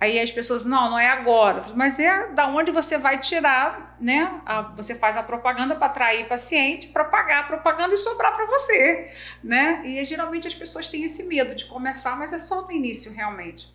Aí 0.00 0.18
as 0.18 0.32
pessoas, 0.32 0.64
não, 0.64 0.92
não 0.92 0.98
é 0.98 1.08
agora, 1.08 1.62
mas 1.74 1.98
é 1.98 2.28
da 2.28 2.46
onde 2.46 2.70
você 2.70 2.96
vai 2.96 3.18
tirar, 3.18 3.98
né? 4.00 4.40
A, 4.46 4.62
você 4.62 4.94
faz 4.94 5.14
a 5.14 5.22
propaganda 5.22 5.76
para 5.76 5.88
atrair 5.88 6.26
paciente, 6.26 6.86
para 6.86 7.04
pagar 7.04 7.40
a 7.40 7.42
propaganda 7.42 7.92
e 7.92 7.98
sobrar 7.98 8.34
para 8.34 8.46
você, 8.46 9.12
né? 9.44 9.82
E 9.84 10.02
geralmente 10.06 10.48
as 10.48 10.54
pessoas 10.54 10.88
têm 10.88 11.04
esse 11.04 11.24
medo 11.24 11.54
de 11.54 11.66
começar, 11.66 12.16
mas 12.16 12.32
é 12.32 12.38
só 12.38 12.62
no 12.62 12.72
início 12.72 13.12
realmente. 13.12 13.70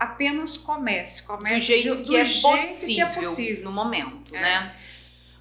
Apenas 0.00 0.56
comece, 0.56 1.22
comece 1.22 1.54
do 1.54 1.60
jeito, 1.60 1.94
do, 1.94 2.02
que, 2.02 2.08
do 2.08 2.16
é 2.16 2.24
jeito 2.24 2.42
possível, 2.42 2.94
que 2.94 3.00
é 3.00 3.14
possível 3.14 3.64
no 3.64 3.70
momento, 3.70 4.34
é. 4.34 4.40
né? 4.40 4.72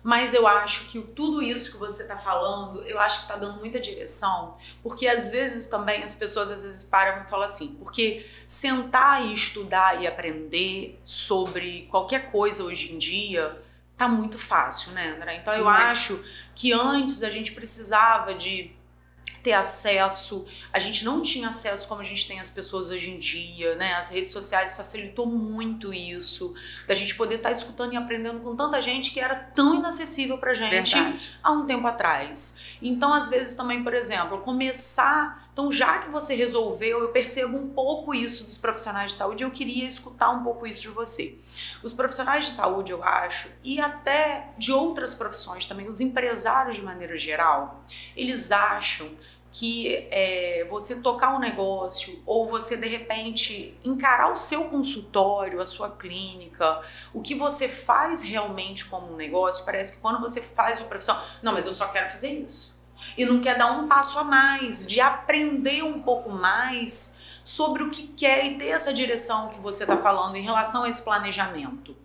Mas 0.03 0.33
eu 0.33 0.47
acho 0.47 0.85
que 0.87 0.99
tudo 0.99 1.41
isso 1.43 1.73
que 1.73 1.77
você 1.77 2.01
está 2.01 2.17
falando, 2.17 2.81
eu 2.83 2.99
acho 2.99 3.19
que 3.19 3.23
está 3.23 3.35
dando 3.35 3.59
muita 3.59 3.79
direção, 3.79 4.57
porque 4.81 5.07
às 5.07 5.31
vezes 5.31 5.67
também 5.67 6.03
as 6.03 6.15
pessoas 6.15 6.49
às 6.49 6.63
vezes 6.63 6.83
param 6.83 7.23
e 7.23 7.29
falam 7.29 7.45
assim, 7.45 7.75
porque 7.75 8.25
sentar 8.47 9.25
e 9.25 9.33
estudar 9.33 10.01
e 10.01 10.07
aprender 10.07 10.99
sobre 11.03 11.87
qualquer 11.91 12.31
coisa 12.31 12.63
hoje 12.63 12.91
em 12.91 12.97
dia 12.97 13.61
tá 13.95 14.07
muito 14.07 14.39
fácil, 14.39 14.91
né, 14.93 15.13
André? 15.15 15.35
Então 15.35 15.53
eu 15.53 15.69
acho 15.69 16.23
que 16.55 16.73
antes 16.73 17.21
a 17.21 17.29
gente 17.29 17.51
precisava 17.51 18.33
de 18.33 18.71
ter 19.43 19.53
acesso. 19.53 20.45
A 20.71 20.79
gente 20.79 21.03
não 21.03 21.21
tinha 21.21 21.49
acesso 21.49 21.87
como 21.87 22.01
a 22.01 22.03
gente 22.03 22.27
tem 22.27 22.39
as 22.39 22.49
pessoas 22.49 22.89
hoje 22.89 23.09
em 23.09 23.17
dia, 23.17 23.75
né? 23.75 23.93
As 23.93 24.09
redes 24.09 24.31
sociais 24.31 24.75
facilitou 24.75 25.25
muito 25.25 25.93
isso, 25.93 26.53
da 26.87 26.93
gente 26.93 27.15
poder 27.15 27.35
estar 27.35 27.49
tá 27.49 27.53
escutando 27.53 27.93
e 27.93 27.97
aprendendo 27.97 28.39
com 28.39 28.55
tanta 28.55 28.81
gente 28.81 29.11
que 29.11 29.19
era 29.19 29.35
tão 29.35 29.75
inacessível 29.75 30.37
pra 30.37 30.53
gente 30.53 30.95
Verdade. 30.95 31.31
há 31.41 31.51
um 31.51 31.65
tempo 31.65 31.87
atrás. 31.87 32.59
Então, 32.81 33.13
às 33.13 33.29
vezes 33.29 33.53
também, 33.53 33.83
por 33.83 33.93
exemplo, 33.93 34.39
começar 34.39 35.50
então, 35.53 35.71
já 35.71 35.99
que 35.99 36.09
você 36.09 36.33
resolveu, 36.33 37.01
eu 37.01 37.09
percebo 37.09 37.57
um 37.57 37.69
pouco 37.69 38.13
isso 38.13 38.45
dos 38.45 38.57
profissionais 38.57 39.11
de 39.11 39.17
saúde, 39.17 39.43
eu 39.43 39.51
queria 39.51 39.85
escutar 39.85 40.29
um 40.29 40.43
pouco 40.43 40.65
isso 40.65 40.81
de 40.81 40.87
você. 40.87 41.37
Os 41.83 41.91
profissionais 41.91 42.45
de 42.45 42.51
saúde, 42.51 42.91
eu 42.91 43.03
acho, 43.03 43.49
e 43.63 43.79
até 43.79 44.53
de 44.57 44.71
outras 44.71 45.13
profissões 45.13 45.65
também, 45.65 45.89
os 45.89 45.99
empresários 45.99 46.77
de 46.77 46.81
maneira 46.81 47.17
geral, 47.17 47.83
eles 48.15 48.51
acham 48.51 49.09
que 49.51 50.07
é, 50.09 50.65
você 50.69 51.01
tocar 51.01 51.35
um 51.35 51.39
negócio 51.39 52.23
ou 52.25 52.47
você 52.47 52.77
de 52.77 52.87
repente 52.87 53.77
encarar 53.83 54.31
o 54.31 54.37
seu 54.37 54.69
consultório, 54.69 55.59
a 55.59 55.65
sua 55.65 55.91
clínica, 55.91 56.81
o 57.13 57.21
que 57.21 57.35
você 57.35 57.67
faz 57.67 58.21
realmente 58.21 58.85
como 58.85 59.11
um 59.11 59.17
negócio, 59.17 59.65
parece 59.65 59.95
que 59.95 60.01
quando 60.01 60.21
você 60.21 60.41
faz 60.41 60.79
uma 60.79 60.87
profissão, 60.87 61.21
não, 61.43 61.51
mas 61.51 61.67
eu 61.67 61.73
só 61.73 61.87
quero 61.89 62.09
fazer 62.09 62.31
isso. 62.31 62.79
E 63.17 63.25
não 63.25 63.39
quer 63.39 63.57
dar 63.57 63.71
um 63.71 63.87
passo 63.87 64.19
a 64.19 64.23
mais, 64.23 64.85
de 64.87 64.99
aprender 64.99 65.83
um 65.83 66.01
pouco 66.01 66.29
mais 66.29 67.39
sobre 67.43 67.83
o 67.83 67.89
que 67.89 68.07
quer 68.07 68.45
e 68.45 68.57
ter 68.57 68.67
essa 68.67 68.93
direção 68.93 69.49
que 69.49 69.59
você 69.59 69.83
está 69.83 69.97
falando 69.97 70.35
em 70.35 70.43
relação 70.43 70.83
a 70.83 70.89
esse 70.89 71.03
planejamento. 71.03 71.95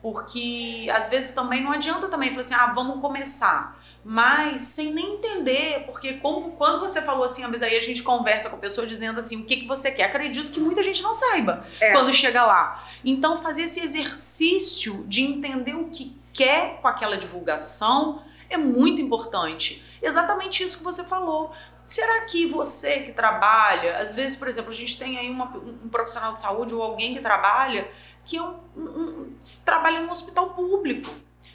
Porque 0.00 0.88
às 0.92 1.08
vezes 1.08 1.34
também 1.34 1.62
não 1.62 1.72
adianta 1.72 2.08
também 2.08 2.30
falar 2.30 2.40
assim, 2.40 2.54
ah, 2.54 2.72
vamos 2.74 3.00
começar 3.00 3.82
mas 4.04 4.62
sem 4.62 4.92
nem 4.92 5.14
entender, 5.14 5.84
porque 5.86 6.14
como, 6.14 6.52
quando 6.52 6.80
você 6.80 7.00
falou 7.00 7.24
assim, 7.24 7.44
às 7.44 7.50
vezes 7.50 7.66
aí 7.66 7.76
a 7.76 7.80
gente 7.80 8.02
conversa 8.02 8.50
com 8.50 8.56
a 8.56 8.58
pessoa 8.58 8.86
dizendo 8.86 9.18
assim, 9.18 9.40
o 9.40 9.44
que, 9.44 9.58
que 9.58 9.66
você 9.66 9.92
quer, 9.92 10.04
acredito 10.04 10.50
que 10.50 10.58
muita 10.58 10.82
gente 10.82 11.02
não 11.02 11.14
saiba 11.14 11.64
é. 11.80 11.92
quando 11.92 12.12
chega 12.12 12.44
lá. 12.44 12.84
Então, 13.04 13.36
fazer 13.36 13.62
esse 13.62 13.80
exercício 13.80 15.04
de 15.06 15.22
entender 15.22 15.74
o 15.74 15.88
que 15.88 16.16
quer 16.32 16.80
com 16.80 16.88
aquela 16.88 17.16
divulgação 17.16 18.22
é 18.50 18.56
muito 18.56 19.00
importante. 19.00 19.82
Exatamente 20.02 20.64
isso 20.64 20.78
que 20.78 20.84
você 20.84 21.04
falou. 21.04 21.52
será 21.86 22.22
que 22.22 22.46
você 22.46 23.00
que 23.00 23.12
trabalha, 23.12 23.98
às 23.98 24.14
vezes, 24.14 24.36
por 24.36 24.48
exemplo, 24.48 24.70
a 24.70 24.74
gente 24.74 24.98
tem 24.98 25.18
aí 25.18 25.30
uma, 25.30 25.44
um 25.56 25.88
profissional 25.88 26.32
de 26.32 26.40
saúde 26.40 26.74
ou 26.74 26.82
alguém 26.82 27.14
que 27.14 27.20
trabalha 27.20 27.88
que 28.24 28.36
é 28.36 28.42
um, 28.42 28.58
um, 28.76 29.36
trabalha 29.64 29.98
em 29.98 30.06
um 30.06 30.10
hospital 30.10 30.50
público, 30.50 31.10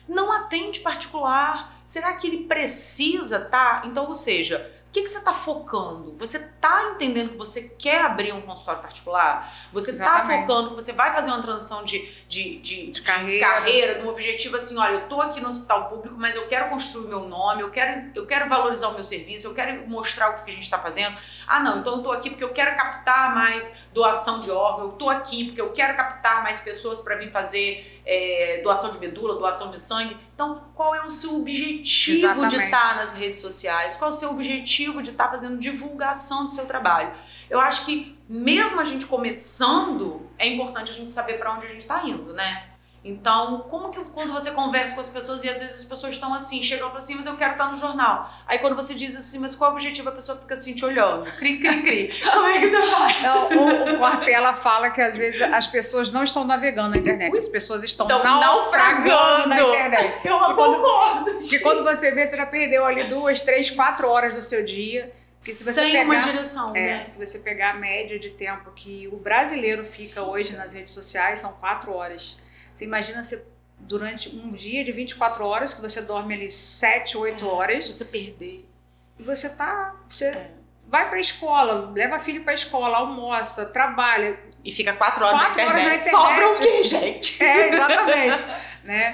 não 0.08 0.32
atende 0.32 0.80
particular. 0.80 1.76
Será 1.84 2.14
que 2.14 2.28
ele 2.28 2.46
precisa, 2.46 3.40
tá? 3.40 3.84
Então, 3.86 4.06
ou 4.06 4.14
seja, 4.14 4.72
o 4.88 4.90
que, 4.98 5.04
que 5.04 5.10
você 5.10 5.18
está 5.20 5.34
focando? 5.34 6.16
Você 6.18 6.38
está 6.38 6.92
entendendo 6.96 7.32
que 7.32 7.38
você 7.38 7.64
quer 7.78 8.02
abrir 8.02 8.32
um 8.32 8.42
consultório 8.42 8.82
particular? 8.82 9.54
Você 9.74 9.92
está 9.92 10.24
focando 10.24 10.70
que 10.70 10.76
você 10.76 10.94
vai 10.94 11.14
fazer 11.14 11.30
uma 11.30 11.42
transição 11.42 11.84
de, 11.84 12.10
de, 12.28 12.58
de, 12.60 12.92
de 12.92 13.02
carreira. 13.02 13.48
carreira, 13.48 14.02
num 14.02 14.10
objetivo 14.10 14.56
assim, 14.56 14.78
olha, 14.78 14.94
eu 14.94 15.00
estou 15.04 15.22
aqui 15.22 15.42
no 15.42 15.50
hospital 15.50 15.90
público, 15.90 16.16
mas 16.18 16.36
eu 16.36 16.48
quero 16.48 16.70
construir 16.70 17.06
o 17.06 17.10
meu 17.10 17.28
nome, 17.28 17.62
eu 17.62 17.70
quero, 17.70 18.12
eu 18.16 18.26
quero 18.26 18.50
valorizar 18.50 18.88
o 18.88 18.94
meu 18.94 19.04
serviço, 19.04 19.48
eu 19.48 19.54
quero 19.54 19.88
mostrar 19.88 20.30
o 20.30 20.44
que 20.44 20.50
a 20.50 20.54
gente 20.54 20.64
está 20.64 20.80
fazendo. 20.80 21.18
Ah, 21.46 21.60
não, 21.60 21.80
então 21.80 21.94
eu 21.94 21.98
estou 22.00 22.14
aqui 22.14 22.30
porque 22.30 22.44
eu 22.44 22.54
quero 22.54 22.76
captar 22.76 23.36
mais 23.36 23.88
doação 23.94 24.40
de 24.40 24.50
órgão, 24.50 24.86
eu 24.86 24.94
estou 24.94 25.10
aqui 25.10 25.46
porque 25.46 25.62
eu 25.62 25.72
quero 25.74 25.96
captar 25.98 26.42
mais 26.42 26.62
pessoas 26.62 27.02
para 27.02 27.18
vir 27.18 27.32
fazer 27.32 27.97
é, 28.08 28.62
doação 28.64 28.90
de 28.90 29.00
medula, 29.00 29.36
doação 29.36 29.70
de 29.70 29.80
sangue. 29.80 30.16
Então, 30.34 30.64
qual 30.74 30.96
é 30.96 31.06
o 31.06 31.10
seu 31.10 31.36
objetivo 31.36 32.20
Exatamente. 32.20 32.58
de 32.58 32.64
estar 32.64 32.96
nas 32.96 33.12
redes 33.12 33.42
sociais? 33.42 33.98
Qual 33.98 34.10
é 34.10 34.14
o 34.14 34.16
seu 34.16 34.30
objetivo 34.32 35.02
de 35.02 35.12
estar 35.12 35.30
fazendo 35.30 35.58
divulgação 35.58 36.46
do 36.46 36.54
seu 36.54 36.66
trabalho? 36.66 37.12
Eu 37.50 37.60
acho 37.60 37.86
que, 37.86 38.18
mesmo 38.30 38.80
a 38.80 38.86
gente 38.86 39.06
começando, 39.06 40.26
é 40.38 40.48
importante 40.48 40.92
a 40.92 40.94
gente 40.94 41.12
saber 41.12 41.34
para 41.34 41.54
onde 41.54 41.66
a 41.66 41.70
gente 41.70 41.82
está 41.82 42.02
indo, 42.08 42.32
né? 42.34 42.77
Então, 43.04 43.60
como 43.70 43.90
que 43.90 44.00
quando 44.12 44.34
você 44.34 44.52
conversa 44.52 44.94
com 44.94 45.00
as 45.00 45.08
pessoas 45.08 45.44
e 45.44 45.50
às 45.50 45.62
vezes 45.62 45.78
as 45.78 45.86
pessoas 45.86 46.16
estão 46.16 46.34
assim, 46.34 46.62
chegam 46.62 46.88
e 46.88 46.90
falam 46.90 46.98
assim, 46.98 47.16
mas 47.16 47.26
eu 47.26 47.38
quero 47.38 47.54
estar 47.54 47.70
no 47.70 47.76
jornal. 47.76 48.30
Aí 48.46 48.60
quando 48.60 48.76
você 48.76 48.94
diz 48.94 49.16
assim, 49.16 49.40
mas 49.40 49.56
qual 49.56 49.70
é 49.70 49.74
o 49.74 49.76
objetivo? 49.76 50.10
A 50.10 50.12
pessoa 50.12 50.38
fica 50.38 50.54
assim 50.54 50.74
te 50.74 50.84
olhando, 50.84 51.24
cri, 51.38 51.60
cri, 51.60 51.82
cri. 51.84 52.10
Como 52.22 52.48
é 52.48 52.60
que 52.60 52.68
você 52.68 52.82
faz? 52.82 53.22
Não, 53.22 53.50
o, 53.50 53.96
o 53.96 53.98
Quartela 54.00 54.54
fala 54.56 54.90
que 54.90 55.02
às 55.02 55.16
vezes 55.16 55.42
as 55.42 55.68
pessoas 55.68 56.12
não 56.12 56.24
estão 56.24 56.44
navegando 56.44 56.90
na 56.90 56.98
internet, 56.98 57.38
as 57.38 57.48
pessoas 57.48 57.84
estão, 57.84 58.08
estão 58.08 58.40
naufragando 58.42 59.50
na 59.50 59.62
internet. 59.62 60.28
Eu 60.28 60.40
concordo. 60.40 61.32
Porque 61.32 61.60
quando 61.60 61.84
você 61.84 62.12
vê, 62.12 62.26
você 62.26 62.36
já 62.36 62.46
perdeu 62.46 62.86
ali 62.86 63.06
duas, 63.06 63.42
três, 63.42 63.70
quatro 63.70 64.08
horas 64.10 64.36
do 64.36 64.42
seu 64.42 64.66
dia. 64.66 65.14
se 65.40 65.64
você 65.64 65.74
Sem 65.74 65.92
pegar, 65.92 66.04
uma 66.04 66.20
direção, 66.20 66.76
é, 66.76 66.98
né? 66.98 67.06
Se 67.06 67.26
você 67.26 67.40
pegar 67.40 67.72
a 67.72 67.74
média 67.76 68.20
de 68.20 68.32
tempo 68.32 68.72
que 68.72 69.08
o 69.14 69.18
brasileiro 69.18 69.86
fica 69.86 70.24
hoje 70.24 70.58
nas 70.58 70.74
redes 70.74 70.94
sociais, 70.94 71.40
são 71.40 71.54
quatro 71.54 71.94
horas. 71.94 72.38
Você 72.78 72.86
imagina 72.86 73.24
você 73.24 73.44
durante 73.80 74.30
um 74.30 74.52
dia 74.52 74.84
de 74.84 74.92
24 74.92 75.44
horas, 75.44 75.74
que 75.74 75.82
você 75.82 76.00
dorme 76.00 76.36
ali 76.36 76.52
7, 76.52 77.18
8 77.18 77.44
é, 77.44 77.48
horas. 77.48 77.88
Você 77.88 78.06
perder. 78.06 78.70
E 79.18 79.24
você 79.24 79.50
tá. 79.50 79.96
Você 80.08 80.26
é. 80.26 80.52
vai 80.88 81.10
pra 81.10 81.20
escola, 81.20 81.92
leva 81.92 82.20
filho 82.20 82.44
pra 82.44 82.54
escola, 82.54 83.00
almoça, 83.00 83.66
trabalha. 83.66 84.40
E 84.64 84.72
fica 84.72 84.94
4 84.94 85.26
horas, 85.26 85.40
quatro 85.40 85.58
na, 85.58 85.64
internet. 85.64 86.14
horas 86.14 86.14
na 86.14 86.36
internet. 86.36 86.52
Sobra 86.52 86.52
o 86.52 86.60
quê, 86.60 86.84
gente? 86.84 87.44
É, 87.44 87.70
exatamente. 87.70 88.44
né? 88.86 89.14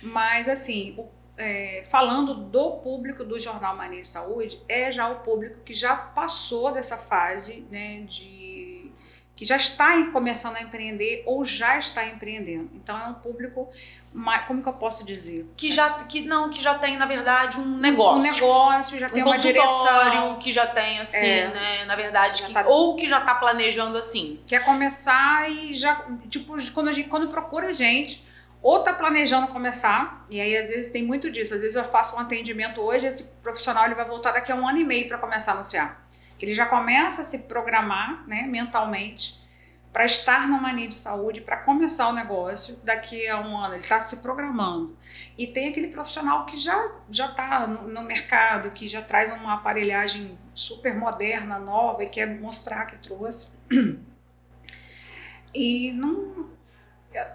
Mas 0.00 0.48
assim, 0.48 0.94
o, 0.96 1.08
é, 1.36 1.82
falando 1.90 2.34
do 2.34 2.76
público 2.76 3.24
do 3.24 3.40
Jornal 3.40 3.76
Mania 3.76 4.02
de 4.02 4.08
Saúde, 4.08 4.62
é 4.68 4.92
já 4.92 5.08
o 5.08 5.16
público 5.16 5.58
que 5.64 5.72
já 5.72 5.96
passou 5.96 6.70
dessa 6.70 6.96
fase 6.96 7.66
né, 7.72 8.02
de 8.02 8.59
que 9.40 9.46
já 9.46 9.56
está 9.56 10.04
começando 10.12 10.56
a 10.56 10.60
empreender 10.60 11.22
ou 11.24 11.46
já 11.46 11.78
está 11.78 12.06
empreendendo. 12.06 12.70
Então 12.74 12.98
é 12.98 13.04
um 13.06 13.14
público, 13.14 13.70
como 14.46 14.62
que 14.62 14.68
eu 14.68 14.72
posso 14.74 15.02
dizer? 15.02 15.50
Que 15.56 15.70
já 15.70 15.90
que 16.04 16.20
não, 16.20 16.50
que 16.50 16.60
já 16.60 16.74
tem 16.74 16.98
na 16.98 17.06
verdade 17.06 17.58
um 17.58 17.78
negócio. 17.78 18.28
Um 18.28 18.32
negócio, 18.34 18.98
já 18.98 19.06
um 19.06 19.10
tem 19.10 19.22
uma 19.22 19.38
direção, 19.38 20.38
que 20.38 20.52
já 20.52 20.66
tem 20.66 21.00
assim, 21.00 21.26
é, 21.26 21.48
né, 21.48 21.84
na 21.86 21.96
verdade, 21.96 22.42
que, 22.42 22.52
tá, 22.52 22.66
ou 22.66 22.96
que 22.96 23.08
já 23.08 23.20
está 23.20 23.34
planejando 23.34 23.96
assim. 23.96 24.38
Quer 24.46 24.62
começar 24.62 25.50
e 25.50 25.72
já 25.72 26.04
tipo 26.28 26.54
quando 26.74 26.88
a 26.88 26.92
gente 26.92 27.08
quando 27.08 27.28
procura 27.28 27.68
a 27.68 27.72
gente 27.72 28.22
ou 28.60 28.80
tá 28.82 28.92
planejando 28.92 29.46
começar, 29.46 30.22
e 30.28 30.38
aí 30.38 30.54
às 30.54 30.68
vezes 30.68 30.90
tem 30.90 31.02
muito 31.02 31.30
disso. 31.30 31.54
Às 31.54 31.62
vezes 31.62 31.76
eu 31.76 31.84
faço 31.86 32.14
um 32.14 32.18
atendimento 32.18 32.82
hoje, 32.82 33.06
esse 33.06 33.36
profissional 33.42 33.86
ele 33.86 33.94
vai 33.94 34.04
voltar 34.04 34.32
daqui 34.32 34.52
a 34.52 34.54
um 34.54 34.68
ano 34.68 34.80
e 34.80 34.84
meio 34.84 35.08
para 35.08 35.16
começar 35.16 35.52
a 35.52 35.54
anunciar 35.54 36.09
que 36.40 36.46
ele 36.46 36.54
já 36.54 36.64
começa 36.64 37.20
a 37.20 37.24
se 37.26 37.40
programar 37.40 38.26
né, 38.26 38.44
mentalmente 38.44 39.38
para 39.92 40.06
estar 40.06 40.48
numa 40.48 40.72
linha 40.72 40.88
de 40.88 40.94
saúde, 40.94 41.42
para 41.42 41.58
começar 41.58 42.08
o 42.08 42.14
negócio 42.14 42.76
daqui 42.82 43.28
a 43.28 43.38
um 43.40 43.58
ano, 43.58 43.74
ele 43.74 43.82
está 43.82 44.00
se 44.00 44.16
programando. 44.18 44.96
E 45.36 45.48
tem 45.48 45.68
aquele 45.68 45.88
profissional 45.88 46.46
que 46.46 46.56
já 46.56 46.92
já 47.10 47.26
está 47.26 47.66
no, 47.66 47.88
no, 47.88 48.02
mercado, 48.02 48.70
que 48.70 48.88
já 48.88 49.02
traz 49.02 49.30
uma 49.30 49.52
aparelhagem 49.52 50.38
super 50.54 50.94
moderna, 50.94 51.58
nova 51.58 52.04
e 52.04 52.08
quer 52.08 52.26
mostrar 52.40 52.86
que 52.86 52.96
trouxe. 52.96 53.52
E 55.52 55.90
não, 55.90 56.48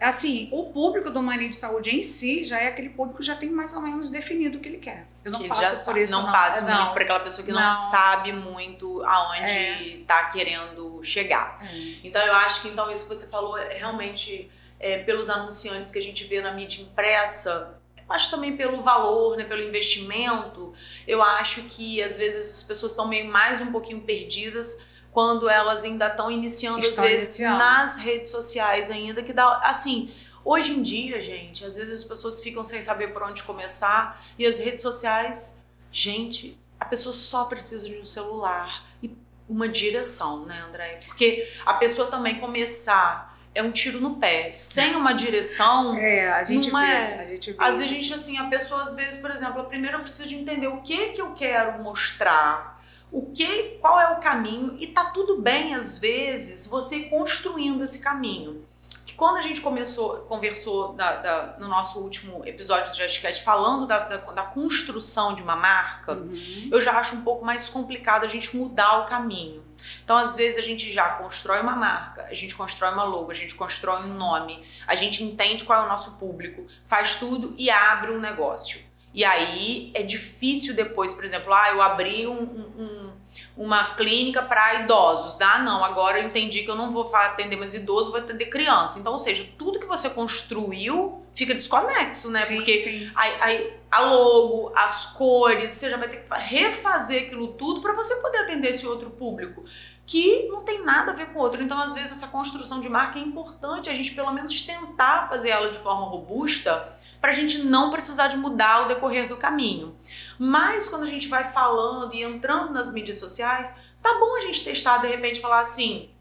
assim, 0.02 0.48
o 0.52 0.72
público 0.72 1.10
do 1.10 1.22
Marinho 1.22 1.50
de 1.50 1.56
Saúde 1.56 1.90
em 1.90 2.02
si 2.02 2.44
já 2.44 2.60
é 2.60 2.68
aquele 2.68 2.90
público 2.90 3.20
que 3.20 3.26
já 3.26 3.36
tem 3.36 3.50
mais 3.50 3.74
ou 3.74 3.82
menos 3.82 4.10
definido 4.10 4.58
o 4.58 4.62
que 4.62 4.70
ele 4.70 4.78
quer. 4.78 5.06
Eu 5.24 5.32
não 5.32 5.48
passo 5.48 5.86
por 5.86 5.98
isso. 5.98 6.12
Não, 6.14 6.24
não. 6.24 6.32
passa 6.32 6.70
é, 6.70 6.76
muito 6.76 6.94
para 6.94 7.04
aquela 7.04 7.20
pessoa 7.20 7.46
que 7.46 7.52
não, 7.52 7.62
não, 7.62 7.70
sabe 7.70 8.32
muito 8.32 9.04
aonde 9.04 10.02
está 10.02 10.20
é. 10.20 10.32
querendo 10.32 11.04
chegar. 11.04 11.60
É. 11.62 11.68
Então 12.04 12.22
eu 12.22 12.34
acho 12.34 12.62
que 12.62 12.70
então 12.70 12.90
isso 12.90 13.10
que 13.10 13.16
você 13.16 13.28
falou 13.28 13.58
é 13.58 13.74
realmente 13.74 14.50
é, 14.80 15.00
pelos 15.00 15.30
anunciantes 15.30 15.92
que 15.92 16.00
a 16.00 16.02
gente 16.02 16.24
vê 16.24 16.42
na 16.42 16.52
mídia 16.54 16.82
impressa, 16.82 17.82
mas 18.08 18.30
também 18.30 18.56
pelo 18.56 18.82
valor, 18.82 19.36
né, 19.36 19.44
pelo 19.44 19.62
investimento, 19.62 20.74
eu 21.08 21.22
acho 21.22 21.64
que 21.64 22.02
às 22.02 22.18
vezes 22.18 22.54
as 22.54 22.64
pessoas 22.64 22.92
estão 22.92 23.08
meio 23.08 23.30
mais 23.30 23.60
um 23.60 23.72
pouquinho 23.72 24.02
perdidas 24.02 24.86
quando 25.16 25.48
elas 25.48 25.86
ainda 25.86 26.08
estão 26.08 26.30
iniciando, 26.30 26.82
Estão 26.82 27.06
às 27.06 27.10
vezes, 27.10 27.40
iniciando. 27.40 27.58
nas 27.58 27.96
redes 27.96 28.30
sociais 28.30 28.92
ainda, 28.92 29.24
que 29.24 29.32
dá, 29.32 29.62
assim, 29.64 30.12
hoje 30.44 30.74
em 30.74 30.82
dia, 30.82 31.22
gente, 31.22 31.64
às 31.64 31.78
vezes 31.78 32.02
as 32.02 32.04
pessoas 32.04 32.44
ficam 32.44 32.66
sem 32.66 32.82
saber 32.82 33.14
por 33.14 33.24
onde 33.24 33.42
começar, 33.42 34.22
e 34.38 34.46
as 34.46 34.60
redes 34.60 34.82
sociais, 34.82 35.66
gente, 35.90 36.60
a 36.78 36.84
pessoa 36.84 37.14
só 37.14 37.46
precisa 37.46 37.88
de 37.88 37.98
um 37.98 38.04
celular 38.06 38.84
e 39.02 39.10
uma 39.48 39.70
direção, 39.70 40.46
né, 40.46 40.66
André? 40.68 41.00
Porque 41.06 41.48
a 41.66 41.76
pessoa 41.76 42.10
também 42.10 42.38
começar 42.42 43.40
é 43.54 43.64
um 43.64 43.72
tiro 43.72 44.02
no 44.02 44.18
pé. 44.18 44.52
Sem 44.52 44.98
uma 44.98 45.14
direção. 45.14 45.96
É, 45.98 46.30
a 46.30 46.44
gente 46.44 46.70
não 46.70 46.82
vê, 46.82 46.86
é. 46.88 47.20
A 47.22 47.24
gente 47.24 47.54
vê 47.54 47.58
às 47.58 47.78
vezes, 47.78 47.94
a 47.94 47.96
gente, 47.96 48.14
assim, 48.14 48.38
a 48.38 48.50
pessoa, 48.50 48.84
às 48.84 48.96
vezes, 48.98 49.18
por 49.22 49.32
exemplo, 49.32 49.62
a 49.62 49.64
primeira 49.64 49.98
precisa 49.98 50.28
de 50.28 50.36
entender 50.36 50.68
o 50.68 50.82
que 50.82 51.14
que 51.14 51.22
eu 51.22 51.32
quero 51.32 51.82
mostrar 51.82 52.75
o 53.16 53.32
que, 53.32 53.78
qual 53.80 53.98
é 53.98 54.12
o 54.12 54.20
caminho 54.20 54.76
e 54.78 54.88
tá 54.88 55.06
tudo 55.06 55.42
bem 55.42 55.74
às 55.74 55.98
vezes 55.98 56.68
você 56.68 57.04
construindo 57.04 57.82
esse 57.82 58.00
caminho. 58.00 58.66
Que 59.06 59.14
quando 59.14 59.38
a 59.38 59.42
gente 59.42 59.62
começou, 59.62 60.18
conversou 60.28 60.92
da, 60.92 61.16
da, 61.16 61.56
no 61.58 61.70
nosso 61.70 62.00
último 62.00 62.46
episódio 62.46 62.92
do 62.92 62.98
Justcast 62.98 63.42
falando 63.42 63.88
da, 63.88 64.00
da, 64.00 64.18
da, 64.18 64.44
construção 64.44 65.34
de 65.34 65.42
uma 65.42 65.56
marca, 65.56 66.12
uhum. 66.12 66.70
eu 66.70 66.82
já 66.82 67.00
acho 67.00 67.16
um 67.16 67.22
pouco 67.22 67.46
mais 67.46 67.70
complicado 67.70 68.26
a 68.26 68.28
gente 68.28 68.58
mudar 68.58 69.04
o 69.04 69.06
caminho. 69.06 69.64
Então, 70.04 70.18
às 70.18 70.36
vezes, 70.36 70.58
a 70.58 70.62
gente 70.62 70.92
já 70.92 71.12
constrói 71.12 71.62
uma 71.62 71.76
marca, 71.76 72.26
a 72.26 72.34
gente 72.34 72.54
constrói 72.54 72.92
uma 72.92 73.04
logo, 73.04 73.32
a 73.32 73.36
gente 73.36 73.56
constrói 73.56 74.04
um 74.04 74.14
nome, 74.14 74.62
a 74.86 74.96
gente 74.96 75.24
entende 75.24 75.64
qual 75.64 75.84
é 75.84 75.86
o 75.86 75.90
nosso 75.90 76.18
público, 76.18 76.66
faz 76.86 77.16
tudo 77.16 77.56
e 77.58 77.70
abre 77.70 78.12
um 78.12 78.20
negócio. 78.20 78.85
E 79.16 79.24
aí 79.24 79.92
é 79.94 80.04
difícil 80.04 80.76
depois, 80.76 81.14
por 81.14 81.24
exemplo, 81.24 81.54
ah, 81.54 81.70
eu 81.70 81.82
abri 81.82 82.28
um, 82.28 82.42
um, 82.78 83.12
uma 83.56 83.96
clínica 83.96 84.42
para 84.42 84.82
idosos. 84.82 85.40
Ah, 85.40 85.60
não, 85.60 85.86
agora 85.86 86.20
eu 86.20 86.28
entendi 86.28 86.64
que 86.64 86.70
eu 86.70 86.76
não 86.76 86.92
vou 86.92 87.10
atender 87.16 87.56
mais 87.56 87.74
idosos, 87.74 88.12
vou 88.12 88.20
atender 88.20 88.48
criança. 88.48 89.00
Então, 89.00 89.14
ou 89.14 89.18
seja, 89.18 89.48
tudo 89.58 89.80
que 89.80 89.86
você 89.86 90.10
construiu 90.10 91.26
fica 91.34 91.56
desconexo, 91.56 92.30
né? 92.30 92.40
Sim, 92.40 92.58
Porque 92.58 92.78
sim. 92.82 93.12
A, 93.16 93.24
a, 93.24 94.00
a, 94.00 94.02
logo, 94.02 94.74
as 94.76 95.06
cores, 95.06 95.72
você 95.72 95.90
já 95.90 95.96
vai 95.96 96.10
ter 96.10 96.18
que 96.18 96.34
refazer 96.34 97.24
aquilo 97.24 97.54
tudo 97.54 97.80
para 97.80 97.94
você 97.94 98.18
poder 98.18 98.40
atender 98.40 98.72
esse 98.72 98.86
outro 98.86 99.12
público 99.12 99.64
que 100.06 100.50
não 100.50 100.62
tem 100.64 100.84
nada 100.84 101.14
a 101.14 101.16
ver 101.16 101.28
com 101.28 101.40
o 101.40 101.42
outro. 101.42 101.64
Então, 101.64 101.80
às 101.80 101.94
vezes, 101.94 102.12
essa 102.12 102.28
construção 102.28 102.82
de 102.82 102.90
marca 102.90 103.18
é 103.18 103.22
importante 103.22 103.90
a 103.90 103.94
gente 103.94 104.14
pelo 104.14 104.32
menos 104.34 104.60
tentar 104.60 105.30
fazer 105.30 105.50
ela 105.50 105.70
de 105.70 105.78
forma 105.78 106.06
robusta 106.06 106.94
para 107.26 107.32
a 107.32 107.36
gente 107.36 107.64
não 107.64 107.90
precisar 107.90 108.28
de 108.28 108.38
mudar 108.38 108.84
o 108.84 108.86
decorrer 108.86 109.28
do 109.28 109.36
caminho. 109.36 109.98
Mas 110.38 110.88
quando 110.88 111.02
a 111.02 111.08
gente 111.08 111.28
vai 111.28 111.44
falando 111.44 112.14
e 112.14 112.22
entrando 112.22 112.72
nas 112.72 112.94
mídias 112.94 113.18
sociais, 113.18 113.74
tá 114.00 114.14
bom 114.20 114.36
a 114.36 114.42
gente 114.42 114.64
testar, 114.64 115.00
de 115.00 115.08
repente, 115.08 115.42
falar 115.42 115.60
assim. 115.60 116.12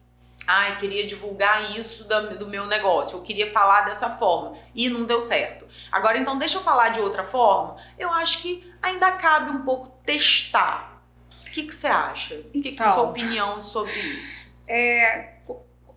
Ai, 0.47 0.79
queria 0.79 1.05
divulgar 1.05 1.77
isso 1.77 2.09
do 2.09 2.47
meu 2.47 2.67
negócio, 2.67 3.19
eu 3.19 3.23
queria 3.23 3.53
falar 3.53 3.83
dessa 3.83 4.17
forma 4.17 4.57
e 4.75 4.89
não 4.89 5.05
deu 5.05 5.21
certo. 5.21 5.67
Agora, 5.93 6.17
então, 6.17 6.39
deixa 6.39 6.57
eu 6.57 6.63
falar 6.63 6.89
de 6.89 7.01
outra 7.01 7.25
forma. 7.25 7.77
Eu 7.99 8.11
acho 8.11 8.41
que 8.41 8.73
ainda 8.81 9.13
cabe 9.13 9.51
um 9.51 9.63
pouco 9.63 9.99
testar. 10.07 11.05
O 11.47 11.51
que, 11.51 11.71
você 11.71 11.87
acha? 11.87 12.35
O 12.35 12.45
que, 12.45 12.61
então, 12.61 12.75
que 12.77 12.83
é 12.83 12.87
a 12.87 12.89
sua 12.89 13.03
então, 13.03 13.11
opinião 13.11 13.61
sobre 13.61 13.93
isso? 13.93 14.55
É, 14.67 15.35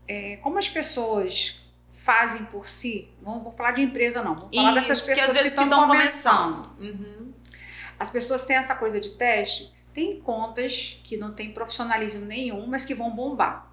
é, 0.06 0.36
como 0.44 0.60
as 0.60 0.68
pessoas 0.68 1.66
fazem 1.98 2.46
por 2.46 2.68
si, 2.68 3.10
não 3.22 3.42
vou 3.44 3.52
falar 3.52 3.72
de 3.72 3.82
empresa 3.82 4.24
não, 4.24 4.36
vou 4.36 4.50
falar 4.54 4.72
Isso, 4.72 4.74
dessas 4.90 5.02
pessoas 5.06 5.32
que, 5.34 5.40
que 5.42 5.48
estão 5.48 5.70
começando. 5.88 6.70
Uhum. 6.80 7.34
As 8.00 8.10
pessoas 8.10 8.44
têm 8.46 8.56
essa 8.56 8.76
coisa 8.76 9.00
de 9.00 9.10
teste, 9.18 9.76
Tem 9.94 10.20
contas 10.22 11.02
que 11.04 11.18
não 11.18 11.34
tem 11.34 11.52
profissionalismo 11.52 12.24
nenhum, 12.24 12.68
mas 12.68 12.86
que 12.86 12.94
vão 12.94 13.10
bombar. 13.10 13.66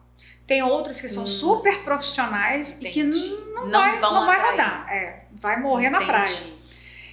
Tem 0.46 0.62
outras 0.62 0.98
que 0.98 1.08
são 1.10 1.24
Hum. 1.24 1.26
super 1.26 1.84
profissionais 1.84 2.80
e 2.80 2.88
que 2.90 3.00
Entendi. 3.00 3.18
n- 3.28 3.52
não, 3.52 3.66
Não 3.66 3.80
vai, 3.80 3.98
vão 3.98 4.14
não 4.14 4.24
vai 4.26 4.50
rodar. 4.50 4.86
É, 4.90 5.26
vai 5.32 5.60
morrer 5.60 5.90
na 5.90 5.98
Entendi. 5.98 6.10
praia. 6.10 6.52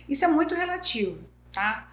Isso 0.08 0.24
é 0.24 0.30
muito 0.30 0.56
relativo, 0.56 1.22
tá? 1.52 1.90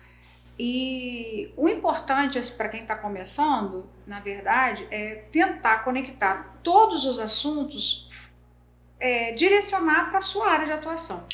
E 0.57 1.53
o 1.57 1.69
importante 1.69 2.41
para 2.53 2.69
quem 2.69 2.83
está 2.83 2.95
começando, 2.97 3.89
na 4.07 4.21
verdade, 4.21 4.87
é 4.91 5.17
tentar 5.33 5.79
conectar 5.85 6.59
todos 6.63 7.05
os 7.05 7.19
assuntos, 7.19 8.28
é, 9.01 9.33
direcionar 9.33 10.09
para 10.09 10.19
a 10.19 10.23
sua 10.23 10.51
área 10.51 10.67
de 10.67 10.73
atuação. 10.73 11.25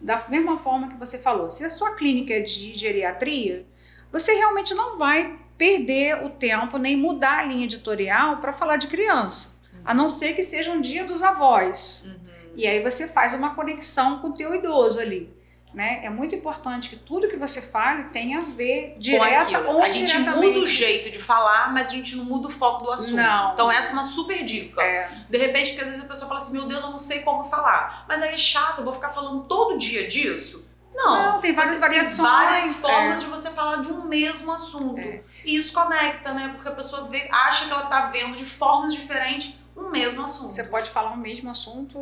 Da 0.00 0.24
mesma 0.28 0.58
forma 0.58 0.88
que 0.88 0.96
você 0.96 1.18
falou, 1.18 1.48
se 1.48 1.64
a 1.64 1.70
sua 1.70 1.94
clínica 1.94 2.34
é 2.34 2.40
de 2.40 2.74
geriatria, 2.74 3.64
você 4.10 4.34
realmente 4.34 4.74
não 4.74 4.98
vai 4.98 5.36
perder 5.56 6.24
o 6.24 6.30
tempo 6.30 6.76
nem 6.76 6.96
mudar 6.96 7.38
a 7.38 7.44
linha 7.44 7.64
editorial 7.64 8.38
para 8.38 8.52
falar 8.52 8.76
de 8.76 8.88
criança, 8.88 9.54
a 9.84 9.94
não 9.94 10.08
ser 10.08 10.34
que 10.34 10.42
seja 10.42 10.72
um 10.72 10.80
dia 10.80 11.04
dos 11.04 11.22
avós. 11.22 12.04
Uhum. 12.06 12.52
E 12.56 12.66
aí 12.66 12.82
você 12.82 13.06
faz 13.06 13.32
uma 13.32 13.54
conexão 13.54 14.18
com 14.18 14.28
o 14.28 14.34
teu 14.34 14.54
idoso 14.54 14.98
ali. 14.98 15.32
Né? 15.74 16.04
É 16.04 16.10
muito 16.10 16.34
importante 16.34 16.90
que 16.90 16.96
tudo 16.96 17.28
que 17.28 17.36
você 17.36 17.62
fale 17.62 18.04
tenha 18.10 18.38
a 18.38 18.40
ver 18.42 18.92
Com 18.92 19.00
direta 19.00 19.60
ou 19.70 19.82
a 19.82 19.88
gente 19.88 20.12
indiretamente. 20.12 20.46
muda 20.48 20.60
o 20.60 20.66
jeito 20.66 21.10
de 21.10 21.18
falar, 21.18 21.72
mas 21.72 21.88
a 21.88 21.92
gente 21.92 22.14
não 22.14 22.26
muda 22.26 22.48
o 22.48 22.50
foco 22.50 22.84
do 22.84 22.90
assunto. 22.92 23.16
Não. 23.16 23.54
Então 23.54 23.72
essa 23.72 23.90
é 23.90 23.94
uma 23.94 24.04
super 24.04 24.44
dica. 24.44 24.82
É, 24.82 25.08
De 25.30 25.38
repente, 25.38 25.70
porque 25.70 25.82
às 25.82 25.88
vezes 25.88 26.04
a 26.04 26.08
pessoa 26.08 26.28
fala 26.28 26.40
assim, 26.40 26.52
meu 26.52 26.66
Deus, 26.66 26.82
eu 26.82 26.90
não 26.90 26.98
sei 26.98 27.20
como 27.20 27.44
falar. 27.44 28.04
Mas 28.06 28.20
aí 28.20 28.34
é 28.34 28.38
chato, 28.38 28.78
eu 28.80 28.84
vou 28.84 28.92
ficar 28.92 29.08
falando 29.08 29.44
todo 29.44 29.78
dia 29.78 30.06
disso? 30.06 30.70
Não. 30.94 31.32
Não, 31.32 31.40
tem 31.40 31.54
várias 31.54 31.80
variações, 31.80 32.16
Tem 32.16 32.24
várias 32.26 32.80
formas 32.80 33.22
é. 33.22 33.24
de 33.24 33.30
você 33.30 33.50
falar 33.50 33.76
de 33.76 33.90
um 33.90 34.04
mesmo 34.04 34.52
assunto. 34.52 35.00
É. 35.00 35.22
E 35.42 35.56
isso 35.56 35.72
conecta, 35.72 36.32
né? 36.34 36.50
Porque 36.54 36.68
a 36.68 36.72
pessoa 36.72 37.08
vê, 37.08 37.28
acha 37.32 37.64
que 37.64 37.72
ela 37.72 37.86
tá 37.86 38.06
vendo 38.06 38.36
de 38.36 38.44
formas 38.44 38.92
diferentes 38.92 39.56
um 39.74 39.88
mesmo 39.88 40.22
assunto. 40.22 40.52
você 40.52 40.64
pode 40.64 40.90
falar 40.90 41.12
o 41.12 41.16
mesmo 41.16 41.50
assunto 41.50 41.98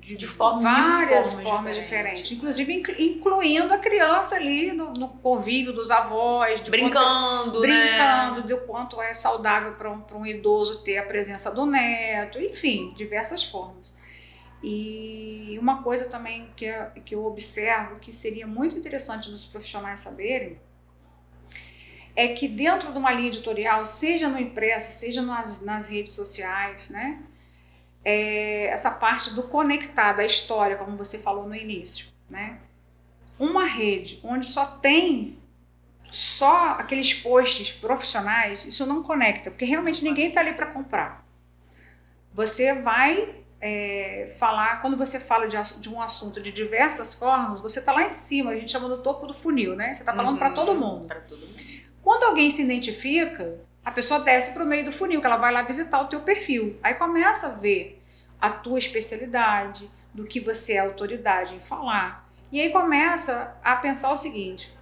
de, 0.00 0.16
De 0.16 0.26
forma- 0.26 0.60
várias 0.62 1.32
formas, 1.34 1.42
formas 1.48 1.76
diferentes, 1.76 2.22
diferentes. 2.22 2.32
inclusive 2.32 2.72
inclu- 2.74 2.94
incluindo 3.00 3.72
a 3.74 3.78
criança 3.78 4.36
ali 4.36 4.72
no, 4.72 4.92
no 4.92 5.08
convívio 5.08 5.72
dos 5.72 5.90
avós, 5.90 6.60
de 6.62 6.70
Brincando, 6.70 7.52
quanto, 7.52 7.60
né? 7.60 7.68
brincando, 7.68 8.48
do 8.48 8.58
quanto 8.66 9.00
é 9.02 9.12
saudável 9.14 9.72
para 9.72 9.90
um, 9.90 10.00
pra 10.00 10.16
um 10.16 10.26
idoso 10.26 10.82
ter 10.82 10.98
a 10.98 11.02
presença 11.04 11.50
do 11.54 11.66
neto, 11.66 12.40
enfim, 12.40 12.92
diversas 12.96 13.42
formas. 13.44 13.94
E 14.62 15.56
uma 15.60 15.82
coisa 15.82 16.06
também 16.08 16.48
que, 16.56 16.64
eu- 16.64 16.86
que 17.04 17.14
eu 17.14 17.24
observo 17.24 17.96
que 18.00 18.12
seria 18.12 18.46
muito 18.46 18.76
interessante 18.76 19.30
dos 19.30 19.46
profissionais 19.46 20.00
saberem 20.00 20.58
é 22.14 22.28
que 22.28 22.48
dentro 22.48 22.90
de 22.92 22.98
uma 22.98 23.12
linha 23.12 23.28
editorial, 23.28 23.84
seja 23.84 24.28
no 24.28 24.38
impresso, 24.38 24.90
seja 24.90 25.20
nas, 25.20 25.60
nas 25.60 25.86
redes 25.88 26.12
sociais, 26.12 26.88
né? 26.88 27.20
É, 28.06 28.66
essa 28.68 28.92
parte 28.92 29.30
do 29.34 29.42
conectar 29.42 30.12
da 30.12 30.24
história, 30.24 30.76
como 30.76 30.96
você 30.96 31.18
falou 31.18 31.48
no 31.48 31.56
início, 31.56 32.06
né? 32.30 32.60
Uma 33.36 33.64
rede 33.64 34.20
onde 34.22 34.46
só 34.46 34.64
tem 34.64 35.40
só 36.08 36.76
aqueles 36.78 37.12
posts 37.12 37.72
profissionais, 37.72 38.64
isso 38.64 38.86
não 38.86 39.02
conecta, 39.02 39.50
porque 39.50 39.64
realmente 39.64 40.04
ninguém 40.04 40.28
está 40.28 40.40
ali 40.40 40.52
para 40.52 40.66
comprar. 40.66 41.26
Você 42.32 42.74
vai 42.74 43.34
é, 43.60 44.32
falar, 44.38 44.80
quando 44.80 44.96
você 44.96 45.18
fala 45.18 45.48
de, 45.48 45.56
de 45.80 45.88
um 45.90 46.00
assunto 46.00 46.40
de 46.40 46.52
diversas 46.52 47.12
formas, 47.14 47.60
você 47.60 47.80
está 47.80 47.92
lá 47.92 48.04
em 48.04 48.08
cima, 48.08 48.52
a 48.52 48.54
gente 48.54 48.70
chama 48.70 48.88
do 48.88 49.02
topo 49.02 49.26
do 49.26 49.34
funil, 49.34 49.74
né? 49.74 49.92
Você 49.92 50.02
está 50.02 50.14
falando 50.14 50.38
para 50.38 50.50
Uhum, 50.50 50.54
todo 50.54 50.74
mundo. 50.76 51.06
Pra 51.06 51.20
todo 51.20 51.40
mundo. 51.40 51.64
Quando 52.02 52.22
alguém 52.22 52.50
se 52.50 52.62
identifica, 52.62 53.58
a 53.86 53.92
pessoa 53.92 54.18
desce 54.18 54.52
para 54.52 54.64
o 54.64 54.66
meio 54.66 54.84
do 54.84 54.90
funil, 54.90 55.20
que 55.20 55.26
ela 55.28 55.36
vai 55.36 55.52
lá 55.52 55.62
visitar 55.62 56.00
o 56.00 56.08
teu 56.08 56.22
perfil. 56.22 56.76
Aí 56.82 56.94
começa 56.94 57.46
a 57.46 57.50
ver 57.50 58.02
a 58.40 58.50
tua 58.50 58.80
especialidade, 58.80 59.88
do 60.12 60.24
que 60.24 60.40
você 60.40 60.72
é 60.72 60.78
autoridade 60.78 61.54
em 61.54 61.60
falar. 61.60 62.28
E 62.50 62.60
aí 62.60 62.70
começa 62.70 63.56
a 63.62 63.76
pensar 63.76 64.10
o 64.10 64.16
seguinte: 64.16 64.76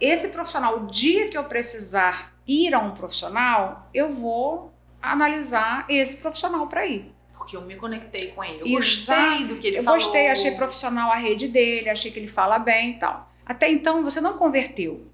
esse 0.00 0.28
profissional, 0.28 0.78
o 0.78 0.86
dia 0.86 1.28
que 1.28 1.36
eu 1.36 1.44
precisar 1.44 2.32
ir 2.46 2.72
a 2.72 2.78
um 2.78 2.92
profissional, 2.92 3.90
eu 3.92 4.10
vou 4.10 4.72
analisar 5.02 5.84
esse 5.86 6.16
profissional 6.16 6.66
para 6.68 6.86
ir. 6.86 7.12
Porque 7.34 7.54
eu 7.54 7.60
me 7.60 7.76
conectei 7.76 8.28
com 8.28 8.42
ele. 8.42 8.60
Eu 8.60 8.78
Exato. 8.78 9.20
gostei 9.20 9.46
do 9.46 9.56
que 9.56 9.66
ele 9.66 9.78
eu 9.78 9.82
falou. 9.82 10.00
gostei, 10.00 10.28
achei 10.28 10.52
profissional 10.52 11.10
a 11.10 11.16
rede 11.16 11.48
dele, 11.48 11.90
achei 11.90 12.10
que 12.10 12.18
ele 12.18 12.28
fala 12.28 12.58
bem 12.58 12.92
e 12.92 12.98
tal. 12.98 13.30
Até 13.44 13.70
então 13.70 14.02
você 14.02 14.22
não 14.22 14.38
converteu. 14.38 15.09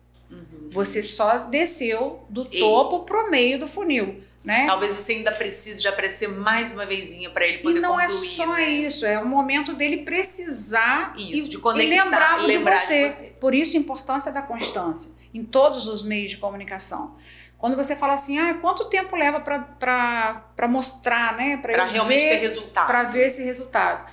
Você 0.71 1.03
só 1.03 1.39
desceu 1.39 2.25
do 2.29 2.43
E- 2.53 2.59
topo 2.61 3.01
pro 3.05 3.31
meio 3.31 3.59
do 3.59 3.67
funil, 3.69 4.23
né? 4.45 4.65
Talvez 4.67 4.93
você 4.95 5.13
ainda 5.13 5.33
precise 5.33 5.81
de 5.83 5.89
aparecer 5.89 6.29
mais 6.29 6.71
uma 6.73 6.87
vezinha 6.87 7.31
pra 7.31 7.47
ele 7.47 7.59
E 7.59 7.63
poder 7.63 7.81
não 7.81 7.91
concluir. 7.97 8.07
é 8.07 8.09
só 8.09 8.47
né? 8.55 8.63
isso, 8.69 9.05
é 9.07 9.19
o 9.19 9.27
momento 9.27 9.73
dele 9.75 9.99
precisar 9.99 11.15
Isso, 11.17 11.47
e, 11.47 11.51
de 11.51 11.59
conectar, 11.59 11.85
e 11.95 11.99
lembrar, 12.05 12.43
e 12.43 12.47
lembrar 12.47 12.77
de, 12.77 12.81
de 12.83 12.87
você. 12.87 13.11
você. 13.11 13.25
Por 13.41 13.55
isso 13.55 13.77
a 13.77 13.81
importância 13.81 14.33
da 14.33 14.43
constância 14.43 15.13
em 15.35 15.45
todos 15.45 15.87
os 15.87 16.03
meios 16.03 16.31
de 16.31 16.37
comunicação. 16.39 17.17
Quando 17.59 17.75
você 17.75 17.97
fala 17.97 18.13
assim, 18.13 18.39
ah, 18.39 18.55
quanto 18.61 18.85
tempo 18.85 19.17
leva 19.17 19.41
para 19.41 20.69
mostrar, 20.69 21.37
né? 21.37 21.61
Eu 21.67 21.87
realmente 21.87 22.23
ver, 22.23 22.29
ter 22.31 22.37
resultado. 22.37 22.87
para 22.87 23.03
ver 23.05 23.27
esse 23.27 23.43
resultado. 23.45 24.11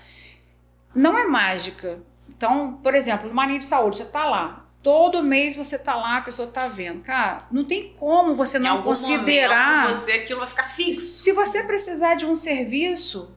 Não 0.95 1.17
é 1.17 1.25
mágica. 1.25 1.99
Então, 2.29 2.79
por 2.81 2.95
exemplo, 2.95 3.27
no 3.27 3.33
Marinho 3.35 3.59
de 3.59 3.65
Saúde, 3.65 3.97
você 3.97 4.03
está 4.03 4.25
lá. 4.25 4.62
Todo 4.83 5.23
mês 5.23 5.55
você 5.55 5.77
está 5.77 5.95
lá, 5.95 6.17
a 6.17 6.21
pessoa 6.21 6.49
está 6.49 6.67
vendo. 6.67 7.01
Cara, 7.01 7.47
não 7.49 7.63
tem 7.63 7.95
como 7.97 8.35
você 8.35 8.59
não 8.59 8.83
considerar. 8.83 9.83
momento, 9.83 9.95
você 9.95 10.11
aquilo 10.11 10.39
vai 10.39 10.49
ficar 10.49 10.65
fixo. 10.65 11.23
Se 11.23 11.31
você 11.31 11.63
precisar 11.63 12.15
de 12.15 12.25
um 12.25 12.35
serviço, 12.35 13.35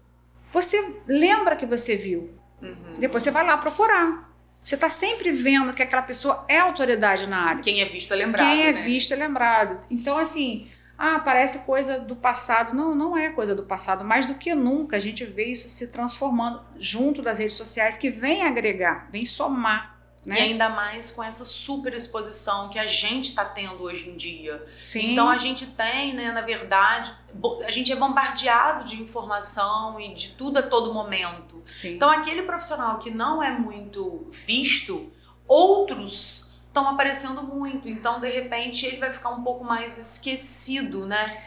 você 0.53 0.97
lembra 1.07 1.55
que 1.55 1.65
você 1.65 1.95
viu. 1.95 2.35
Uhum. 2.61 2.95
Depois 2.99 3.23
você 3.23 3.31
vai 3.31 3.47
lá 3.47 3.57
procurar. 3.57 4.27
Você 4.61 4.75
está 4.75 4.91
sempre 4.91 5.31
vendo 5.31 5.73
que 5.73 5.83
aquela 5.85 6.03
pessoa 6.03 6.45
é 6.49 6.59
autoridade 6.59 7.29
na 7.29 7.39
área. 7.51 7.63
Quem 7.63 7.81
é 7.81 7.85
visto 7.85 8.13
é 8.13 8.17
lembrado. 8.17 8.45
Quem 8.45 8.63
é 8.63 8.73
né? 8.73 8.83
visto 8.83 9.15
é 9.15 9.17
lembrado. 9.17 9.79
Então, 9.89 10.19
assim, 10.19 10.67
ah, 10.99 11.21
parece 11.21 11.61
coisa 11.65 12.01
do 12.01 12.17
passado. 12.17 12.75
Não, 12.75 12.93
não 12.93 13.17
é 13.17 13.31
coisa 13.31 13.55
do 13.55 13.63
passado. 13.63 14.05
Mais 14.05 14.27
do 14.27 14.35
que 14.35 14.53
nunca, 14.57 14.97
a 14.97 15.01
gente 15.01 15.25
vê 15.25 15.45
isso 15.45 15.69
se 15.69 15.87
transformando 15.89 16.61
junto 16.77 17.23
das 17.23 17.39
redes 17.39 17.55
sociais 17.55 17.97
que 17.97 18.11
vem 18.11 18.43
agregar, 18.43 19.09
vem 19.13 19.25
somar. 19.25 19.96
E 20.27 20.31
Né? 20.31 20.41
ainda 20.41 20.69
mais 20.69 21.13
com 21.13 21.23
essa 21.23 21.45
super 21.45 21.95
exposição 21.95 22.69
que 22.69 22.81
a 22.81 22.87
gente 22.87 23.27
está 23.27 23.45
tendo 23.45 23.81
hoje 23.83 24.09
em 24.09 24.17
dia. 24.17 24.67
Sim. 24.81 25.13
Então 25.13 25.31
a 25.31 25.39
gente 25.39 25.67
tem, 25.67 26.15
né, 26.15 26.33
na 26.33 26.41
verdade, 26.41 27.13
a 27.65 27.71
gente 27.71 27.93
é 27.93 27.97
bombardeado 27.97 28.85
de 28.85 29.01
informação 29.01 30.01
e 30.01 30.13
de 30.13 30.31
tudo 30.31 30.59
a 30.59 30.63
todo 30.63 30.93
momento. 30.93 31.63
Sim. 31.73 31.95
Então 31.95 32.11
aquele 32.11 32.43
profissional 32.43 32.99
que 32.99 33.09
não 33.09 33.41
é 33.41 33.57
muito 33.57 34.27
visto, 34.31 35.13
outros 35.47 36.53
estão 36.67 36.89
aparecendo 36.89 37.43
muito. 37.43 37.89
Então 37.89 38.19
de 38.19 38.29
repente 38.29 38.85
ele 38.85 38.97
vai 38.97 39.13
ficar 39.13 39.31
um 39.31 39.45
pouco 39.45 39.65
mais 39.65 39.97
esquecido, 39.97 41.07
né? 41.07 41.41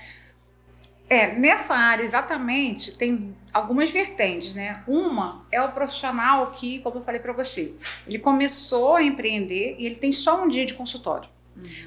É, 1.09 1.33
nessa 1.33 1.73
área 1.75 2.03
exatamente 2.03 2.95
tem 2.97 3.35
algumas 3.51 3.89
vertentes, 3.89 4.53
né? 4.53 4.83
Uma 4.87 5.43
é 5.51 5.59
o 5.61 5.71
profissional 5.71 6.51
que, 6.51 6.79
como 6.79 6.97
eu 6.99 7.01
falei 7.01 7.19
para 7.19 7.33
você, 7.33 7.73
ele 8.07 8.19
começou 8.19 8.95
a 8.95 9.01
empreender 9.03 9.75
e 9.79 9.85
ele 9.87 9.95
tem 9.95 10.11
só 10.11 10.43
um 10.43 10.47
dia 10.47 10.65
de 10.65 10.75
consultório. 10.75 11.27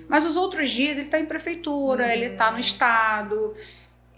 Mas 0.08 0.26
os 0.26 0.36
outros 0.36 0.70
dias 0.70 0.96
ele 0.98 1.06
está 1.06 1.18
em 1.20 1.24
prefeitura, 1.26 2.04
Uhum. 2.04 2.10
ele 2.10 2.24
está 2.26 2.50
no 2.50 2.58
estado. 2.58 3.54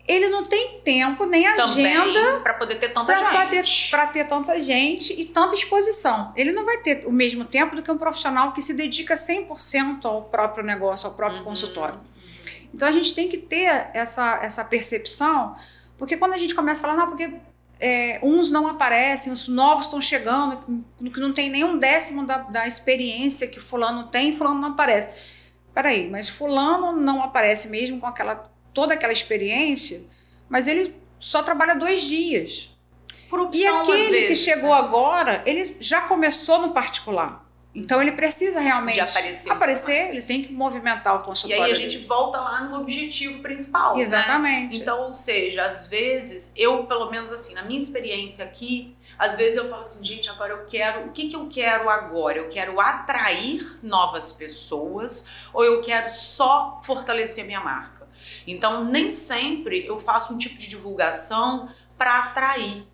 Ele 0.07 0.29
não 0.29 0.45
tem 0.45 0.81
tempo 0.81 1.25
nem 1.25 1.47
agenda 1.47 2.13
Também 2.21 2.41
para 2.43 2.55
poder 2.55 2.75
ter 2.75 2.89
tanta 2.91 3.13
para 3.15 3.47
ter, 3.47 3.65
gente. 3.65 3.91
pra 3.91 4.07
ter 4.07 4.25
tanta 4.27 4.61
gente 4.61 5.19
e 5.19 5.25
tanta 5.25 5.55
exposição. 5.55 6.33
Ele 6.37 6.51
não 6.53 6.65
vai 6.65 6.79
ter 6.79 7.05
o 7.07 7.13
mesmo 7.13 7.45
tempo 7.45 7.75
do 7.77 7.83
que 7.83 7.91
um 7.91 7.97
profissional 7.97 8.53
que 8.53 8.61
se 8.61 8.75
dedica 8.75 9.15
100% 9.17 10.05
ao 10.07 10.23
próprio 10.25 10.65
negócio, 10.65 11.09
ao 11.09 11.15
próprio 11.15 11.39
Uhum. 11.41 11.45
consultório. 11.47 12.01
Então 12.75 12.89
a 12.89 12.93
gente 12.93 13.15
tem 13.15 13.29
que 13.29 13.39
ter 13.39 13.91
essa, 13.95 14.41
essa 14.43 14.65
percepção, 14.65 15.55
porque 15.97 16.17
quando 16.17 16.33
a 16.33 16.37
gente 16.37 16.55
começa 16.55 16.81
a 16.81 16.83
falar, 16.83 16.97
não, 16.97 17.07
porque 17.07 17.33
é, 17.79 18.19
uns 18.21 18.51
não 18.51 18.67
aparecem, 18.67 19.33
os 19.33 19.47
novos 19.47 19.87
estão 19.87 20.01
chegando, 20.01 20.85
que 20.99 21.21
não 21.21 21.33
tem 21.33 21.49
nenhum 21.49 21.79
décimo 21.79 22.27
da, 22.27 22.39
da 22.39 22.67
experiência 22.67 23.47
que 23.47 23.61
fulano 23.61 24.09
tem, 24.09 24.35
fulano 24.35 24.61
não 24.61 24.71
aparece. 24.71 25.15
Peraí, 25.73 26.11
mas 26.11 26.29
fulano 26.29 26.93
não 26.93 27.23
aparece 27.23 27.69
mesmo 27.69 28.01
com 28.01 28.07
aquela 28.07 28.53
toda 28.73 28.95
aquela 28.95 29.13
experiência, 29.13 30.03
mas 30.49 30.67
ele 30.67 30.95
só 31.21 31.45
trabalha 31.45 31.77
dois 31.77 32.03
dias. 32.03 32.77
Por 33.31 33.41
opção, 33.41 33.63
E 33.63 33.67
aquele 33.67 34.11
vezes, 34.11 34.27
que 34.29 34.35
chegou 34.35 34.71
né? 34.71 34.77
agora, 34.77 35.43
ele 35.47 35.77
já 35.79 36.03
começou 36.03 36.61
no 36.61 36.73
particular. 36.73 37.44
Então 37.75 38.01
ele 38.01 38.13
precisa 38.13 38.61
realmente 38.61 38.95
de 38.95 39.01
aparecer. 39.01 39.51
aparecer 39.51 40.09
ele 40.11 40.23
tem 40.23 40.45
que 40.45 40.53
movimentar 40.53 41.17
o 41.17 41.25
consultório. 41.25 41.63
E 41.63 41.67
aí 41.67 41.73
a 41.73 41.75
gente 41.75 41.97
dele. 41.97 42.07
volta 42.07 42.41
lá 42.41 42.61
no 42.63 42.81
objetivo 42.81 43.41
principal. 43.41 43.97
Né? 43.97 44.03
Exatamente. 44.03 44.77
Né? 44.77 44.83
Então, 44.83 45.03
ou 45.03 45.13
seja, 45.13 45.65
às 45.65 45.89
vezes, 45.89 46.53
eu, 46.55 46.85
pelo 46.87 47.11
menos 47.11 47.33
assim, 47.33 47.53
na 47.53 47.65
minha 47.65 47.79
experiência 47.79 48.45
aqui, 48.45 48.95
às 49.19 49.35
vezes 49.35 49.57
eu 49.57 49.69
falo 49.69 49.83
assim, 49.83 50.05
gente, 50.05 50.29
agora 50.31 50.53
eu 50.53 50.65
quero. 50.67 51.07
O 51.07 51.11
que, 51.11 51.29
que 51.29 51.35
eu 51.35 51.49
quero 51.49 51.89
agora? 51.91 52.39
Eu 52.39 52.49
quero 52.49 52.81
atrair 52.81 53.79
novas 53.83 54.33
pessoas 54.33 55.29
ou 55.53 55.65
eu 55.65 55.81
quero 55.81 56.11
só 56.11 56.81
fortalecer 56.85 57.45
minha 57.45 57.61
marca? 57.61 58.07
Então, 58.47 58.85
nem 58.85 59.11
sempre 59.11 59.85
eu 59.85 59.99
faço 59.99 60.33
um 60.33 60.39
tipo 60.39 60.57
de 60.59 60.69
divulgação 60.69 61.69
para 61.99 62.19
atrair 62.21 62.87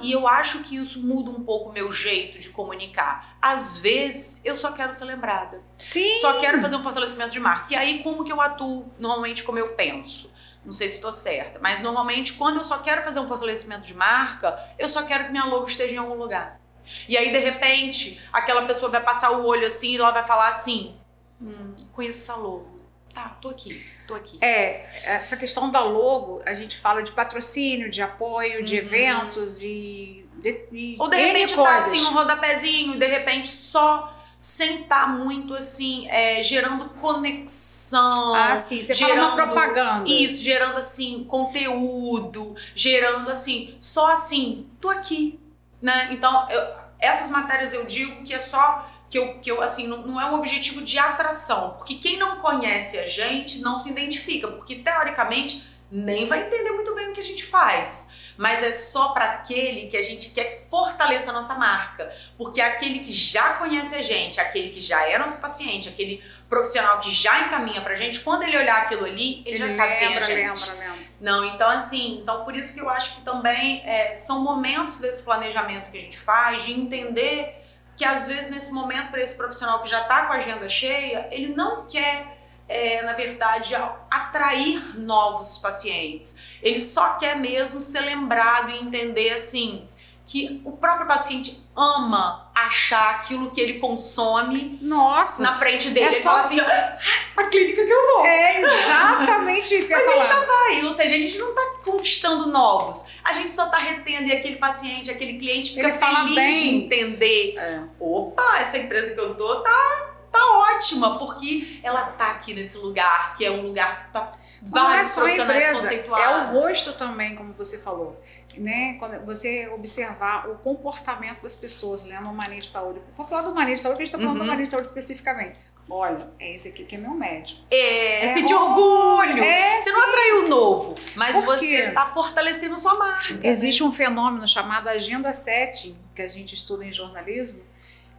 e 0.00 0.12
eu 0.12 0.26
acho 0.26 0.62
que 0.62 0.76
isso 0.76 1.00
muda 1.00 1.30
um 1.30 1.44
pouco 1.44 1.70
o 1.70 1.72
meu 1.72 1.90
jeito 1.92 2.38
de 2.38 2.50
comunicar. 2.50 3.36
Às 3.40 3.78
vezes, 3.78 4.40
eu 4.44 4.56
só 4.56 4.72
quero 4.72 4.92
ser 4.92 5.04
lembrada. 5.04 5.60
Sim. 5.78 6.16
Só 6.16 6.40
quero 6.40 6.60
fazer 6.60 6.76
um 6.76 6.82
fortalecimento 6.82 7.30
de 7.30 7.40
marca. 7.40 7.72
E 7.72 7.76
aí, 7.76 8.02
como 8.02 8.24
que 8.24 8.32
eu 8.32 8.40
atuo 8.40 8.86
normalmente 8.98 9.42
como 9.42 9.58
eu 9.58 9.68
penso? 9.70 10.30
Não 10.64 10.72
sei 10.72 10.88
se 10.88 10.96
estou 10.96 11.12
certa, 11.12 11.58
mas 11.58 11.80
normalmente, 11.80 12.34
quando 12.34 12.58
eu 12.58 12.64
só 12.64 12.78
quero 12.78 13.02
fazer 13.02 13.20
um 13.20 13.26
fortalecimento 13.26 13.86
de 13.86 13.94
marca, 13.94 14.58
eu 14.78 14.88
só 14.88 15.04
quero 15.04 15.24
que 15.24 15.30
minha 15.30 15.44
logo 15.44 15.64
esteja 15.64 15.94
em 15.94 15.98
algum 15.98 16.14
lugar. 16.14 16.60
E 17.08 17.16
aí, 17.16 17.32
de 17.32 17.38
repente, 17.38 18.20
aquela 18.32 18.66
pessoa 18.66 18.90
vai 18.90 19.00
passar 19.00 19.30
o 19.30 19.46
olho 19.46 19.66
assim 19.66 19.92
e 19.92 19.96
ela 19.96 20.10
vai 20.10 20.26
falar 20.26 20.48
assim: 20.48 20.96
hum, 21.40 21.74
conheço 21.92 22.18
essa 22.18 22.36
logo 22.38 22.69
tá, 23.14 23.36
tô 23.40 23.48
aqui, 23.48 23.84
tô 24.06 24.14
aqui. 24.14 24.38
É, 24.40 24.86
essa 25.04 25.36
questão 25.36 25.70
da 25.70 25.82
logo, 25.82 26.42
a 26.46 26.54
gente 26.54 26.76
fala 26.76 27.02
de 27.02 27.12
patrocínio, 27.12 27.90
de 27.90 28.02
apoio, 28.02 28.64
de 28.64 28.76
uhum. 28.76 28.80
eventos 28.80 29.60
e. 29.62 30.26
De, 30.36 30.96
Ou 30.98 31.08
de 31.08 31.16
repente 31.16 31.54
tá 31.54 31.76
assim 31.76 32.00
no 32.00 32.12
rodapézinho, 32.12 32.98
de 32.98 33.06
repente 33.06 33.48
só 33.48 34.16
sem 34.40 34.80
estar 34.80 35.02
tá 35.02 35.06
muito 35.06 35.52
assim, 35.52 36.08
é, 36.08 36.42
gerando 36.42 36.88
conexão. 36.94 38.34
Ah, 38.34 38.56
sim, 38.56 38.82
você 38.82 38.94
gerando, 38.94 39.16
fala 39.16 39.26
uma 39.26 39.36
propaganda. 39.36 40.08
Isso, 40.08 40.42
gerando 40.42 40.78
assim, 40.78 41.24
conteúdo, 41.24 42.56
gerando 42.74 43.30
assim, 43.30 43.76
só 43.78 44.10
assim, 44.10 44.66
tô 44.80 44.88
aqui, 44.88 45.38
né? 45.82 46.08
Então, 46.10 46.50
eu, 46.50 46.62
essas 46.98 47.30
matérias 47.30 47.74
eu 47.74 47.84
digo 47.84 48.24
que 48.24 48.32
é 48.32 48.40
só 48.40 48.89
que 49.10 49.18
eu, 49.18 49.34
que 49.40 49.50
eu 49.50 49.60
assim, 49.60 49.88
não, 49.88 50.06
não, 50.06 50.20
é 50.20 50.30
um 50.30 50.34
objetivo 50.34 50.82
de 50.82 50.96
atração, 50.98 51.70
porque 51.70 51.96
quem 51.96 52.16
não 52.16 52.36
conhece 52.36 52.96
a 52.96 53.08
gente 53.08 53.58
não 53.58 53.76
se 53.76 53.90
identifica, 53.90 54.46
porque 54.46 54.76
teoricamente 54.76 55.68
nem 55.90 56.26
vai 56.26 56.46
entender 56.46 56.70
muito 56.70 56.94
bem 56.94 57.10
o 57.10 57.12
que 57.12 57.18
a 57.18 57.22
gente 57.22 57.44
faz. 57.44 58.20
Mas 58.36 58.62
é 58.62 58.72
só 58.72 59.08
para 59.08 59.24
aquele 59.26 59.88
que 59.88 59.96
a 59.98 60.02
gente 60.02 60.30
quer 60.30 60.44
que 60.44 60.70
fortaleça 60.70 61.28
a 61.28 61.32
nossa 61.34 61.56
marca. 61.56 62.10
Porque 62.38 62.58
aquele 62.58 63.00
que 63.00 63.12
já 63.12 63.54
conhece 63.54 63.94
a 63.94 64.00
gente, 64.00 64.40
aquele 64.40 64.70
que 64.70 64.80
já 64.80 65.06
é 65.06 65.18
nosso 65.18 65.42
paciente, 65.42 65.90
aquele 65.90 66.24
profissional 66.48 67.00
que 67.00 67.10
já 67.10 67.48
encaminha 67.48 67.82
pra 67.82 67.94
gente, 67.96 68.20
quando 68.20 68.44
ele 68.44 68.56
olhar 68.56 68.78
aquilo 68.78 69.04
ali, 69.04 69.42
ele, 69.44 69.56
ele 69.56 69.56
já 69.58 69.68
sabe 69.68 69.98
quem 69.98 70.14
é 70.14 70.16
a 70.16 70.20
gente. 70.20 70.70
Lembra, 70.70 70.86
lembra. 70.86 71.10
Não, 71.20 71.44
então 71.44 71.68
assim, 71.68 72.20
então 72.22 72.42
por 72.44 72.56
isso 72.56 72.72
que 72.72 72.80
eu 72.80 72.88
acho 72.88 73.16
que 73.16 73.20
também 73.22 73.82
é, 73.84 74.14
são 74.14 74.42
momentos 74.42 75.00
desse 75.00 75.22
planejamento 75.22 75.90
que 75.90 75.98
a 75.98 76.00
gente 76.00 76.16
faz, 76.16 76.64
de 76.64 76.72
entender 76.72 77.59
que 78.00 78.04
às 78.06 78.28
vezes 78.28 78.50
nesse 78.50 78.72
momento 78.72 79.10
para 79.10 79.20
esse 79.20 79.36
profissional 79.36 79.82
que 79.82 79.90
já 79.90 80.00
está 80.00 80.24
com 80.24 80.32
a 80.32 80.36
agenda 80.36 80.66
cheia, 80.70 81.28
ele 81.30 81.54
não 81.54 81.84
quer 81.86 82.38
é, 82.66 83.02
na 83.02 83.12
verdade, 83.12 83.74
atrair 84.10 84.98
novos 84.98 85.58
pacientes. 85.58 86.40
Ele 86.62 86.80
só 86.80 87.18
quer 87.18 87.36
mesmo 87.36 87.78
ser 87.78 88.00
lembrado 88.00 88.70
e 88.70 88.78
entender 88.78 89.34
assim 89.34 89.86
que 90.24 90.62
o 90.64 90.72
próprio 90.72 91.06
paciente 91.06 91.62
ama 91.76 92.49
achar 92.66 93.16
aquilo 93.16 93.50
que 93.50 93.60
ele 93.60 93.74
consome 93.74 94.78
Nossa, 94.80 95.42
na 95.42 95.58
frente 95.58 95.90
dele. 95.90 96.06
É 96.06 96.08
ele 96.08 96.16
só... 96.16 96.30
fala 96.30 96.42
assim, 96.44 96.60
ah, 96.60 96.98
a 97.36 97.44
clínica 97.44 97.84
que 97.84 97.92
eu 97.92 98.06
vou. 98.14 98.26
É 98.26 98.60
exatamente 98.60 99.74
isso 99.74 99.88
que 99.88 99.94
eu 99.94 100.06
Mas 100.06 100.14
ele 100.14 100.24
já 100.24 100.40
vai. 100.40 100.84
Ou 100.84 100.92
seja, 100.92 101.14
a 101.14 101.18
gente 101.18 101.38
não 101.38 101.50
está 101.50 101.62
conquistando 101.84 102.46
novos. 102.46 103.06
A 103.24 103.32
gente 103.32 103.50
só 103.50 103.66
está 103.66 103.78
retendo 103.78 104.28
e 104.28 104.32
aquele 104.32 104.56
paciente, 104.56 105.10
aquele 105.10 105.38
cliente 105.38 105.74
fica 105.74 105.88
ele 105.88 105.98
feliz 105.98 106.60
de 106.60 106.68
entender. 106.68 107.54
É. 107.56 107.82
Opa, 107.98 108.58
essa 108.58 108.78
empresa 108.78 109.14
que 109.14 109.20
eu 109.20 109.34
tô 109.34 109.60
tá 109.62 110.10
tá 110.30 110.58
ótima, 110.58 111.18
porque 111.18 111.80
ela 111.82 112.04
tá 112.04 112.30
aqui 112.30 112.54
nesse 112.54 112.78
lugar, 112.78 113.34
que 113.34 113.44
é 113.44 113.50
um 113.50 113.62
lugar 113.62 114.06
que 114.06 114.12
tá 114.12 114.32
vários 114.62 115.16
não 115.16 115.22
é 115.22 115.24
profissionais 115.24 115.64
empresa, 115.64 115.82
conceituados. 115.82 116.48
É 116.48 116.52
o 116.52 116.62
rosto 116.62 116.98
também, 116.98 117.34
como 117.34 117.52
você 117.54 117.78
falou. 117.78 118.20
Né? 118.58 118.94
Quando 118.98 119.24
você 119.24 119.68
observar 119.68 120.48
o 120.48 120.56
comportamando 120.58 121.42
das 121.42 121.54
pessoas 121.54 122.02
né, 122.04 122.18
no 122.20 122.32
manejo 122.32 122.62
de 122.62 122.68
saúde. 122.68 123.00
Vou 123.16 123.26
falar 123.26 123.42
do 123.42 123.54
manejo 123.54 123.76
de 123.76 123.82
saúde, 123.82 123.98
porque 123.98 124.02
a 124.02 124.06
gente 124.06 124.14
está 124.14 124.18
falando 124.18 124.38
uhum. 124.38 124.44
do 124.44 124.48
manejo 124.48 124.64
de 124.64 124.70
saúde 124.70 124.88
especificamente. 124.88 125.58
Olha, 125.88 126.30
é 126.38 126.54
esse 126.54 126.68
aqui 126.68 126.84
que 126.84 126.94
é 126.94 126.98
meu 126.98 127.10
médico. 127.10 127.62
É, 127.68 128.26
é 128.26 128.42
de 128.42 128.54
orgulho. 128.54 129.42
É, 129.42 129.82
você 129.82 129.90
sim. 129.90 129.96
não 129.96 130.08
atraiu 130.08 130.44
o 130.44 130.48
novo, 130.48 130.94
mas 131.16 131.44
você 131.44 131.88
está 131.88 132.06
fortalecendo 132.06 132.78
sua 132.78 132.94
marca. 132.94 133.34
Né? 133.34 133.40
Existe 133.42 133.82
né? 133.82 133.88
um 133.88 133.92
fenômeno 133.92 134.46
chamado 134.46 134.88
agenda 134.88 135.32
setting, 135.32 135.98
que 136.14 136.22
a 136.22 136.28
gente 136.28 136.54
estuda 136.54 136.84
em 136.84 136.92
jornalismo, 136.92 137.60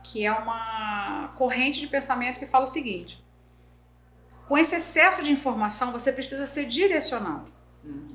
que 0.04 0.26
é 0.26 0.32
uma 0.34 1.34
corrente 1.38 1.80
de 1.80 1.88
pensamento 1.88 2.40
que 2.40 2.46
fala 2.46 2.66
o 2.66 2.68
seguinte: 2.68 3.24
com 4.48 4.58
esse 4.58 4.76
excesso 4.76 5.24
de 5.24 5.32
informação, 5.32 5.94
você 5.94 6.12
precisa 6.12 6.46
ser 6.46 6.66
direcionado. 6.66 7.50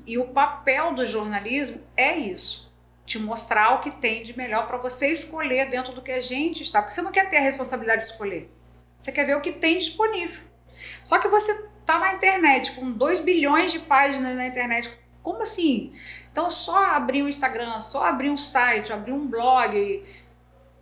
E 0.05 0.17
o 0.17 0.27
papel 0.27 0.93
do 0.93 1.05
jornalismo 1.05 1.81
é 1.95 2.17
isso: 2.17 2.73
te 3.05 3.19
mostrar 3.19 3.75
o 3.75 3.79
que 3.79 3.91
tem 3.91 4.23
de 4.23 4.37
melhor 4.37 4.67
para 4.67 4.77
você 4.77 5.11
escolher 5.11 5.69
dentro 5.69 5.93
do 5.93 6.01
que 6.01 6.11
a 6.11 6.21
gente 6.21 6.63
está. 6.63 6.81
Porque 6.81 6.93
você 6.93 7.01
não 7.01 7.11
quer 7.11 7.29
ter 7.29 7.37
a 7.37 7.41
responsabilidade 7.41 8.01
de 8.01 8.11
escolher, 8.11 8.51
você 8.99 9.11
quer 9.11 9.25
ver 9.25 9.35
o 9.35 9.41
que 9.41 9.51
tem 9.51 9.77
disponível. 9.77 10.43
Só 11.03 11.19
que 11.19 11.27
você 11.27 11.51
está 11.79 11.99
na 11.99 12.13
internet 12.13 12.73
com 12.73 12.91
2 12.91 13.21
bilhões 13.21 13.71
de 13.71 13.79
páginas 13.79 14.35
na 14.35 14.47
internet. 14.47 14.91
Como 15.23 15.41
assim? 15.41 15.93
Então, 16.31 16.49
só 16.49 16.85
abrir 16.85 17.21
um 17.21 17.27
Instagram, 17.27 17.79
só 17.79 18.05
abrir 18.05 18.29
um 18.29 18.37
site, 18.37 18.93
abrir 18.93 19.11
um 19.11 19.27
blog, 19.27 20.03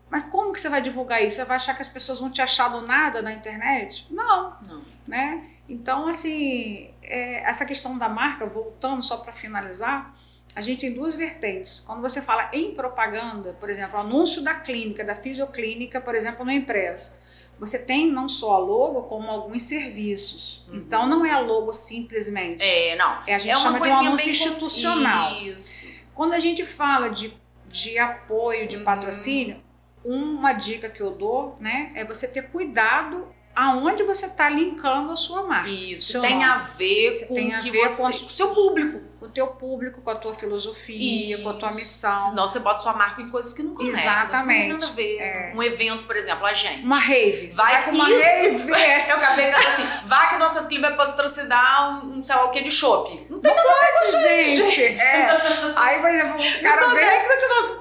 mas 0.09 0.25
como 0.25 0.53
que 0.53 0.61
você 0.61 0.69
vai 0.69 0.81
divulgar 0.81 1.23
isso? 1.23 1.37
Você 1.37 1.45
vai 1.45 1.57
achar 1.57 1.73
que 1.73 1.81
as 1.81 1.89
pessoas 1.89 2.19
vão 2.19 2.29
te 2.29 2.41
achar 2.41 2.69
do 2.69 2.81
nada 2.81 3.21
na 3.21 3.33
internet? 3.33 4.07
Não. 4.13 4.55
Não. 4.65 4.81
Né? 5.07 5.45
Então, 5.67 6.07
assim, 6.07 6.93
é, 7.07 7.49
essa 7.49 7.65
questão 7.65 7.97
da 7.97 8.09
marca, 8.09 8.45
voltando 8.45 9.01
só 9.01 9.17
para 9.17 9.33
finalizar, 9.33 10.15
a 10.55 10.61
gente 10.61 10.81
tem 10.81 10.93
duas 10.93 11.15
vertentes. 11.15 11.81
Quando 11.85 12.01
você 12.01 12.21
fala 12.21 12.49
em 12.53 12.73
propaganda, 12.73 13.53
por 13.59 13.69
exemplo, 13.69 13.99
anúncio 13.99 14.41
da 14.41 14.53
clínica, 14.53 15.03
da 15.03 15.13
fisioclínica, 15.13 15.99
por 15.99 16.15
exemplo, 16.15 16.45
no 16.45 16.51
empresa, 16.51 17.19
você 17.59 17.79
tem 17.79 18.09
não 18.11 18.27
só 18.27 18.55
a 18.55 18.57
logo, 18.57 19.03
como 19.03 19.29
alguns 19.29 19.63
serviços. 19.63 20.65
Uhum. 20.67 20.77
Então, 20.77 21.07
não 21.07 21.25
é 21.25 21.31
a 21.31 21.39
logo 21.39 21.71
simplesmente. 21.73 22.63
É, 22.63 22.95
não. 22.95 23.21
É, 23.27 23.35
a 23.35 23.37
gente 23.37 23.51
é 23.51 23.55
chama 23.55 23.79
de 23.79 23.89
um 23.89 23.97
anúncio 23.97 24.29
institucional. 24.29 25.35
Isso. 25.41 25.87
Quando 26.13 26.33
a 26.33 26.39
gente 26.39 26.65
fala 26.65 27.09
de, 27.09 27.33
de 27.67 27.97
apoio, 27.97 28.67
de 28.67 28.77
uhum. 28.77 28.85
patrocínio, 28.85 29.61
uma 30.03 30.53
dica 30.53 30.89
que 30.89 31.01
eu 31.01 31.11
dou, 31.11 31.57
né, 31.59 31.91
é 31.95 32.05
você 32.05 32.27
ter 32.27 32.49
cuidado 32.49 33.27
aonde 33.55 34.03
você 34.03 34.25
está 34.25 34.49
linkando 34.49 35.11
a 35.11 35.15
sua 35.15 35.43
marca. 35.43 35.69
Isso. 35.69 36.19
Tem 36.21 36.43
a 36.43 36.59
ver 36.59 37.27
com 37.27 37.35
a 37.35 37.57
que 37.59 37.71
ver 37.71 37.89
você, 37.89 38.01
com 38.01 38.09
o 38.09 38.29
seu 38.29 38.49
público 38.49 39.01
o 39.25 39.29
teu 39.29 39.47
público, 39.47 40.01
com 40.01 40.09
a 40.09 40.15
tua 40.15 40.33
filosofia, 40.33 41.35
Isso. 41.35 41.43
com 41.43 41.49
a 41.49 41.53
tua 41.53 41.71
missão. 41.71 42.29
Senão 42.29 42.47
você 42.47 42.59
bota 42.59 42.81
sua 42.81 42.93
marca 42.93 43.21
em 43.21 43.29
coisas 43.29 43.53
que 43.53 43.63
não 43.63 43.73
conectam. 43.73 43.99
Exatamente. 44.01 44.69
Não 44.69 44.77
tem 44.77 44.87
nada 44.87 44.91
a 44.91 44.95
ver. 44.95 45.17
É. 45.19 45.51
Um 45.55 45.63
evento, 45.63 46.03
por 46.03 46.15
exemplo, 46.15 46.45
a 46.45 46.53
gente. 46.53 46.83
Uma 46.83 46.99
rave. 46.99 47.49
Vai, 47.51 47.73
vai 47.73 47.83
com 47.85 47.91
uma 47.91 48.09
isso. 48.09 48.21
rave. 48.21 48.71
Eu 49.09 49.15
acabei 49.17 49.49
de 49.49 49.55
assim, 49.55 49.87
vai 50.05 50.29
que 50.29 50.37
nossas 50.37 50.67
clipes 50.67 50.87
vai 50.89 50.95
patrocinar 50.95 52.05
um, 52.05 52.23
sei 52.23 52.35
lá 52.35 52.45
o 52.45 52.51
que 52.51 52.61
de 52.61 52.71
shopping. 52.71 53.25
Não 53.29 53.39
tem 53.39 53.55
não 53.55 53.63
nada 53.63 54.17
a 54.17 54.21
ver 54.21 54.55
gente. 54.55 54.75
gente. 54.75 55.01
É. 55.01 55.27
Aí, 55.75 55.99
por 55.99 56.09
exemplo, 56.09 56.35
o 56.35 56.61
cara 56.63 56.87
vê... 56.93 57.05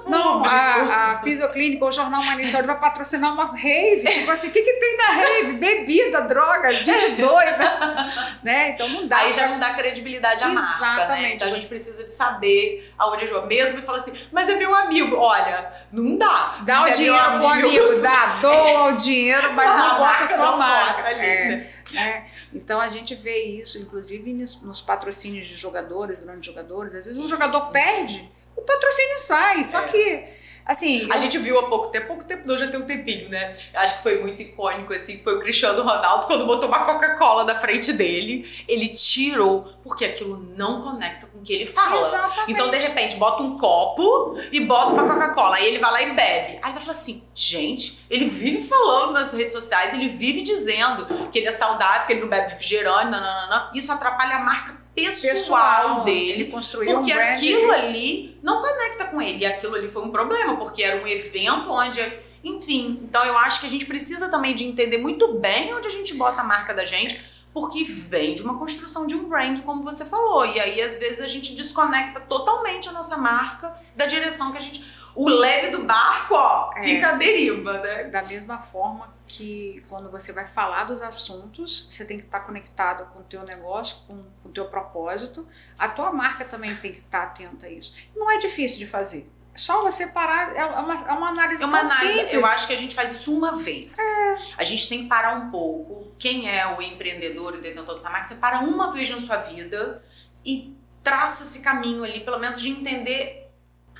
Não, 0.07 0.45
a, 0.45 1.13
a 1.13 1.21
Fisioclínica 1.21 1.83
ou 1.83 1.89
o 1.89 1.93
Jornal 1.93 2.21
Humanista 2.21 2.61
vai 2.61 2.79
patrocinar 2.79 3.33
uma 3.33 3.45
rave. 3.55 4.03
Tipo 4.07 4.31
assim, 4.31 4.49
o 4.49 4.51
que, 4.51 4.61
que 4.61 4.73
tem 4.73 4.97
na 4.97 5.07
rave? 5.13 5.53
Bebida, 5.53 6.21
droga, 6.21 6.69
gente 6.69 7.11
doida. 7.21 8.11
né? 8.43 8.69
Então 8.69 8.87
não 8.89 9.07
dá. 9.07 9.17
Aí 9.17 9.33
já 9.33 9.47
não 9.47 9.59
dá 9.59 9.73
credibilidade 9.73 10.43
à 10.43 10.49
Exatamente. 10.49 10.79
marca, 10.79 11.15
né? 11.15 11.34
Então 11.35 11.47
a 11.47 11.51
gente 11.51 11.67
precisa 11.67 12.03
de 12.03 12.11
saber 12.11 12.91
aonde 12.97 13.23
a 13.23 13.27
João. 13.27 13.45
Mesmo 13.45 13.79
e 13.79 13.81
fala 13.81 13.97
assim, 13.97 14.13
mas 14.31 14.49
é 14.49 14.55
meu 14.55 14.73
amigo. 14.73 15.15
Olha, 15.15 15.71
não 15.91 16.17
dá. 16.17 16.59
Dá 16.65 16.83
o 16.83 16.87
é 16.87 16.91
dinheiro 16.91 17.37
pro 17.37 17.47
amigo, 17.47 18.01
dá, 18.01 18.25
doa 18.41 18.83
o 18.89 18.91
dinheiro, 18.93 19.53
mas 19.53 19.69
não, 19.69 19.87
não 19.87 19.97
bota 19.97 20.23
a 20.23 20.27
sua 20.27 20.57
marca. 20.57 21.09
É, 21.11 21.69
é. 21.95 22.25
Então 22.53 22.79
a 22.79 22.87
gente 22.87 23.13
vê 23.15 23.43
isso, 23.43 23.77
inclusive 23.77 24.33
nos, 24.33 24.61
nos, 24.61 24.81
patrocínios 24.81 25.47
de 25.47 25.55
jogadores, 25.55 26.19
grandes 26.19 26.45
jogadores. 26.45 26.95
Às 26.95 27.05
vezes 27.05 27.19
um 27.19 27.29
jogador 27.29 27.69
perde, 27.69 28.29
o 28.55 28.61
patrocínio 28.61 29.19
sai. 29.19 29.63
Só 29.63 29.81
é. 29.81 29.87
que 29.87 30.44
Assim, 30.65 31.07
a 31.11 31.15
eu... 31.15 31.19
gente 31.19 31.37
viu 31.37 31.59
há 31.59 31.69
pouco 31.69 31.89
tempo, 31.89 32.07
pouco 32.07 32.25
tempo 32.25 32.47
não, 32.47 32.57
já 32.57 32.67
tem 32.67 32.79
um 32.79 32.85
tempinho, 32.85 33.29
né? 33.29 33.53
Acho 33.73 33.97
que 33.97 34.03
foi 34.03 34.19
muito 34.19 34.41
icônico, 34.41 34.93
assim, 34.93 35.19
foi 35.23 35.37
o 35.37 35.39
Cristiano 35.39 35.83
Ronaldo, 35.83 36.25
quando 36.25 36.45
botou 36.45 36.67
uma 36.67 36.83
Coca-Cola 36.85 37.43
na 37.43 37.55
frente 37.55 37.93
dele, 37.93 38.43
ele 38.67 38.87
tirou, 38.87 39.69
porque 39.83 40.05
aquilo 40.05 40.37
não 40.57 40.81
conecta 40.81 41.27
com 41.27 41.39
o 41.39 41.41
que 41.43 41.53
ele 41.53 41.65
fala. 41.67 42.01
Exatamente. 42.01 42.51
Então, 42.51 42.71
de 42.71 42.77
repente, 42.77 43.15
bota 43.17 43.43
um 43.43 43.57
copo 43.57 44.35
e 44.51 44.59
bota 44.61 44.93
uma 44.93 45.07
Coca-Cola, 45.07 45.57
aí 45.57 45.67
ele 45.67 45.77
vai 45.77 45.91
lá 45.91 46.01
e 46.01 46.13
bebe. 46.13 46.59
Aí 46.61 46.71
vai 46.71 46.81
falar 46.81 46.91
assim, 46.91 47.23
gente, 47.35 48.03
ele 48.09 48.25
vive 48.25 48.67
falando 48.67 49.13
nas 49.13 49.33
redes 49.33 49.53
sociais, 49.53 49.93
ele 49.93 50.09
vive 50.09 50.41
dizendo 50.41 51.05
que 51.29 51.37
ele 51.37 51.47
é 51.47 51.51
saudável, 51.51 52.07
que 52.07 52.13
ele 52.13 52.21
não 52.21 52.27
bebe 52.27 52.53
refrigerante, 52.53 53.11
não, 53.11 53.21
não, 53.21 53.41
não, 53.41 53.49
não. 53.49 53.71
Isso 53.75 53.91
atrapalha 53.91 54.37
a 54.37 54.39
marca 54.39 54.84
pessoal, 54.95 55.33
pessoal 55.33 56.03
dele. 56.03 56.31
Ele 56.31 56.45
construiu 56.45 56.95
porque 56.95 57.13
um 57.13 57.19
aquilo 57.19 57.71
ali 57.71 58.37
não 58.41 58.61
conecta 58.61 59.05
com 59.05 59.21
ele. 59.21 59.39
E 59.39 59.45
aquilo 59.45 59.75
ali 59.75 59.89
foi 59.89 60.03
um 60.03 60.09
problema, 60.09 60.55
porque 60.57 60.81
era 60.81 61.03
um 61.03 61.07
evento 61.07 61.69
onde. 61.69 62.01
Enfim, 62.43 62.99
então 63.03 63.25
eu 63.25 63.37
acho 63.37 63.59
que 63.59 63.65
a 63.65 63.69
gente 63.69 63.85
precisa 63.85 64.29
também 64.29 64.53
de 64.53 64.63
entender 64.63 64.99
muito 64.99 65.33
bem 65.33 65.73
onde 65.73 65.87
a 65.87 65.91
gente 65.91 66.13
bota 66.13 66.41
a 66.41 66.43
marca 66.43 66.73
da 66.75 66.85
gente, 66.85 67.19
porque 67.51 67.83
vem 67.83 68.35
de 68.35 68.43
uma 68.43 68.57
construção 68.59 69.07
de 69.07 69.15
um 69.15 69.27
brand, 69.27 69.61
como 69.61 69.81
você 69.81 70.05
falou. 70.05 70.45
E 70.45 70.59
aí, 70.59 70.81
às 70.81 70.99
vezes, 70.99 71.21
a 71.21 71.27
gente 71.27 71.55
desconecta 71.55 72.19
totalmente 72.19 72.87
a 72.87 72.91
nossa 72.91 73.17
marca 73.17 73.75
da 73.95 74.05
direção 74.05 74.51
que 74.51 74.57
a 74.57 74.61
gente. 74.61 74.83
O 75.15 75.29
leve 75.29 75.69
do 75.69 75.83
barco, 75.83 76.35
ó, 76.35 76.71
é, 76.75 76.83
fica 76.83 77.09
à 77.09 77.13
deriva, 77.13 77.79
né? 77.79 78.03
Da 78.05 78.21
mesma 78.23 78.59
forma 78.59 79.15
que 79.25 79.83
quando 79.87 80.11
você 80.11 80.33
vai 80.33 80.45
falar 80.45 80.83
dos 80.83 81.01
assuntos, 81.01 81.87
você 81.89 82.05
tem 82.05 82.19
que 82.19 82.25
estar 82.25 82.41
conectado 82.41 83.11
com 83.13 83.19
o 83.19 83.23
teu 83.23 83.43
negócio, 83.43 83.97
com, 84.07 84.23
com 84.43 84.49
o 84.49 84.51
teu 84.51 84.65
propósito. 84.65 85.47
A 85.79 85.87
tua 85.87 86.11
marca 86.11 86.43
também 86.43 86.75
tem 86.77 86.91
que 86.91 86.99
estar 86.99 87.23
atenta 87.23 87.65
a 87.65 87.69
isso. 87.69 87.95
Não 88.15 88.29
é 88.29 88.37
difícil 88.37 88.77
de 88.77 88.87
fazer. 88.87 89.31
É 89.53 89.57
só 89.57 89.81
você 89.81 90.05
parar, 90.07 90.53
é 90.53 90.65
uma, 90.65 90.93
é 90.93 91.11
uma 91.13 91.29
análise 91.29 91.63
é 91.63 91.65
uma 91.65 91.79
análise, 91.79 92.13
simples. 92.13 92.33
Eu 92.33 92.45
acho 92.45 92.67
que 92.67 92.73
a 92.73 92.77
gente 92.77 92.93
faz 92.93 93.13
isso 93.13 93.33
uma 93.35 93.53
vez. 93.53 93.97
É. 93.97 94.37
A 94.57 94.63
gente 94.65 94.89
tem 94.89 95.03
que 95.03 95.07
parar 95.07 95.33
um 95.37 95.49
pouco. 95.49 96.13
Quem 96.19 96.49
é 96.49 96.67
o 96.75 96.81
empreendedor 96.81 97.55
e 97.55 97.61
detentor 97.61 97.95
dessa 97.95 98.09
marca, 98.09 98.27
você 98.27 98.35
para 98.35 98.59
uma 98.59 98.91
vez 98.91 99.09
na 99.09 99.19
sua 99.19 99.37
vida 99.37 100.03
e 100.43 100.75
traça 101.01 101.43
esse 101.43 101.61
caminho 101.61 102.03
ali, 102.03 102.19
pelo 102.19 102.37
menos 102.37 102.59
de 102.59 102.69
entender 102.69 103.44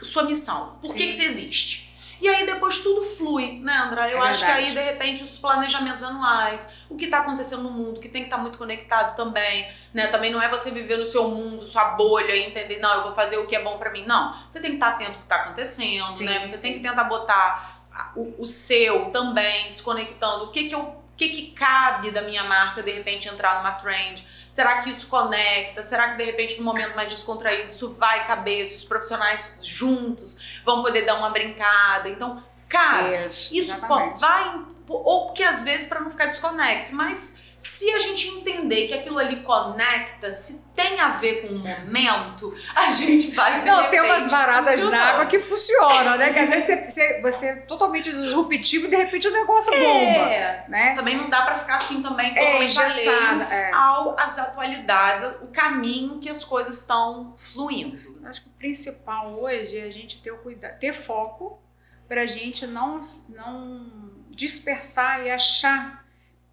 sua 0.03 0.23
missão. 0.23 0.77
Por 0.81 0.93
que, 0.93 1.07
que 1.07 1.13
você 1.13 1.23
existe? 1.23 1.85
E 2.21 2.27
aí 2.27 2.45
depois 2.45 2.79
tudo 2.79 3.03
flui, 3.03 3.59
né, 3.59 3.73
André? 3.73 4.13
Eu 4.13 4.23
é 4.23 4.29
acho 4.29 4.45
que 4.45 4.51
aí, 4.51 4.71
de 4.71 4.79
repente, 4.79 5.23
os 5.23 5.37
planejamentos 5.37 6.03
anuais, 6.03 6.85
o 6.89 6.95
que 6.95 7.05
está 7.05 7.19
acontecendo 7.19 7.63
no 7.63 7.71
mundo, 7.71 7.99
que 7.99 8.07
tem 8.07 8.23
que 8.23 8.27
estar 8.27 8.37
tá 8.37 8.41
muito 8.41 8.57
conectado 8.57 9.15
também, 9.15 9.67
né? 9.93 10.07
Também 10.07 10.31
não 10.31 10.41
é 10.41 10.49
você 10.49 10.71
viver 10.71 10.97
no 10.97 11.05
seu 11.05 11.29
mundo, 11.29 11.67
sua 11.67 11.85
bolha 11.89 12.35
e 12.35 12.45
entender, 12.45 12.79
não, 12.79 12.93
eu 12.95 13.03
vou 13.03 13.13
fazer 13.13 13.37
o 13.37 13.45
que 13.45 13.55
é 13.55 13.61
bom 13.61 13.77
para 13.77 13.91
mim. 13.91 14.05
Não, 14.05 14.33
você 14.49 14.59
tem 14.59 14.71
que 14.71 14.77
estar 14.77 14.91
tá 14.91 14.95
atento 14.95 15.11
ao 15.11 15.17
que 15.17 15.23
está 15.23 15.35
acontecendo, 15.35 16.09
sim, 16.09 16.25
né? 16.25 16.39
Você 16.39 16.55
sim. 16.55 16.61
tem 16.61 16.73
que 16.73 16.79
tentar 16.79 17.03
botar 17.03 17.79
o, 18.15 18.43
o 18.43 18.47
seu 18.47 19.11
também, 19.11 19.69
se 19.69 19.83
conectando. 19.83 20.45
O 20.45 20.51
que 20.51 20.65
que 20.65 20.75
eu 20.75 21.05
o 21.16 21.18
que, 21.18 21.30
que 21.30 21.51
cabe 21.51 22.11
da 22.11 22.22
minha 22.22 22.43
marca 22.43 22.84
de 22.84 22.91
repente 22.91 23.30
entrar 23.30 23.59
numa 23.59 23.72
trend? 23.72 24.28
Será 24.49 24.82
que 24.82 24.89
isso 24.89 25.07
conecta? 25.07 25.82
Será 25.82 26.09
que 26.09 26.18
de 26.18 26.26
repente 26.26 26.57
num 26.57 26.66
momento 26.66 26.93
mais 26.93 27.07
descontraído 27.07 27.70
isso 27.70 27.93
vai 27.93 28.28
caber? 28.28 28.66
Se 28.68 28.76
os 28.76 28.84
profissionais 28.84 29.61
juntos 29.63 30.59
vão 30.66 30.84
poder 30.84 31.05
dar 31.05 31.16
uma 31.16 31.30
brincada? 31.30 32.09
Então, 32.09 32.43
cara, 32.68 33.26
isso, 33.26 33.55
isso 33.55 33.80
vai. 34.20 34.61
Ou 34.89 35.28
porque 35.28 35.41
às 35.41 35.63
vezes 35.63 35.88
para 35.88 36.01
não 36.01 36.11
ficar 36.11 36.26
desconexo, 36.26 36.93
mas 36.93 37.44
se 37.58 37.89
a 37.91 37.99
gente 37.99 38.28
entender 38.28 38.88
que 38.88 38.93
aquilo 38.93 39.18
ali 39.18 39.38
conecta, 39.38 40.32
se 40.32 40.66
tem 40.74 40.99
a 40.99 41.10
ver 41.18 41.41
com 41.41 41.56
o 41.56 41.60
momento, 41.60 42.53
a 42.76 42.89
gente 42.89 43.32
vai 43.32 43.62
de 43.62 43.66
Não, 43.66 43.78
repente, 43.78 43.91
tem 43.91 44.01
umas 44.01 44.30
varadas 44.30 44.84
na 44.84 45.03
água 45.03 45.26
que 45.26 45.39
funcionam, 45.39 46.18
né? 46.18 46.34
Que 46.34 46.39
às 46.39 46.49
vezes 46.49 46.66
você, 46.66 46.89
você, 46.89 47.22
você 47.22 47.45
é 47.47 47.56
totalmente 47.62 48.12
disruptivo 48.12 48.88
e 48.88 48.89
de 48.89 48.95
repente 48.95 49.28
o 49.28 49.32
negócio 49.32 49.74
é, 49.74 49.84
bomba. 49.84 50.70
Né? 50.70 50.95
Também 50.95 51.18
não 51.18 51.30
dá 51.30 51.43
para 51.43 51.56
ficar 51.56 51.78
assim 51.78 52.01
também 52.01 52.32
é, 52.32 52.45
totalmente 52.45 52.80
é, 52.80 52.84
alheio 52.84 53.41
é. 53.43 53.72
ao 53.74 54.20
as 54.20 54.38
atualidades, 54.38 55.28
o 55.41 55.47
caminho 55.47 56.20
que 56.20 56.30
as 56.30 56.43
coisas 56.43 56.80
estão 56.80 57.34
fluindo. 57.38 58.20
Acho 58.26 58.41
que 58.41 58.49
o 58.49 58.53
principal 58.53 59.39
hoje 59.39 59.78
é 59.78 59.84
a 59.84 59.89
gente 59.89 60.22
ter 60.22 60.32
o 60.32 60.38
cuidado, 60.39 60.80
ter 60.80 60.93
foco 60.93 61.62
para 62.08 62.22
a 62.22 62.26
gente 62.26 62.68
não, 62.68 63.01
não 63.30 64.12
dispersar 64.30 65.26
e 65.26 65.32
achar 65.32 66.05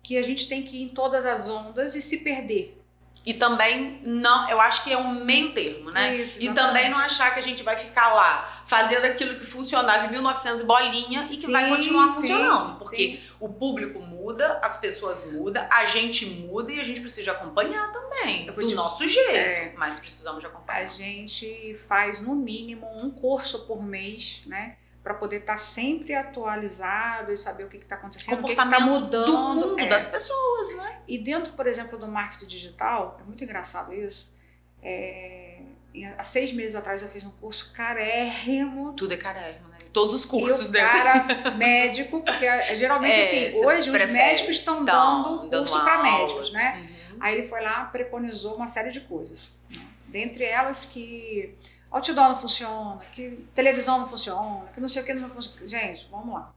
que 0.02 0.18
a 0.18 0.22
gente 0.22 0.48
tem 0.48 0.62
que 0.62 0.76
ir 0.76 0.82
em 0.82 0.88
todas 0.88 1.24
as 1.24 1.48
ondas 1.48 1.94
e 1.94 2.02
se 2.02 2.18
perder. 2.18 2.82
E 3.24 3.34
também 3.34 4.00
não, 4.02 4.50
eu 4.50 4.60
acho 4.60 4.82
que 4.82 4.92
é 4.92 4.98
um 4.98 5.24
meio 5.24 5.52
termo, 5.52 5.92
né? 5.92 6.16
Isso, 6.16 6.42
e 6.42 6.52
também 6.52 6.90
não 6.90 6.98
achar 6.98 7.32
que 7.32 7.38
a 7.38 7.42
gente 7.42 7.62
vai 7.62 7.76
ficar 7.76 8.12
lá 8.12 8.64
fazendo 8.66 9.04
aquilo 9.04 9.38
que 9.38 9.46
funcionava 9.46 10.06
em 10.06 10.10
1900 10.10 10.62
bolinha 10.62 11.26
e 11.26 11.36
que 11.36 11.36
sim, 11.36 11.52
vai 11.52 11.68
continuar 11.68 12.10
sim, 12.10 12.22
funcionando, 12.22 12.78
porque 12.78 13.16
sim. 13.16 13.34
o 13.38 13.48
público 13.48 14.00
muda, 14.00 14.58
as 14.60 14.76
pessoas 14.76 15.30
mudam, 15.30 15.64
a 15.70 15.84
gente 15.86 16.26
muda 16.26 16.72
e 16.72 16.80
a 16.80 16.82
gente 16.82 17.00
precisa 17.00 17.30
acompanhar 17.30 17.92
também, 17.92 18.46
do 18.46 18.66
te... 18.66 18.74
nosso 18.74 19.06
jeito, 19.06 19.30
é, 19.30 19.72
mas 19.76 20.00
precisamos 20.00 20.40
de 20.40 20.46
acompanhar. 20.46 20.82
A 20.82 20.86
gente 20.86 21.76
faz 21.86 22.20
no 22.20 22.34
mínimo 22.34 22.86
um 23.00 23.10
curso 23.10 23.66
por 23.66 23.80
mês, 23.80 24.40
né? 24.46 24.76
Para 25.02 25.14
poder 25.14 25.38
estar 25.38 25.54
tá 25.54 25.58
sempre 25.58 26.14
atualizado 26.14 27.32
e 27.32 27.36
saber 27.36 27.64
o 27.64 27.68
que 27.68 27.76
está 27.76 27.96
acontecendo, 27.96 28.40
o 28.40 28.44
que 28.44 28.52
está 28.52 28.80
mudando. 28.80 29.26
Do 29.26 29.38
mundo, 29.38 29.80
é. 29.80 29.88
das 29.88 30.06
pessoas, 30.06 30.76
né? 30.76 31.00
E 31.08 31.18
dentro, 31.18 31.54
por 31.54 31.66
exemplo, 31.66 31.98
do 31.98 32.06
marketing 32.06 32.46
digital, 32.46 33.18
é 33.20 33.24
muito 33.24 33.42
engraçado 33.42 33.92
isso. 33.92 34.32
É, 34.80 35.60
há 36.16 36.24
seis 36.24 36.52
meses 36.52 36.76
atrás 36.76 37.02
eu 37.02 37.08
fiz 37.08 37.24
um 37.24 37.30
curso 37.30 37.72
carérrimo. 37.72 38.92
Tudo 38.92 39.14
é 39.14 39.16
carérrimo, 39.16 39.68
né? 39.68 39.78
Todos 39.92 40.14
os 40.14 40.24
cursos 40.24 40.68
e 40.68 40.70
o 40.70 40.80
cara 40.80 41.50
médico, 41.56 42.22
porque 42.22 42.46
é, 42.46 42.76
geralmente 42.76 43.18
é, 43.18 43.48
assim, 43.48 43.64
hoje 43.64 43.90
os 43.90 44.06
médicos 44.06 44.56
estão 44.56 44.84
dando 44.84 45.50
curso 45.50 45.80
para 45.80 46.02
médicos, 46.02 46.52
né? 46.52 46.88
Uhum. 47.10 47.16
Aí 47.20 47.38
ele 47.38 47.46
foi 47.46 47.60
lá, 47.60 47.84
preconizou 47.86 48.54
uma 48.54 48.68
série 48.68 48.90
de 48.90 49.00
coisas. 49.00 49.52
Né? 49.70 49.84
Dentre 50.06 50.44
elas 50.44 50.84
que 50.84 51.56
outdoor 51.92 52.28
não 52.28 52.36
funciona, 52.36 53.00
que 53.12 53.46
televisão 53.54 53.98
não 53.98 54.08
funciona, 54.08 54.66
que 54.72 54.80
não 54.80 54.88
sei 54.88 55.02
o 55.02 55.04
que 55.04 55.14
não 55.14 55.28
funciona. 55.28 55.66
Gente, 55.66 56.08
vamos 56.10 56.34
lá. 56.34 56.54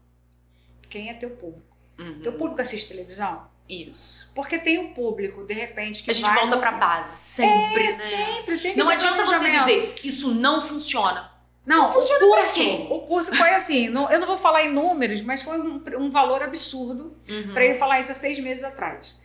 Quem 0.89 1.09
é 1.09 1.13
teu 1.13 1.31
público? 1.31 1.75
Uhum. 1.99 2.19
Teu 2.21 2.33
público 2.33 2.61
assiste 2.61 2.87
televisão? 2.87 3.47
Isso. 3.67 4.31
Porque 4.35 4.59
tem 4.59 4.77
um 4.77 4.93
público, 4.93 5.43
de 5.43 5.53
repente, 5.53 6.03
que 6.03 6.11
A 6.11 6.13
gente 6.13 6.29
volta 6.29 6.55
no... 6.55 6.59
pra 6.59 6.71
base, 6.71 7.15
sempre, 7.15 7.83
é, 7.83 7.87
né? 7.87 7.91
sempre. 7.91 8.57
Tem 8.59 8.73
que 8.73 8.79
não 8.79 8.89
adianta 8.89 9.25
você 9.25 9.49
dizer, 9.49 9.95
isso 10.03 10.33
não 10.33 10.61
funciona. 10.61 11.31
Não, 11.65 11.83
não 11.83 11.91
funciona 11.91 12.25
o 12.25 12.29
curso, 12.29 12.93
o 12.93 12.99
curso 13.07 13.35
foi 13.35 13.49
assim, 13.49 13.89
não, 13.89 14.07
eu 14.11 14.19
não 14.19 14.27
vou 14.27 14.37
falar 14.37 14.63
em 14.63 14.71
números, 14.71 15.21
mas 15.21 15.41
foi 15.41 15.59
um, 15.59 15.81
um 15.97 16.11
valor 16.11 16.43
absurdo 16.43 17.17
uhum. 17.27 17.53
para 17.53 17.65
ele 17.65 17.73
falar 17.73 17.99
isso 17.99 18.11
há 18.11 18.15
seis 18.15 18.37
meses 18.37 18.63
atrás. 18.63 19.17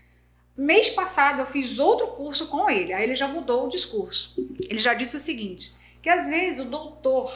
Mês 0.57 0.89
passado 0.89 1.41
eu 1.41 1.47
fiz 1.47 1.79
outro 1.79 2.09
curso 2.09 2.47
com 2.47 2.69
ele, 2.69 2.95
aí 2.95 3.03
ele 3.03 3.15
já 3.15 3.29
mudou 3.29 3.67
o 3.67 3.69
discurso. 3.69 4.35
Ele 4.69 4.79
já 4.79 4.95
disse 4.95 5.17
o 5.17 5.21
seguinte: 5.21 5.75
que 6.03 6.09
às 6.09 6.29
vezes 6.29 6.61
o 6.61 6.69
doutor 6.69 7.31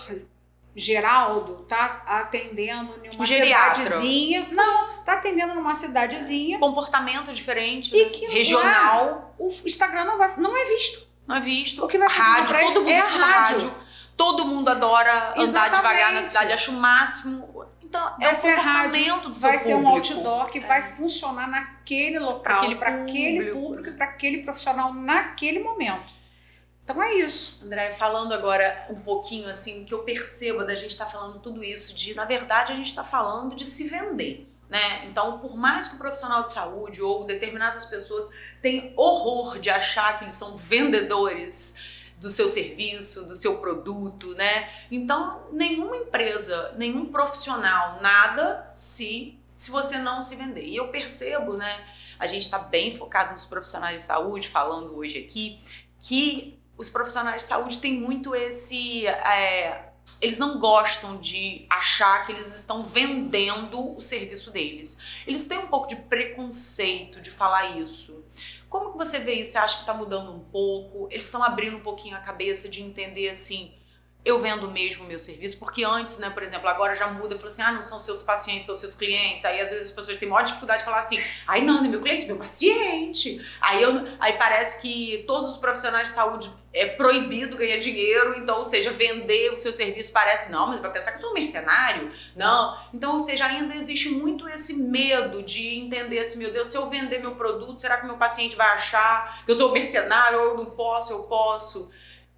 Geraldo 0.77 1.65
tá 1.69 2.03
atendendo 2.07 2.95
em 3.05 3.15
uma 3.15 3.27
cidadezinha. 3.27 4.49
Não, 4.51 5.03
tá 5.05 5.15
atendendo 5.15 5.55
numa 5.55 5.75
cidadezinha. 5.75 6.59
Comportamento 6.59 7.33
diferente, 7.33 7.95
e 7.95 8.05
né? 8.05 8.11
que 8.11 8.27
regional. 8.27 9.07
Lá, 9.07 9.31
o 9.39 9.47
Instagram 9.47 10.05
não, 10.05 10.19
vai, 10.19 10.35
não 10.37 10.57
é 10.57 10.65
visto. 10.65 11.07
Não 11.27 11.37
é 11.37 11.41
visto. 11.41 11.85
O 11.85 11.89
que 11.89 11.97
vai 11.97 12.09
rádio, 12.09 12.59
todo 12.59 12.81
mundo 12.81 12.91
é 12.91 12.99
rádio. 12.99 13.21
rádio. 13.21 13.75
Todo 14.17 14.45
mundo 14.45 14.69
adora 14.69 15.35
Exatamente. 15.37 15.49
andar 15.49 15.69
devagar 15.69 16.13
na 16.13 16.23
cidade, 16.23 16.53
acha 16.53 16.71
o 16.71 16.75
máximo. 16.75 17.65
Então, 17.83 18.03
vai 18.19 18.29
é 18.29 18.33
o 18.33 18.37
comportamento 18.37 19.09
rádio, 19.09 19.31
do 19.31 19.35
seu 19.37 19.49
Vai 19.49 19.59
ser 19.59 19.75
um 19.75 19.89
outdoor 19.89 20.47
que 20.47 20.59
é. 20.59 20.61
vai 20.61 20.83
funcionar 20.83 21.49
naquele 21.49 22.19
local, 22.19 22.77
para 22.77 23.03
aquele 23.03 23.53
público 23.53 23.89
e 23.91 23.93
para 23.93 24.07
aquele 24.07 24.39
profissional 24.39 24.93
naquele 24.93 25.61
momento. 25.61 26.13
Então 26.85 27.03
é 27.03 27.15
isso. 27.15 27.61
André, 27.65 27.93
falando 27.93 28.33
agora 28.33 28.87
um 28.91 28.95
pouquinho 28.95 29.49
assim, 29.49 29.85
que 29.85 29.95
eu 29.95 30.01
percebo 30.01 30.65
da 30.65 30.75
gente 30.75 30.91
estar 30.91 31.07
tá 31.07 31.11
falando 31.11 31.41
tudo 31.41 31.65
isso, 31.65 31.95
de 31.95 32.15
na 32.15 32.27
verdade 32.27 32.73
a 32.73 32.75
gente 32.75 32.89
está 32.89 33.03
falando 33.03 33.57
de 33.57 33.65
se 33.65 33.89
vender. 33.89 34.51
Né? 34.69 35.07
Então, 35.07 35.39
por 35.39 35.57
mais 35.57 35.89
que 35.89 35.97
o 35.97 35.99
profissional 35.99 36.43
de 36.45 36.53
saúde 36.53 37.01
ou 37.01 37.25
determinadas 37.25 37.85
pessoas 37.87 38.31
tenham 38.61 38.93
horror 38.97 39.59
de 39.59 39.71
achar 39.71 40.19
que 40.19 40.25
eles 40.25 40.35
são 40.35 40.57
vendedores 40.57 41.95
do 42.19 42.31
seu 42.31 42.49
serviço, 42.49 43.27
do 43.27 43.37
seu 43.37 43.59
produto, 43.59 44.35
né? 44.35 44.69
Então, 44.91 45.47
nenhuma 45.53 45.97
empresa, 45.97 46.75
nenhum 46.77 47.07
profissional, 47.07 47.99
nada 48.01 48.71
se 48.75 49.39
se 49.55 49.71
você 49.71 49.99
não 49.99 50.21
se 50.21 50.35
vender. 50.35 50.65
E 50.65 50.77
eu 50.77 50.89
percebo, 50.89 51.53
né? 51.57 51.85
A 52.19 52.27
gente 52.27 52.43
está 52.43 52.59
bem 52.59 52.97
focado 52.97 53.31
nos 53.31 53.45
profissionais 53.45 54.01
de 54.01 54.07
saúde, 54.07 54.49
falando 54.49 54.97
hoje 54.97 55.19
aqui, 55.19 55.61
que 56.01 56.59
os 56.77 56.91
profissionais 56.91 57.43
de 57.43 57.49
saúde 57.49 57.79
têm 57.79 57.95
muito 57.95 58.35
esse. 58.35 59.07
É, 59.07 59.91
eles 60.21 60.39
não 60.39 60.59
gostam 60.59 61.19
de 61.19 61.67
achar 61.69 62.27
que 62.27 62.33
eles 62.33 62.55
estão 62.55 62.83
vendendo 62.83 63.97
o 63.97 64.01
serviço 64.01 64.51
deles. 64.51 65.23
Eles 65.27 65.47
têm 65.47 65.59
um 65.59 65.67
pouco 65.67 65.87
de 65.87 65.97
preconceito 65.97 67.21
de 67.21 67.31
falar 67.31 67.79
isso. 67.79 68.25
Como 68.69 68.93
que 68.93 68.99
você 68.99 69.19
vê 69.19 69.35
isso? 69.35 69.53
Você 69.53 69.59
acha 69.59 69.77
que 69.77 69.83
está 69.83 69.95
mudando 69.95 70.33
um 70.33 70.41
pouco? 70.41 71.09
Eles 71.11 71.27
estão 71.27 71.43
abrindo 71.43 71.77
um 71.77 71.81
pouquinho 71.81 72.17
a 72.17 72.21
cabeça 72.21 72.69
de 72.69 72.83
entender 72.83 73.29
assim. 73.29 73.73
eu 74.25 74.41
vendo 74.41 74.71
mesmo 74.71 75.05
o 75.05 75.07
meu 75.07 75.19
serviço, 75.19 75.59
porque 75.59 75.85
antes, 75.85 76.19
né, 76.19 76.31
por 76.31 76.43
exemplo, 76.43 76.67
agora 76.67 76.95
já 76.95 77.07
muda, 77.09 77.37
falou 77.37 77.49
assim, 77.49 77.61
ah, 77.63 77.73
não 77.73 77.83
são 77.83 78.01
seus 78.01 78.23
pacientes, 78.23 78.67
são 78.67 78.75
seus 78.75 78.95
clientes. 78.95 79.45
Aí 79.45 79.61
às 79.61 79.71
vezes 79.71 79.89
as 79.89 79.93
pessoas 79.95 80.17
têm 80.17 80.29
maior 80.29 80.45
dificuldade 80.45 80.79
de 80.79 80.85
falar 80.87 81.01
assim, 81.01 81.23
ai 81.47 81.61
não, 81.61 81.75
não 81.75 81.85
é 81.85 81.89
meu 81.89 82.01
cliente, 82.01 82.25
é 82.25 82.27
meu 82.27 82.39
paciente. 82.39 83.41
Aí, 83.61 83.83
eu, 83.83 84.03
aí 84.19 84.33
parece 84.35 84.81
que 84.81 85.25
todos 85.27 85.53
os 85.53 85.57
profissionais 85.59 86.09
de 86.09 86.15
saúde 86.15 86.51
é 86.75 86.87
proibido 86.87 87.57
ganhar 87.57 87.79
dinheiro, 87.79 88.37
então, 88.37 88.59
ou 88.59 88.65
seja, 88.65 88.91
vender 88.91 89.53
o 89.53 89.57
seu 89.57 89.73
serviço 89.73 90.13
parece, 90.13 90.51
não, 90.51 90.67
mas 90.67 90.81
vai 90.81 90.93
pensar 90.93 91.13
que 91.13 91.19
eu 91.19 91.21
sou 91.21 91.31
um 91.31 91.35
mercenário? 91.35 92.11
Não. 92.35 92.77
Então, 92.93 93.13
ou 93.13 93.21
seja, 93.21 93.47
ainda 93.47 93.77
existe 93.77 94.11
muito 94.11 94.49
esse 94.49 94.75
medo 94.75 95.45
de 95.45 95.77
entender 95.79 96.19
assim, 96.19 96.39
meu 96.39 96.53
Deus, 96.53 96.67
se 96.67 96.77
eu 96.77 96.91
vender 96.91 97.21
meu 97.21 97.37
produto, 97.37 97.81
será 97.81 97.99
que 97.99 98.07
meu 98.07 98.17
paciente 98.17 98.57
vai 98.57 98.67
achar 98.73 99.45
que 99.45 99.53
eu 99.53 99.55
sou 99.55 99.71
um 99.71 99.73
mercenário 99.73 100.41
ou 100.41 100.47
eu 100.49 100.57
não 100.57 100.67
posso, 100.67 101.13
eu 101.13 101.23
posso? 101.23 101.93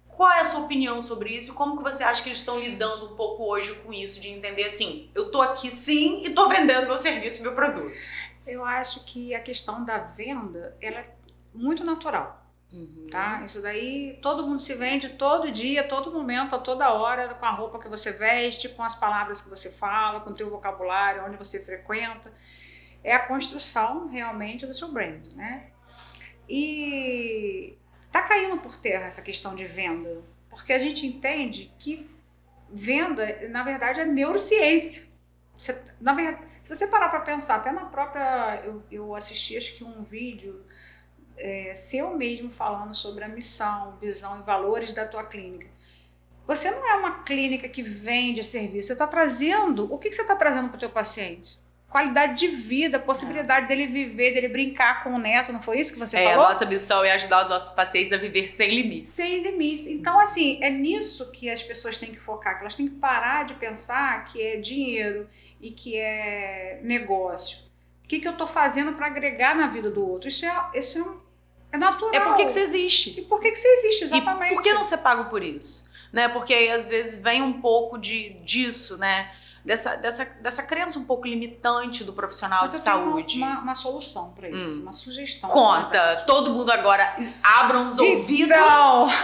Qual 0.07 0.31
é 0.31 0.41
a 0.41 0.45
sua 0.45 0.61
opinião 0.61 1.01
sobre 1.01 1.31
isso? 1.31 1.55
Como 1.55 1.75
que 1.77 1.83
você 1.83 2.03
acha 2.03 2.21
que 2.21 2.29
eles 2.29 2.39
estão 2.39 2.59
lidando 2.59 3.11
um 3.11 3.15
pouco 3.15 3.43
hoje 3.43 3.73
com 3.75 3.91
isso, 3.91 4.21
de 4.21 4.29
entender 4.29 4.65
assim, 4.65 5.09
eu 5.15 5.31
tô 5.31 5.41
aqui 5.41 5.71
sim 5.71 6.23
e 6.23 6.29
tô 6.29 6.47
vendendo 6.47 6.85
meu 6.85 6.97
serviço, 6.97 7.41
meu 7.41 7.53
produto? 7.53 7.91
Eu 8.45 8.63
acho 8.63 9.03
que 9.03 9.33
a 9.33 9.39
questão 9.39 9.83
da 9.83 9.97
venda, 9.97 10.77
ela 10.79 10.99
é 10.99 11.05
muito 11.53 11.83
natural. 11.83 12.46
Uhum. 12.71 13.07
Tá? 13.09 13.41
Isso 13.45 13.61
daí 13.61 14.19
todo 14.21 14.45
mundo 14.45 14.59
se 14.59 14.73
vende 14.73 15.09
todo 15.09 15.51
dia, 15.51 15.87
todo 15.87 16.11
momento, 16.11 16.55
a 16.55 16.59
toda 16.59 16.91
hora, 16.91 17.33
com 17.33 17.45
a 17.45 17.51
roupa 17.51 17.79
que 17.79 17.87
você 17.87 18.11
veste, 18.11 18.69
com 18.69 18.83
as 18.83 18.95
palavras 18.95 19.41
que 19.41 19.49
você 19.49 19.71
fala, 19.71 20.19
com 20.19 20.31
o 20.31 20.35
teu 20.35 20.49
vocabulário, 20.49 21.25
onde 21.25 21.37
você 21.37 21.63
frequenta. 21.63 22.31
É 23.03 23.13
a 23.13 23.25
construção 23.25 24.07
realmente 24.07 24.65
do 24.65 24.73
seu 24.73 24.91
brand, 24.91 25.33
né? 25.33 25.67
E 26.49 27.77
tá 28.11 28.21
caindo 28.21 28.57
por 28.57 28.77
terra 28.77 29.05
essa 29.05 29.21
questão 29.21 29.55
de 29.55 29.65
venda, 29.65 30.21
porque 30.49 30.73
a 30.73 30.79
gente 30.79 31.05
entende 31.05 31.73
que 31.79 32.09
venda, 32.69 33.47
na 33.49 33.63
verdade, 33.63 34.01
é 34.01 34.05
neurociência. 34.05 35.07
Você, 35.55 35.81
na 35.99 36.13
verdade, 36.13 36.45
se 36.61 36.75
você 36.75 36.87
parar 36.87 37.09
para 37.09 37.21
pensar, 37.21 37.55
até 37.55 37.71
na 37.71 37.85
própria. 37.85 38.61
Eu, 38.63 38.83
eu 38.91 39.15
assisti 39.15 39.57
acho 39.57 39.75
que 39.77 39.83
um 39.83 40.03
vídeo 40.03 40.65
é, 41.37 41.73
seu 41.75 42.15
mesmo 42.15 42.49
falando 42.49 42.93
sobre 42.93 43.23
a 43.23 43.27
missão, 43.27 43.97
visão 43.99 44.39
e 44.39 44.43
valores 44.43 44.93
da 44.93 45.05
tua 45.05 45.23
clínica. 45.23 45.67
Você 46.45 46.71
não 46.71 46.87
é 46.87 46.95
uma 46.95 47.23
clínica 47.23 47.67
que 47.67 47.81
vende 47.81 48.43
serviço, 48.43 48.87
você 48.87 48.93
está 48.93 49.07
trazendo. 49.07 49.91
O 49.93 49.97
que, 49.97 50.09
que 50.09 50.15
você 50.15 50.21
está 50.21 50.35
trazendo 50.35 50.69
para 50.69 50.77
o 50.77 50.79
teu 50.79 50.89
paciente? 50.89 51.59
qualidade 51.89 52.37
de 52.37 52.47
vida, 52.47 52.99
possibilidade 52.99 53.65
é. 53.65 53.67
dele 53.69 53.87
viver, 53.87 54.33
dele 54.33 54.49
brincar 54.49 55.03
com 55.03 55.13
o 55.13 55.17
neto, 55.17 55.53
não 55.53 55.61
foi 55.61 55.79
isso 55.79 55.93
que 55.93 55.99
você 55.99 56.17
é, 56.17 56.23
falou? 56.23 56.43
É, 56.43 56.45
a 56.45 56.49
nossa 56.49 56.65
missão 56.65 57.03
é 57.03 57.11
ajudar 57.11 57.43
os 57.43 57.49
nossos 57.49 57.71
pacientes 57.71 58.13
a 58.13 58.17
viver 58.17 58.49
sem 58.49 58.69
limites. 58.69 59.11
Sem 59.11 59.41
limites. 59.41 59.87
Então, 59.87 60.19
assim, 60.19 60.59
é 60.61 60.69
nisso 60.69 61.31
que 61.31 61.49
as 61.49 61.63
pessoas 61.63 61.97
têm 61.97 62.11
que 62.11 62.19
focar, 62.19 62.55
que 62.55 62.61
elas 62.61 62.75
têm 62.75 62.87
que 62.87 62.95
parar 62.95 63.45
de 63.45 63.53
pensar 63.55 64.25
que 64.25 64.41
é 64.41 64.57
dinheiro 64.57 65.27
e 65.61 65.71
que 65.71 65.97
é 65.97 66.79
negócio. 66.83 67.65
O 68.03 68.07
que, 68.07 68.19
que 68.19 68.27
eu 68.27 68.33
estou 68.33 68.47
fazendo 68.47 68.93
para 68.93 69.07
agregar 69.07 69.55
na 69.55 69.67
vida 69.67 69.89
do 69.89 70.07
outro? 70.07 70.27
Isso 70.27 70.45
é, 70.45 70.69
isso 70.75 70.99
é, 70.99 71.01
um, 71.01 71.19
é 71.77 71.79
natural. 71.79 72.13
É 72.13 72.19
porque 72.19 72.45
que 72.45 72.51
você 72.51 72.61
existe. 72.61 73.19
E 73.19 73.21
por 73.21 73.39
que, 73.39 73.51
que 73.51 73.57
você 73.57 73.67
existe, 73.67 74.05
exatamente. 74.05 74.51
E 74.51 74.55
por 74.55 74.63
que 74.63 74.73
não 74.73 74.83
ser 74.83 74.97
pago 74.97 75.29
por 75.29 75.43
isso? 75.43 75.89
Né? 76.11 76.27
Porque 76.27 76.53
aí, 76.53 76.71
às 76.71 76.89
vezes, 76.89 77.21
vem 77.21 77.41
um 77.41 77.61
pouco 77.61 77.97
de, 77.97 78.29
disso, 78.43 78.97
né? 78.97 79.31
dessa, 79.67 79.97
dessa, 79.97 80.25
dessa 80.39 80.63
crença 80.63 80.97
um 80.97 81.03
pouco 81.03 81.27
limitante 81.27 82.05
do 82.05 82.13
profissional 82.13 82.61
Mas 82.61 82.71
de 82.71 82.77
saúde. 82.77 83.37
Uma, 83.37 83.47
uma, 83.47 83.59
uma 83.59 83.75
solução 83.75 84.31
para 84.31 84.49
isso, 84.49 84.79
hum. 84.79 84.83
Uma 84.83 84.93
sugestão. 84.93 85.49
Conta, 85.49 86.23
todo 86.25 86.51
mundo 86.51 86.71
agora 86.71 87.15
abram 87.43 87.85
os 87.85 87.99
então, 87.99 88.07
ouvidos 88.07 88.57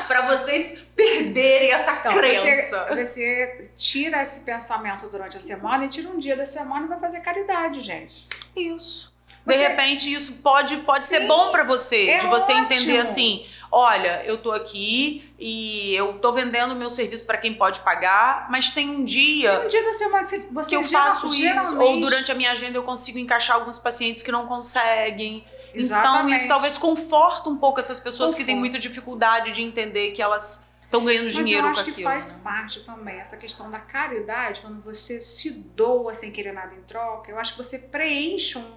para 0.06 0.28
vocês 0.28 0.86
perderem 0.94 1.72
essa 1.72 1.94
então, 1.94 2.12
crença. 2.12 2.88
Você, 2.90 3.06
você 3.06 3.72
tira 3.78 4.22
esse 4.22 4.42
pensamento 4.42 5.08
durante 5.08 5.38
a 5.38 5.42
semana 5.42 5.86
e 5.86 5.88
tira 5.88 6.10
um 6.10 6.20
dia 6.20 6.36
da 6.36 6.46
semana 6.46 6.86
e 6.86 6.90
vai 6.90 7.00
fazer 7.00 7.22
caridade, 7.22 7.82
gente. 7.82 8.28
Isso. 8.54 9.13
De 9.46 9.54
você... 9.54 9.68
repente, 9.68 10.14
isso 10.14 10.34
pode, 10.34 10.78
pode 10.78 11.04
ser 11.04 11.28
bom 11.28 11.52
para 11.52 11.64
você, 11.64 12.08
é 12.08 12.18
de 12.20 12.28
você 12.28 12.54
ótimo. 12.54 12.66
entender 12.66 13.00
assim: 13.00 13.46
olha, 13.72 14.24
eu 14.26 14.38
tô 14.38 14.52
aqui 14.52 15.34
e 15.38 15.94
eu 15.96 16.14
tô 16.20 16.32
vendendo 16.32 16.74
meu 16.76 16.90
serviço 16.90 17.26
para 17.26 17.38
quem 17.38 17.54
pode 17.54 17.82
pagar, 17.82 18.48
mas 18.50 18.72
tem 18.72 18.90
um 18.90 19.04
dia. 19.04 19.58
Tem 19.58 19.66
um 19.66 19.70
dia 19.70 19.84
da 19.84 19.94
semana 19.94 20.26
que 20.26 20.40
você, 20.52 20.70
que 20.70 20.76
eu 20.76 20.84
faço 20.84 21.28
isso, 21.34 21.78
ou 21.78 22.00
durante 22.00 22.32
a 22.32 22.36
minha 22.36 22.52
agenda 22.52 22.78
eu 22.78 22.84
consigo 22.84 23.20
encaixar 23.20 23.58
alguns 23.58 23.78
pacientes 23.78 24.24
que 24.24 24.32
não 24.32 24.48
conseguem. 24.48 25.46
Exatamente. 25.74 26.26
Então, 26.26 26.36
isso 26.36 26.48
talvez 26.48 26.78
conforta 26.78 27.50
um 27.50 27.58
pouco 27.58 27.80
essas 27.80 27.98
pessoas 28.00 28.32
Conforto. 28.32 28.38
que 28.38 28.46
têm 28.46 28.56
muita 28.56 28.78
dificuldade 28.78 29.52
de 29.52 29.62
entender 29.62 30.12
que 30.12 30.22
elas 30.22 30.70
estão 30.84 31.04
ganhando 31.04 31.30
dinheiro 31.30 31.64
com 31.64 31.70
aquilo. 31.70 31.88
Mas 31.88 31.88
eu 31.88 31.92
acho 31.92 31.96
que 31.96 32.04
faz 32.04 32.32
parte 32.32 32.80
também 32.82 33.20
essa 33.20 33.36
questão 33.38 33.72
da 33.72 33.80
caridade, 33.80 34.62
quando 34.62 34.80
você 34.82 35.20
se 35.20 35.50
doa 35.50 36.14
sem 36.14 36.32
querer 36.32 36.54
nada 36.54 36.76
em 36.76 36.82
troca. 36.84 37.32
Eu 37.32 37.40
acho 37.40 37.54
que 37.54 37.58
você 37.58 37.80
preenche 37.80 38.60
um, 38.60 38.72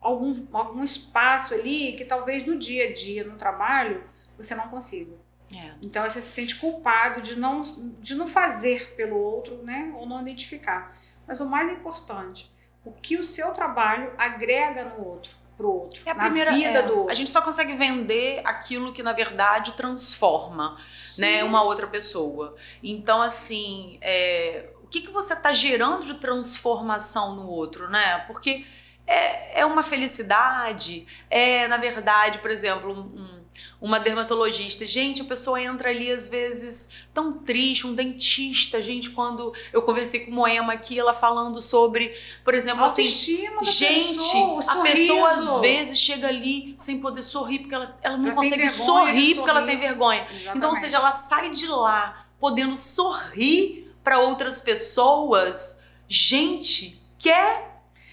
algum, 0.00 0.32
algum 0.52 0.84
espaço 0.84 1.54
ali 1.54 1.94
que 1.94 2.04
talvez 2.04 2.44
no 2.44 2.58
dia 2.58 2.88
a 2.88 2.94
dia, 2.94 3.24
no 3.24 3.36
trabalho, 3.36 4.04
você 4.36 4.54
não 4.54 4.68
consiga. 4.68 5.12
É. 5.54 5.72
Então 5.80 6.04
você 6.04 6.20
se 6.20 6.28
sente 6.28 6.56
culpado 6.56 7.22
de 7.22 7.36
não, 7.36 7.62
de 8.00 8.14
não 8.14 8.26
fazer 8.26 8.94
pelo 8.94 9.16
outro, 9.16 9.62
né? 9.62 9.92
Ou 9.96 10.06
não 10.06 10.20
identificar. 10.20 10.96
Mas 11.26 11.40
o 11.40 11.48
mais 11.48 11.70
importante, 11.70 12.52
o 12.84 12.92
que 12.92 13.16
o 13.16 13.24
seu 13.24 13.52
trabalho 13.52 14.12
agrega 14.18 14.84
no 14.84 15.06
outro, 15.06 15.36
pro 15.56 15.70
outro, 15.70 16.02
é 16.06 16.10
a 16.10 16.14
na 16.14 16.24
primeira, 16.24 16.52
vida 16.52 16.78
é, 16.78 16.82
do 16.82 16.96
outro. 16.98 17.10
A 17.10 17.14
gente 17.14 17.30
só 17.30 17.40
consegue 17.40 17.74
vender 17.74 18.42
aquilo 18.44 18.92
que 18.92 19.02
na 19.02 19.12
verdade 19.12 19.72
transforma, 19.72 20.78
Sim. 21.06 21.22
né, 21.22 21.44
uma 21.44 21.62
outra 21.62 21.86
pessoa. 21.86 22.54
Então 22.82 23.22
assim, 23.22 23.98
é, 24.02 24.70
o 24.82 24.86
que 24.86 25.00
que 25.00 25.10
você 25.10 25.32
está 25.32 25.50
gerando 25.52 26.04
de 26.04 26.14
transformação 26.14 27.34
no 27.36 27.48
outro, 27.48 27.88
né? 27.88 28.24
Porque 28.26 28.66
é, 29.08 29.60
é 29.60 29.66
uma 29.66 29.82
felicidade, 29.82 31.06
é, 31.30 31.66
na 31.66 31.78
verdade, 31.78 32.38
por 32.38 32.50
exemplo, 32.50 32.92
um, 32.92 33.38
uma 33.80 33.98
dermatologista. 33.98 34.84
Gente, 34.86 35.22
a 35.22 35.24
pessoa 35.24 35.60
entra 35.60 35.88
ali 35.88 36.12
às 36.12 36.28
vezes 36.28 36.90
tão 37.14 37.32
triste, 37.32 37.86
um 37.86 37.94
dentista, 37.94 38.82
gente, 38.82 39.08
quando 39.10 39.52
eu 39.72 39.80
conversei 39.80 40.26
com 40.26 40.32
Moema 40.32 40.74
aqui, 40.74 40.98
ela 40.98 41.14
falando 41.14 41.62
sobre, 41.62 42.14
por 42.44 42.52
exemplo, 42.52 42.84
assim, 42.84 43.04
gente, 43.04 43.48
pessoa, 43.58 44.60
a 44.68 44.76
pessoa 44.82 45.30
às 45.30 45.60
vezes 45.60 45.98
chega 45.98 46.28
ali 46.28 46.74
sem 46.76 47.00
poder 47.00 47.22
sorrir 47.22 47.60
porque 47.60 47.74
ela, 47.74 47.98
ela 48.02 48.16
não 48.18 48.26
ela 48.26 48.34
consegue 48.34 48.68
sorrir 48.68 49.36
porque 49.36 49.50
ela 49.50 49.62
tem 49.62 49.78
vergonha. 49.78 50.24
Exatamente. 50.24 50.58
Então, 50.58 50.68
ou 50.68 50.76
seja, 50.76 50.98
ela 50.98 51.12
sai 51.12 51.50
de 51.50 51.66
lá 51.66 52.26
podendo 52.38 52.76
sorrir 52.76 53.90
para 54.04 54.20
outras 54.20 54.60
pessoas. 54.60 55.82
Gente, 56.06 57.00
quer 57.18 57.67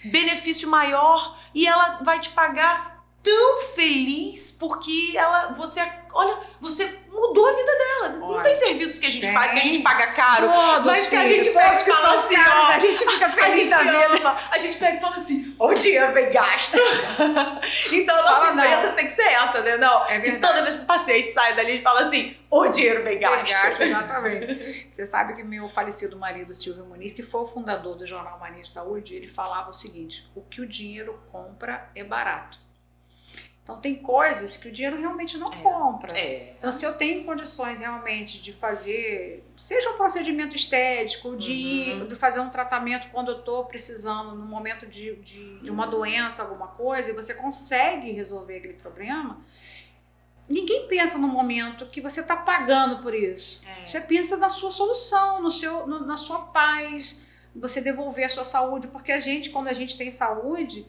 benefício 0.06 0.70
maior 0.70 1.38
e 1.54 1.68
ela 1.68 2.00
vai 2.04 2.20
te 2.20 2.30
pagar 2.30 3.04
tão 3.24 3.64
feliz 3.74 4.52
porque 4.52 5.14
ela 5.16 5.54
você 5.54 5.80
olha 6.16 6.40
você 6.62 7.06
mudou 7.12 7.48
a 7.48 7.54
vida 7.54 7.72
dela. 7.72 8.20
Olha, 8.22 8.36
não 8.36 8.42
tem 8.42 8.56
serviços 8.56 9.00
que 9.00 9.06
a 9.06 9.10
gente 9.10 9.22
tem. 9.22 9.34
faz 9.34 9.54
que 9.54 9.60
a 9.60 9.62
gente 9.62 9.80
paga 9.82 10.08
caro 10.14 10.52
todos, 10.52 10.86
mas 10.86 11.10
que 11.10 11.16
a 11.16 11.26
gente 11.26 11.50
pega 11.52 11.76
e 11.76 11.94
fala 11.94 12.26
assim 12.26 12.36
caros, 12.36 12.76
a 12.76 12.80
gente 12.80 13.12
fica 13.12 13.30
feliz 13.30 13.46
a 13.46 13.50
gente 13.52 13.70
da 13.70 13.80
ama, 13.80 14.08
vida 14.08 14.36
a 14.52 14.58
gente 14.58 14.78
pega 14.78 14.98
e 14.98 15.02
fala 15.02 15.16
assim 15.16 15.56
o 15.58 15.74
dinheiro 15.74 16.12
bem 16.14 16.32
gasto 16.32 16.78
então 17.92 18.16
a 18.16 18.24
nossa 18.24 18.52
empresa 18.52 18.94
tem 18.94 19.08
que 19.08 19.14
ser 19.14 19.28
essa 19.28 19.62
né? 19.62 19.78
Não. 19.78 20.06
É 20.06 20.28
e 20.28 20.40
toda 20.40 20.62
vez 20.64 20.78
que 20.78 20.84
o 20.84 20.86
paciente 20.86 21.32
sai 21.32 21.56
dali 21.56 21.74
gente 21.74 21.84
fala 21.84 22.02
assim 22.02 22.36
o 22.50 22.68
dinheiro 22.68 23.04
bem 23.04 23.20
gasto. 23.20 23.44
Bem 23.44 23.54
gasto 23.54 23.82
exatamente. 23.82 24.88
Você 24.90 25.06
sabe 25.06 25.34
que 25.34 25.44
meu 25.44 25.68
falecido 25.68 26.18
marido 26.18 26.54
Silvio 26.54 26.86
Muniz 26.86 27.12
que 27.12 27.24
foi 27.24 27.42
o 27.42 27.46
fundador 27.46 27.96
do 27.96 28.06
jornal 28.06 28.40
Mania 28.40 28.64
de 28.64 28.70
Saúde 28.70 29.14
ele 29.14 29.28
falava 29.28 29.70
o 29.70 29.74
seguinte 29.74 30.30
o 30.36 30.42
que 30.42 30.62
o 30.62 30.68
dinheiro 30.68 31.20
compra 31.32 31.90
é 31.96 32.04
barato 32.04 32.65
então, 33.66 33.82
tem 33.82 33.96
coisas 33.96 34.58
que 34.58 34.68
o 34.70 34.72
dinheiro 34.72 34.96
realmente 34.96 35.40
não 35.40 35.52
é, 35.52 35.56
compra. 35.56 36.16
É. 36.16 36.54
Então, 36.56 36.72
se 36.72 36.86
eu 36.86 36.94
tenho 36.94 37.24
condições 37.24 37.80
realmente 37.80 38.40
de 38.40 38.54
fazer, 38.54 39.44
seja 39.58 39.90
um 39.90 39.98
procedimento 39.98 40.56
estético, 40.56 41.36
de, 41.36 41.94
uhum. 41.94 42.06
de 42.06 42.16
fazer 42.16 42.42
um 42.42 42.50
tratamento 42.52 43.10
quando 43.10 43.32
eu 43.32 43.40
estou 43.40 43.66
precisando, 43.66 44.36
no 44.36 44.46
momento 44.46 44.86
de, 44.86 45.16
de, 45.16 45.62
de, 45.62 45.72
uma 45.72 45.88
doença, 45.88 46.44
alguma 46.44 46.68
coisa, 46.68 47.10
e 47.10 47.14
você 47.14 47.34
consegue 47.34 48.12
resolver 48.12 48.58
aquele 48.58 48.76
problema, 48.76 49.42
ninguém 50.48 50.88
pensa 50.88 51.18
no 51.18 51.28
momento 51.28 51.88
que 51.88 52.02
você 52.02 52.22
está 52.22 52.38
pagando 52.38 53.02
por 53.02 53.16
isso. 53.16 53.64
É. 53.66 53.84
Você 53.84 54.00
pensa 54.00 54.38
na 54.38 54.48
sua 54.48 54.70
solução, 54.70 55.42
no 55.42 55.50
seu, 55.50 55.88
no, 55.88 56.06
na 56.06 56.18
sua 56.18 56.38
paz, 56.38 57.24
você 57.56 57.82
devolver 57.82 58.26
a 58.26 58.30
sua 58.30 58.46
saúde, 58.46 58.86
porque 58.90 59.12
a 59.12 59.20
gente, 59.20 59.50
quando 59.50 59.70
a 59.70 59.74
gente 59.74 59.98
tem 59.98 60.12
saúde 60.12 60.86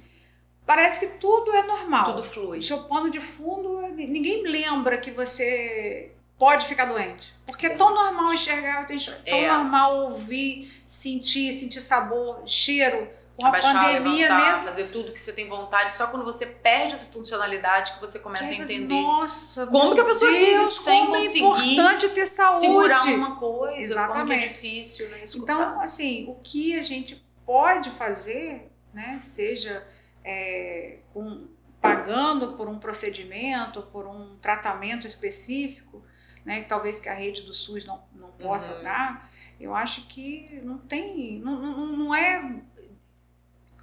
parece 0.67 1.01
que 1.01 1.19
tudo 1.19 1.53
é 1.53 1.63
normal. 1.63 2.07
Tudo 2.07 2.23
flui. 2.23 2.59
O 2.59 2.63
seu 2.63 2.81
pano 2.81 3.09
de 3.09 3.21
fundo, 3.21 3.81
ninguém 3.95 4.43
lembra 4.43 4.99
que 4.99 5.11
você 5.11 6.13
pode 6.37 6.67
ficar 6.67 6.87
doente. 6.87 7.35
Porque 7.47 7.67
é 7.67 7.71
tão 7.77 7.95
normal 7.95 8.35
enxergar, 8.35 8.83
é 8.83 8.97
tão 9.25 9.39
é. 9.39 9.49
normal 9.49 10.05
ouvir, 10.05 10.71
sentir, 10.87 11.53
sentir 11.55 11.81
sabor, 11.81 12.43
cheiro, 12.47 13.09
com 13.37 13.47
a 13.47 13.53
pandemia 13.53 14.29
levantar, 14.29 14.51
mesmo. 14.51 14.65
fazer 14.65 14.85
tudo 14.85 15.13
que 15.13 15.21
você 15.21 15.33
tem 15.33 15.49
vontade. 15.49 15.97
Só 15.97 16.07
quando 16.09 16.25
você 16.25 16.47
perde 16.47 16.95
essa 16.95 17.07
funcionalidade 17.07 17.93
que 17.93 18.01
você 18.01 18.19
começa 18.19 18.49
Que 18.49 18.61
a 18.61 18.65
entender 18.65 18.95
Nossa, 18.95 19.67
como 19.67 19.95
que 19.95 20.01
a 20.01 20.05
pessoa 20.05 20.31
vive 20.31 20.47
Deus, 20.53 20.79
sem 20.79 21.01
como 21.01 21.15
conseguir 21.15 21.41
é 21.41 21.73
importante 21.75 22.09
ter 22.11 22.27
saúde. 22.27 22.61
segurar 22.61 23.05
uma 23.05 23.37
coisa, 23.37 24.07
como 24.07 24.27
que 24.27 24.33
é 24.33 24.37
Exatamente. 24.37 24.49
difícil, 24.49 25.09
né? 25.11 25.23
Escutar. 25.23 25.53
Então, 25.53 25.81
assim, 25.81 26.25
o 26.29 26.35
que 26.37 26.79
a 26.79 26.83
gente 26.83 27.23
pode 27.45 27.91
fazer, 27.91 28.71
né, 28.93 29.19
seja 29.23 29.87
é, 30.27 30.99
com, 31.15 31.47
pagando 31.81 32.55
por 32.55 32.69
um 32.69 32.79
procedimento, 32.81 33.83
por 33.93 34.07
um 34.07 34.37
tratamento 34.39 35.07
específico, 35.07 36.05
né, 36.45 36.63
que 36.63 36.69
talvez 36.69 36.99
que 36.99 37.09
a 37.09 37.15
rede 37.15 37.43
do 37.43 37.55
SUS 37.55 37.85
não, 37.87 38.03
não 38.13 38.31
possa 38.33 38.75
Uhum. 38.77 38.83
dar, 38.83 39.31
eu 39.61 39.75
acho 39.75 40.07
que 40.09 40.61
não 40.65 40.79
tem, 40.79 41.39
não, 41.39 41.55
não, 41.61 41.87
não 41.97 42.15
é, 42.15 42.61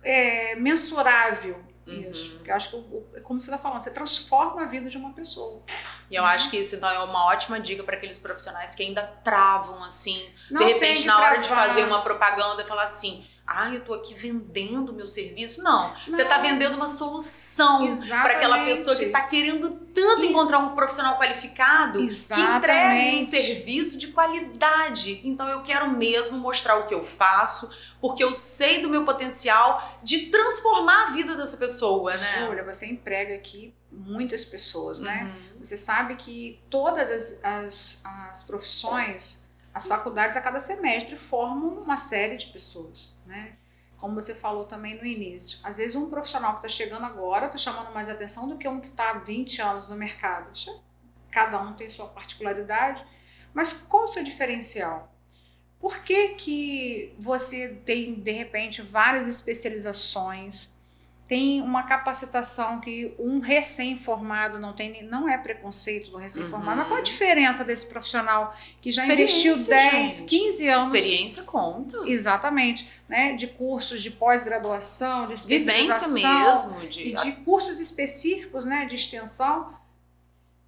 é 0.04 0.56
mensurável 0.56 1.64
Uhum. 1.86 2.10
isso. 2.12 2.42
Eu 2.46 2.56
acho 2.56 2.70
que, 2.70 2.76
o- 2.78 3.08
como 3.24 3.42
você 3.42 3.48
está 3.48 3.58
falando, 3.58 3.82
você 3.82 3.92
transforma 3.92 4.62
a 4.62 4.66
vida 4.66 4.88
de 4.90 4.98
uma 4.98 5.12
pessoa. 5.12 5.62
E 6.10 6.16
eu 6.16 6.24
acho 6.26 6.50
que 6.50 6.56
isso 6.58 6.78
então 6.78 6.90
é 6.90 7.00
uma 7.00 7.26
ótima 7.26 7.60
dica 7.60 7.84
para 7.84 7.98
aqueles 7.98 8.18
profissionais 8.18 8.74
que 8.74 8.84
ainda 8.84 9.02
travam 9.22 9.84
assim, 9.84 10.32
Não 10.50 10.60
de 10.66 10.74
repente 10.74 11.06
na 11.06 11.20
hora 11.20 11.40
de 11.40 11.48
travar. 11.48 11.68
fazer 11.68 11.86
uma 11.86 12.02
propaganda 12.02 12.64
falar 12.66 12.84
assim: 12.84 13.26
"Ah, 13.46 13.70
eu 13.74 13.84
tô 13.84 13.94
aqui 13.94 14.14
vendendo 14.14 14.94
meu 14.94 15.08
serviço". 15.08 15.62
Não, 15.64 15.94
você 15.96 16.24
tá 16.26 16.38
Não. 16.38 16.44
vendendo 16.44 16.76
uma 16.76 16.88
solução 16.88 17.80
para 18.08 18.34
aquela 18.34 18.58
Exatamente. 18.58 18.66
pessoa 18.66 18.96
que 18.96 19.06
tá 19.10 19.22
querendo 19.22 19.70
tanto 19.94 20.24
E- 20.26 20.30
encontrar 20.30 20.60
um 20.60 20.76
profissional 20.76 21.18
qualificado 21.18 22.00
que 22.00 22.06
entregue 22.06 22.42
um 22.42 23.18
Exatamente. 23.18 23.26
serviço 23.26 23.98
de 23.98 24.08
qualidade. 24.08 25.22
Então 25.24 25.48
eu 25.48 25.62
quero 25.62 25.90
mesmo 25.92 26.38
mostrar 26.38 26.78
o 26.78 26.88
que 26.88 26.94
eu 26.94 27.04
faço, 27.04 27.70
porque 28.02 28.24
eu 28.24 28.34
sei 28.34 28.82
do 28.82 28.90
meu 28.90 29.04
potencial 29.06 30.00
de 30.04 30.28
transformar 30.28 31.08
a 31.08 31.12
vida 31.12 31.36
dessa 31.36 31.58
pessoa, 31.58 32.18
né? 32.18 32.46
Júlia, 32.46 32.64
você 32.64 32.86
emprega 32.88 33.36
aqui 33.36 33.74
muitas 33.92 34.44
pessoas, 34.44 35.00
né? 35.00 35.24
Uhum. 35.54 35.64
Você 35.64 35.78
sabe 35.78 36.16
que 36.16 36.60
todas 36.70 37.10
as, 37.12 37.40
as, 37.44 38.02
as 38.04 38.44
profissões, 38.44 39.44
as 39.74 39.88
faculdades 39.88 40.36
a 40.36 40.42
cada 40.42 40.60
semestre 40.60 41.16
formam 41.16 41.70
uma 41.80 41.98
série 41.98 42.36
de 42.38 42.48
pessoas, 42.48 43.13
né? 43.34 43.58
Como 43.98 44.14
você 44.14 44.36
falou 44.36 44.66
também 44.66 44.96
no 44.96 45.06
início. 45.06 45.60
Às 45.64 45.78
vezes 45.78 45.96
um 45.96 46.10
profissional 46.10 46.52
que 46.54 46.66
está 46.66 46.70
chegando 46.70 47.06
agora 47.06 47.48
está 47.48 47.58
chamando 47.58 47.92
mais 47.92 48.08
atenção 48.10 48.48
do 48.48 48.58
que 48.58 48.68
um 48.68 48.80
que 48.80 48.90
está 48.90 49.10
há 49.10 49.14
20 49.14 49.62
anos 49.62 49.90
no 49.90 49.96
mercado. 49.96 50.52
É- 50.70 50.80
cada 51.32 51.60
um 51.60 51.74
tem 51.74 51.90
sua 51.90 52.08
particularidade. 52.08 53.04
Mas 53.54 53.74
qual 53.74 54.04
o 54.04 54.08
seu 54.08 54.24
diferencial? 54.24 55.12
Por 55.80 56.04
que, 56.04 56.30
que 56.36 57.16
você 57.20 57.70
tem, 57.86 58.14
de 58.14 58.32
repente, 58.32 58.82
várias 58.82 59.28
especializações, 59.28 60.73
tem 61.34 61.62
uma 61.64 61.82
capacitação 61.82 62.80
que 62.80 63.12
um 63.18 63.40
recém-formado 63.40 64.60
não 64.60 64.72
tem, 64.72 65.04
não 65.04 65.28
é 65.28 65.36
preconceito 65.36 66.12
do 66.12 66.18
recém-formado, 66.18 66.70
Uhum. 66.72 66.78
mas 66.78 66.88
qual 66.88 67.00
a 67.00 67.04
diferença 67.04 67.64
desse 67.64 67.88
profissional 67.88 68.56
que 68.80 68.92
já 68.92 69.04
investiu 69.06 69.54
Experiência, 69.54 69.92
10, 69.92 70.18
gente. 70.20 70.30
15 70.30 70.68
anos 70.70 70.84
Experiência 70.84 71.44
conta. 71.44 71.98
Exatamente, 72.08 72.88
né? 73.10 73.34
De 73.34 73.48
cursos 73.48 74.04
de 74.04 74.12
pós-graduação, 74.12 75.28
de 75.28 75.36
Vivência 75.48 75.72
especialização 75.72 76.14
mesmo. 76.14 76.88
De, 76.88 77.02
e 77.10 77.14
de 77.16 77.32
cursos 77.44 77.80
específicos, 77.80 78.64
né? 78.64 78.86
De 78.86 78.96
extensão. 78.96 79.74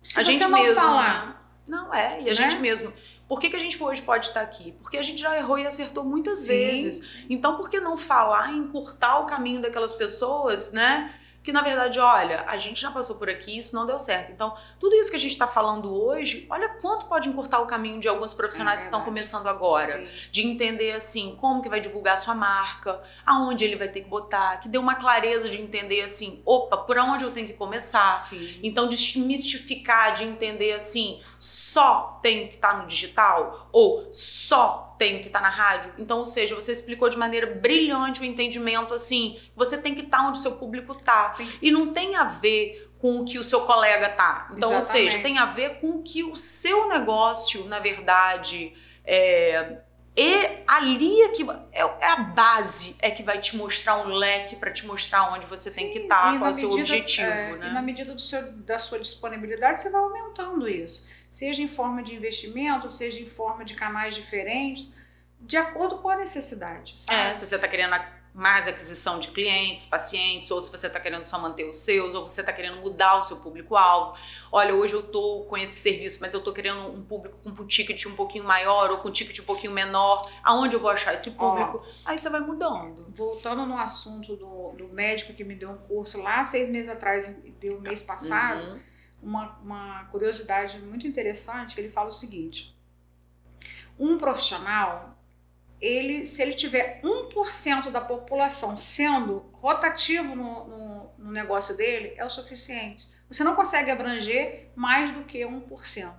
Se 0.01 0.19
a 0.19 0.23
gente 0.23 0.39
não 0.39 0.49
mesmo. 0.49 0.81
falar, 0.81 1.27
né? 1.27 1.35
Não, 1.67 1.93
é, 1.93 2.17
e 2.21 2.23
a 2.23 2.25
Né? 2.25 2.35
gente 2.35 2.57
mesmo. 2.57 2.91
Por 3.27 3.39
que, 3.39 3.49
que 3.49 3.55
a 3.55 3.59
gente 3.59 3.81
hoje 3.81 4.01
pode 4.01 4.27
estar 4.27 4.41
aqui? 4.41 4.73
Porque 4.81 4.97
a 4.97 5.01
gente 5.01 5.21
já 5.21 5.35
errou 5.35 5.57
e 5.57 5.65
acertou 5.65 6.03
muitas 6.03 6.39
Sim. 6.39 6.47
vezes. 6.47 7.17
Então, 7.29 7.57
por 7.57 7.69
que 7.69 7.79
não 7.79 7.97
falar 7.97 8.51
e 8.53 8.57
encurtar 8.57 9.19
o 9.19 9.25
caminho 9.25 9.61
daquelas 9.61 9.93
pessoas, 9.93 10.71
né? 10.71 11.11
Que 11.45 11.53
na 11.53 11.61
verdade, 11.61 11.99
olha, 11.99 12.43
a 12.47 12.57
gente 12.57 12.81
já 12.81 12.89
passou 12.89 13.17
por 13.17 13.29
aqui, 13.29 13.55
isso 13.55 13.75
não 13.75 13.85
deu 13.85 13.99
certo. 13.99 14.31
Então, 14.31 14.55
tudo 14.79 14.95
isso 14.95 15.11
que 15.11 15.15
a 15.15 15.19
gente 15.19 15.33
está 15.33 15.45
falando 15.45 15.93
hoje, 15.93 16.47
olha 16.49 16.69
quanto 16.81 17.05
pode 17.05 17.29
encurtar 17.29 17.59
o 17.59 17.67
caminho 17.67 17.99
de 17.99 18.07
alguns 18.07 18.33
profissionais 18.33 18.79
É 18.79 18.83
que 18.83 18.87
estão 18.87 19.05
começando 19.05 19.45
agora. 19.45 19.95
Sim. 19.95 20.07
De 20.31 20.41
entender 20.41 20.93
assim, 20.93 21.37
como 21.39 21.61
que 21.61 21.69
vai 21.69 21.79
divulgar 21.79 22.15
a 22.15 22.17
sua 22.17 22.33
marca, 22.33 22.99
aonde 23.23 23.63
ele 23.63 23.75
vai 23.75 23.87
ter 23.87 24.01
que 24.01 24.09
botar, 24.09 24.57
que 24.57 24.67
dê 24.67 24.79
uma 24.79 24.95
clareza 24.95 25.47
de 25.47 25.61
entender 25.61 26.01
assim, 26.01 26.41
opa, 26.43 26.77
por 26.77 26.97
onde 26.97 27.23
eu 27.23 27.29
tenho 27.29 27.45
que 27.45 27.53
começar. 27.53 28.19
Sim. 28.23 28.59
Então, 28.63 28.89
desmistificar, 28.89 30.13
de 30.13 30.23
entender 30.23 30.73
assim, 30.73 31.21
só 31.45 32.19
tenho 32.23 32.47
que 32.47 32.55
estar 32.55 32.81
no 32.81 32.87
digital 32.87 33.69
ou 33.71 34.09
só 34.11 34.95
tenho 34.97 35.19
que 35.21 35.27
estar 35.27 35.41
na 35.41 35.49
rádio. 35.49 35.93
Então, 35.99 36.19
ou 36.19 36.25
seja, 36.25 36.55
você 36.55 36.71
explicou 36.71 37.07
de 37.09 37.17
maneira 37.17 37.45
brilhante 37.47 38.21
o 38.21 38.25
entendimento 38.25 38.93
assim, 38.93 39.39
você 39.55 39.77
tem 39.77 39.93
que 39.93 40.01
estar 40.01 40.27
onde 40.27 40.39
o 40.39 40.41
seu 40.41 40.53
público 40.53 40.95
tá. 40.95 41.29
Tem- 41.37 41.47
E 41.61 41.69
não 41.69 41.91
tem 41.91 42.15
a 42.15 42.23
ver 42.23 42.91
com 42.99 43.19
o 43.19 43.25
que 43.25 43.37
o 43.37 43.43
seu 43.43 43.61
colega 43.61 44.09
tá. 44.09 44.49
Então, 44.55 44.71
ou 44.71 44.77
Exatamente. 44.77 45.11
seja, 45.11 45.21
tem 45.23 45.37
a 45.37 45.45
ver 45.45 45.79
com 45.79 45.89
o 45.97 46.01
que 46.01 46.23
o 46.23 46.35
seu 46.35 46.87
negócio, 46.87 47.65
na 47.65 47.79
verdade, 47.79 48.73
é, 49.05 49.77
e 50.17 50.63
ali 50.65 51.21
é 51.23 51.27
que 51.29 51.43
é 51.73 51.81
é 51.99 52.07
a 52.07 52.15
base 52.15 52.95
é 53.01 53.11
que 53.11 53.21
vai 53.21 53.37
te 53.37 53.57
mostrar 53.57 53.97
um 53.97 54.07
leque 54.07 54.55
para 54.55 54.71
te 54.71 54.85
mostrar 54.87 55.33
onde 55.33 55.45
você 55.45 55.69
tem 55.69 55.87
que 55.89 55.97
Sim, 55.99 56.03
estar, 56.03 56.33
e 56.33 56.37
qual 56.39 56.47
é 56.47 56.51
o 56.51 56.53
seu 56.53 56.69
medida- 56.69 56.81
objetivo, 56.95 57.27
é, 57.29 57.55
né? 57.57 57.67
E 57.67 57.73
na 57.73 57.81
medida 57.81 58.17
seu, 58.17 58.51
da 58.53 58.77
sua 58.77 58.97
disponibilidade, 58.97 59.81
você 59.81 59.89
vai 59.89 60.01
aumentando 60.01 60.67
isso. 60.69 61.05
Seja 61.35 61.61
em 61.61 61.67
forma 61.67 62.01
de 62.01 62.15
investimento, 62.15 62.89
seja 62.89 63.19
em 63.19 63.25
forma 63.25 63.65
de 63.65 63.73
canais 63.73 64.15
diferentes, 64.15 64.93
de 65.37 65.57
acordo 65.57 65.97
com 65.97 66.07
a 66.07 66.15
necessidade. 66.15 66.95
Sabe? 66.97 67.19
É, 67.19 67.33
se 67.33 67.45
você 67.45 67.55
está 67.55 67.67
querendo 67.67 67.93
mais 68.33 68.69
aquisição 68.69 69.19
de 69.19 69.27
clientes, 69.27 69.85
pacientes, 69.85 70.49
ou 70.49 70.61
se 70.61 70.71
você 70.71 70.87
está 70.87 70.97
querendo 70.97 71.25
só 71.25 71.37
manter 71.37 71.65
os 71.65 71.79
seus, 71.79 72.13
ou 72.13 72.25
você 72.25 72.39
está 72.39 72.53
querendo 72.53 72.77
mudar 72.77 73.17
o 73.17 73.23
seu 73.23 73.35
público-alvo. 73.35 74.17
Olha, 74.49 74.73
hoje 74.73 74.93
eu 74.93 75.03
tô 75.03 75.45
com 75.49 75.57
esse 75.57 75.73
serviço, 75.73 76.19
mas 76.21 76.33
eu 76.33 76.41
tô 76.41 76.53
querendo 76.53 76.87
um 76.87 77.03
público 77.03 77.37
com 77.43 77.49
um 77.49 77.67
ticket 77.67 78.05
um 78.05 78.15
pouquinho 78.15 78.45
maior 78.45 78.89
ou 78.91 78.99
com 78.99 79.09
um 79.09 79.11
ticket 79.11 79.37
um 79.37 79.45
pouquinho 79.45 79.73
menor. 79.73 80.31
Aonde 80.41 80.77
eu 80.77 80.79
vou 80.79 80.89
achar 80.89 81.13
esse 81.13 81.31
público? 81.31 81.83
Aí 82.05 82.17
você 82.17 82.29
vai 82.29 82.39
mudando. 82.39 83.07
Voltando 83.09 83.65
no 83.65 83.77
assunto 83.77 84.37
do, 84.37 84.71
do 84.71 84.87
médico 84.87 85.33
que 85.33 85.43
me 85.43 85.55
deu 85.55 85.71
um 85.71 85.77
curso 85.77 86.21
lá 86.21 86.45
seis 86.45 86.69
meses 86.69 86.89
atrás, 86.89 87.27
deu 87.59 87.81
mês 87.81 88.01
passado, 88.01 88.71
Uhum. 88.71 88.94
Uma, 89.25 89.57
uma 89.57 90.05
curiosidade 90.05 90.79
muito 90.79 91.07
interessante, 91.07 91.73
que 91.73 91.81
ele 91.81 91.89
fala 91.89 92.09
o 92.09 92.13
seguinte. 92.13 92.77
Um 93.97 94.17
profissional, 94.17 95.17
ele, 95.81 96.25
se 96.25 96.41
ele 96.41 96.53
tiver 96.53 97.01
1% 97.01 97.89
da 97.89 98.01
população 98.01 98.77
sendo 98.77 99.39
rotativo 99.53 100.35
no, 100.35 100.67
no, 100.67 101.11
no 101.17 101.31
negócio 101.31 101.75
dele, 101.75 102.13
é 102.15 102.23
o 102.23 102.29
suficiente. 102.29 103.07
Você 103.27 103.43
não 103.43 103.55
consegue 103.55 103.89
abranger 103.89 104.69
mais 104.75 105.11
do 105.11 105.23
que 105.23 105.39
1%. 105.39 106.13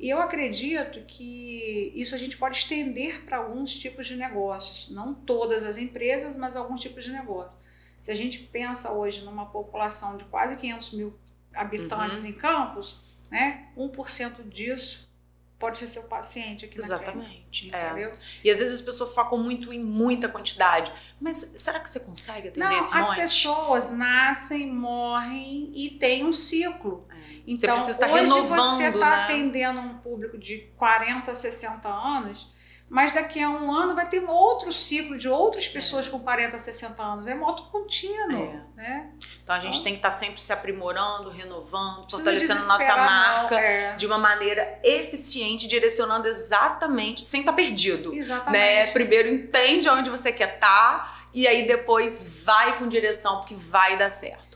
E 0.00 0.10
eu 0.10 0.20
acredito 0.20 1.04
que 1.06 1.92
isso 1.94 2.12
a 2.16 2.18
gente 2.18 2.36
pode 2.36 2.58
estender 2.58 3.24
para 3.24 3.36
alguns 3.36 3.78
tipos 3.78 4.08
de 4.08 4.16
negócios. 4.16 4.90
Não 4.90 5.14
todas 5.14 5.62
as 5.62 5.78
empresas, 5.78 6.34
mas 6.34 6.56
alguns 6.56 6.80
tipos 6.80 7.04
de 7.04 7.12
negócios. 7.12 7.54
Se 8.00 8.10
a 8.10 8.14
gente 8.16 8.40
pensa 8.40 8.90
hoje 8.90 9.24
numa 9.24 9.46
população 9.46 10.16
de 10.16 10.24
quase 10.24 10.56
500 10.56 10.92
mil 10.94 11.14
habitantes 11.54 12.20
Uhum. 12.20 12.26
em 12.26 12.32
Campos, 12.32 13.00
né, 13.30 13.66
1% 13.76 14.42
disso 14.48 15.10
pode 15.58 15.78
ser 15.78 15.86
seu 15.86 16.02
paciente 16.02 16.64
aqui 16.64 16.76
na 16.76 16.84
clínica. 16.98 17.04
Exatamente. 17.12 17.70
É. 17.72 17.86
Entendeu? 17.86 18.12
E 18.42 18.50
às 18.50 18.58
vezes 18.58 18.74
as 18.74 18.80
pessoas 18.80 19.14
focam 19.14 19.38
muito 19.38 19.72
em 19.72 19.78
muita 19.78 20.28
quantidade. 20.28 20.92
Mas 21.20 21.36
será 21.56 21.78
que 21.78 21.88
você 21.88 22.00
consegue 22.00 22.48
atender 22.48 22.66
Não, 22.66 22.78
esse 22.80 22.92
as 22.92 23.06
monte? 23.06 23.16
pessoas 23.20 23.88
nascem, 23.90 24.68
morrem 24.72 25.70
e 25.72 25.90
tem 25.90 26.24
um 26.24 26.32
ciclo. 26.32 27.06
É. 27.08 27.14
Então, 27.46 27.76
precisa 27.76 27.92
estar 27.92 28.12
hoje 28.12 28.24
renovando, 28.24 28.60
você 28.60 28.86
está 28.88 28.98
né? 29.10 29.22
atendendo 29.24 29.78
um 29.80 29.98
público 29.98 30.36
de 30.36 30.58
40, 30.76 31.32
60 31.32 31.88
anos, 31.88 32.52
mas 32.92 33.10
daqui 33.12 33.42
a 33.42 33.48
um 33.48 33.72
ano 33.72 33.94
vai 33.94 34.06
ter 34.06 34.22
um 34.22 34.28
outro 34.30 34.70
ciclo 34.70 35.16
de 35.16 35.26
outras 35.26 35.66
pessoas 35.66 36.06
com 36.06 36.20
40, 36.20 36.58
60 36.58 37.02
anos. 37.02 37.26
É 37.26 37.34
moto 37.34 37.62
contínuo, 37.72 38.62
É. 38.76 38.76
né? 38.76 39.10
Então 39.42 39.56
a 39.56 39.58
gente 39.58 39.82
tem 39.82 39.94
que 39.94 39.98
estar 40.00 40.10
sempre 40.10 40.38
se 40.38 40.52
aprimorando, 40.52 41.30
renovando, 41.30 42.06
fortalecendo 42.10 42.62
nossa 42.66 42.96
marca 42.96 43.54
não. 43.54 43.62
É, 43.62 43.94
de 43.96 44.06
uma 44.06 44.18
maneira 44.18 44.78
eficiente, 44.84 45.66
direcionando 45.66 46.28
exatamente, 46.28 47.24
sem 47.26 47.40
estar 47.40 47.54
perdido. 47.54 48.12
Né? 48.12 48.18
exatamente. 48.18 48.92
Primeiro 48.92 49.28
entende 49.30 49.88
onde 49.88 50.10
você 50.10 50.30
quer 50.30 50.56
estar 50.56 51.26
e 51.32 51.48
aí 51.48 51.66
depois 51.66 52.42
vai 52.44 52.78
com 52.78 52.86
direção, 52.86 53.38
porque 53.38 53.54
vai 53.54 53.96
dar 53.96 54.10
certo. 54.10 54.51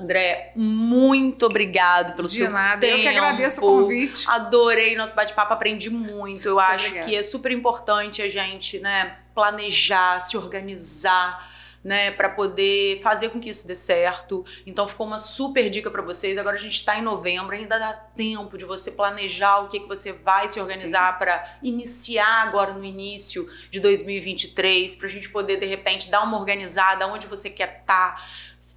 André, 0.00 0.52
muito 0.56 1.46
obrigado 1.46 2.14
pelo 2.16 2.28
De 2.28 2.34
seu 2.34 2.50
nada. 2.50 2.80
tempo. 2.80 2.96
Eu 2.98 3.02
que 3.02 3.08
agradeço 3.08 3.60
o 3.60 3.82
convite. 3.82 4.24
Adorei 4.28 4.96
nosso 4.96 5.14
bate-papo, 5.14 5.52
aprendi 5.52 5.90
muito. 5.90 6.48
Eu 6.48 6.58
acho 6.58 6.86
obrigada. 6.86 7.08
que 7.08 7.16
é 7.16 7.22
super 7.22 7.52
importante 7.52 8.22
a 8.22 8.28
gente, 8.28 8.78
né, 8.78 9.18
planejar, 9.34 10.20
se 10.22 10.36
organizar, 10.36 11.48
né, 11.82 12.10
para 12.10 12.28
poder 12.28 13.00
fazer 13.00 13.30
com 13.30 13.40
que 13.40 13.48
isso 13.48 13.66
dê 13.66 13.74
certo. 13.74 14.44
Então 14.66 14.86
ficou 14.86 15.06
uma 15.06 15.18
super 15.18 15.70
dica 15.70 15.90
para 15.90 16.02
vocês. 16.02 16.36
Agora 16.36 16.56
a 16.56 16.58
gente 16.58 16.76
está 16.76 16.98
em 16.98 17.02
novembro, 17.02 17.54
ainda 17.54 17.78
dá 17.78 17.92
tempo 17.92 18.58
de 18.58 18.64
você 18.64 18.90
planejar 18.90 19.60
o 19.60 19.68
que 19.68 19.80
que 19.80 19.88
você 19.88 20.12
vai 20.12 20.46
se 20.48 20.60
organizar 20.60 21.18
para 21.18 21.58
iniciar 21.62 22.42
agora 22.42 22.72
no 22.72 22.84
início 22.84 23.48
de 23.70 23.80
2023, 23.80 24.94
para 24.94 25.06
a 25.06 25.10
gente 25.10 25.28
poder 25.30 25.56
de 25.56 25.66
repente 25.66 26.10
dar 26.10 26.22
uma 26.22 26.38
organizada 26.38 27.06
onde 27.06 27.26
você 27.26 27.48
quer 27.48 27.80
estar. 27.80 28.16
Tá, 28.16 28.22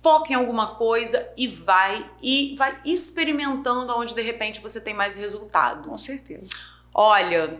foca 0.03 0.33
em 0.33 0.35
alguma 0.35 0.75
coisa 0.75 1.31
e 1.37 1.47
vai 1.47 2.05
e 2.21 2.55
vai 2.57 2.77
experimentando 2.83 3.95
onde 3.97 4.13
de 4.13 4.21
repente 4.21 4.59
você 4.59 4.81
tem 4.81 4.93
mais 4.93 5.15
resultado. 5.15 5.89
Com 5.89 5.97
certeza. 5.97 6.49
Olha, 6.93 7.57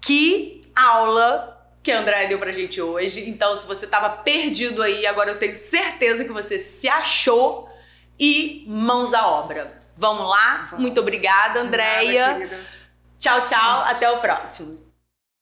que 0.00 0.62
aula 0.74 1.50
que 1.82 1.92
a 1.92 2.00
Andréia 2.00 2.28
deu 2.28 2.38
pra 2.38 2.52
gente 2.52 2.80
hoje. 2.80 3.28
Então, 3.28 3.54
se 3.54 3.66
você 3.66 3.86
tava 3.86 4.08
perdido 4.08 4.82
aí, 4.82 5.06
agora 5.06 5.30
eu 5.30 5.38
tenho 5.38 5.54
certeza 5.54 6.24
que 6.24 6.32
você 6.32 6.58
se 6.58 6.88
achou 6.88 7.68
e 8.18 8.64
mãos 8.66 9.12
à 9.12 9.26
obra. 9.26 9.76
Vamos 9.96 10.26
lá? 10.26 10.68
Vamos. 10.70 10.80
Muito 10.80 11.00
obrigada, 11.00 11.60
Andréia. 11.60 12.48
Tchau, 13.18 13.42
tchau. 13.44 13.80
Até 13.82 14.10
o 14.10 14.18
próximo. 14.20 14.83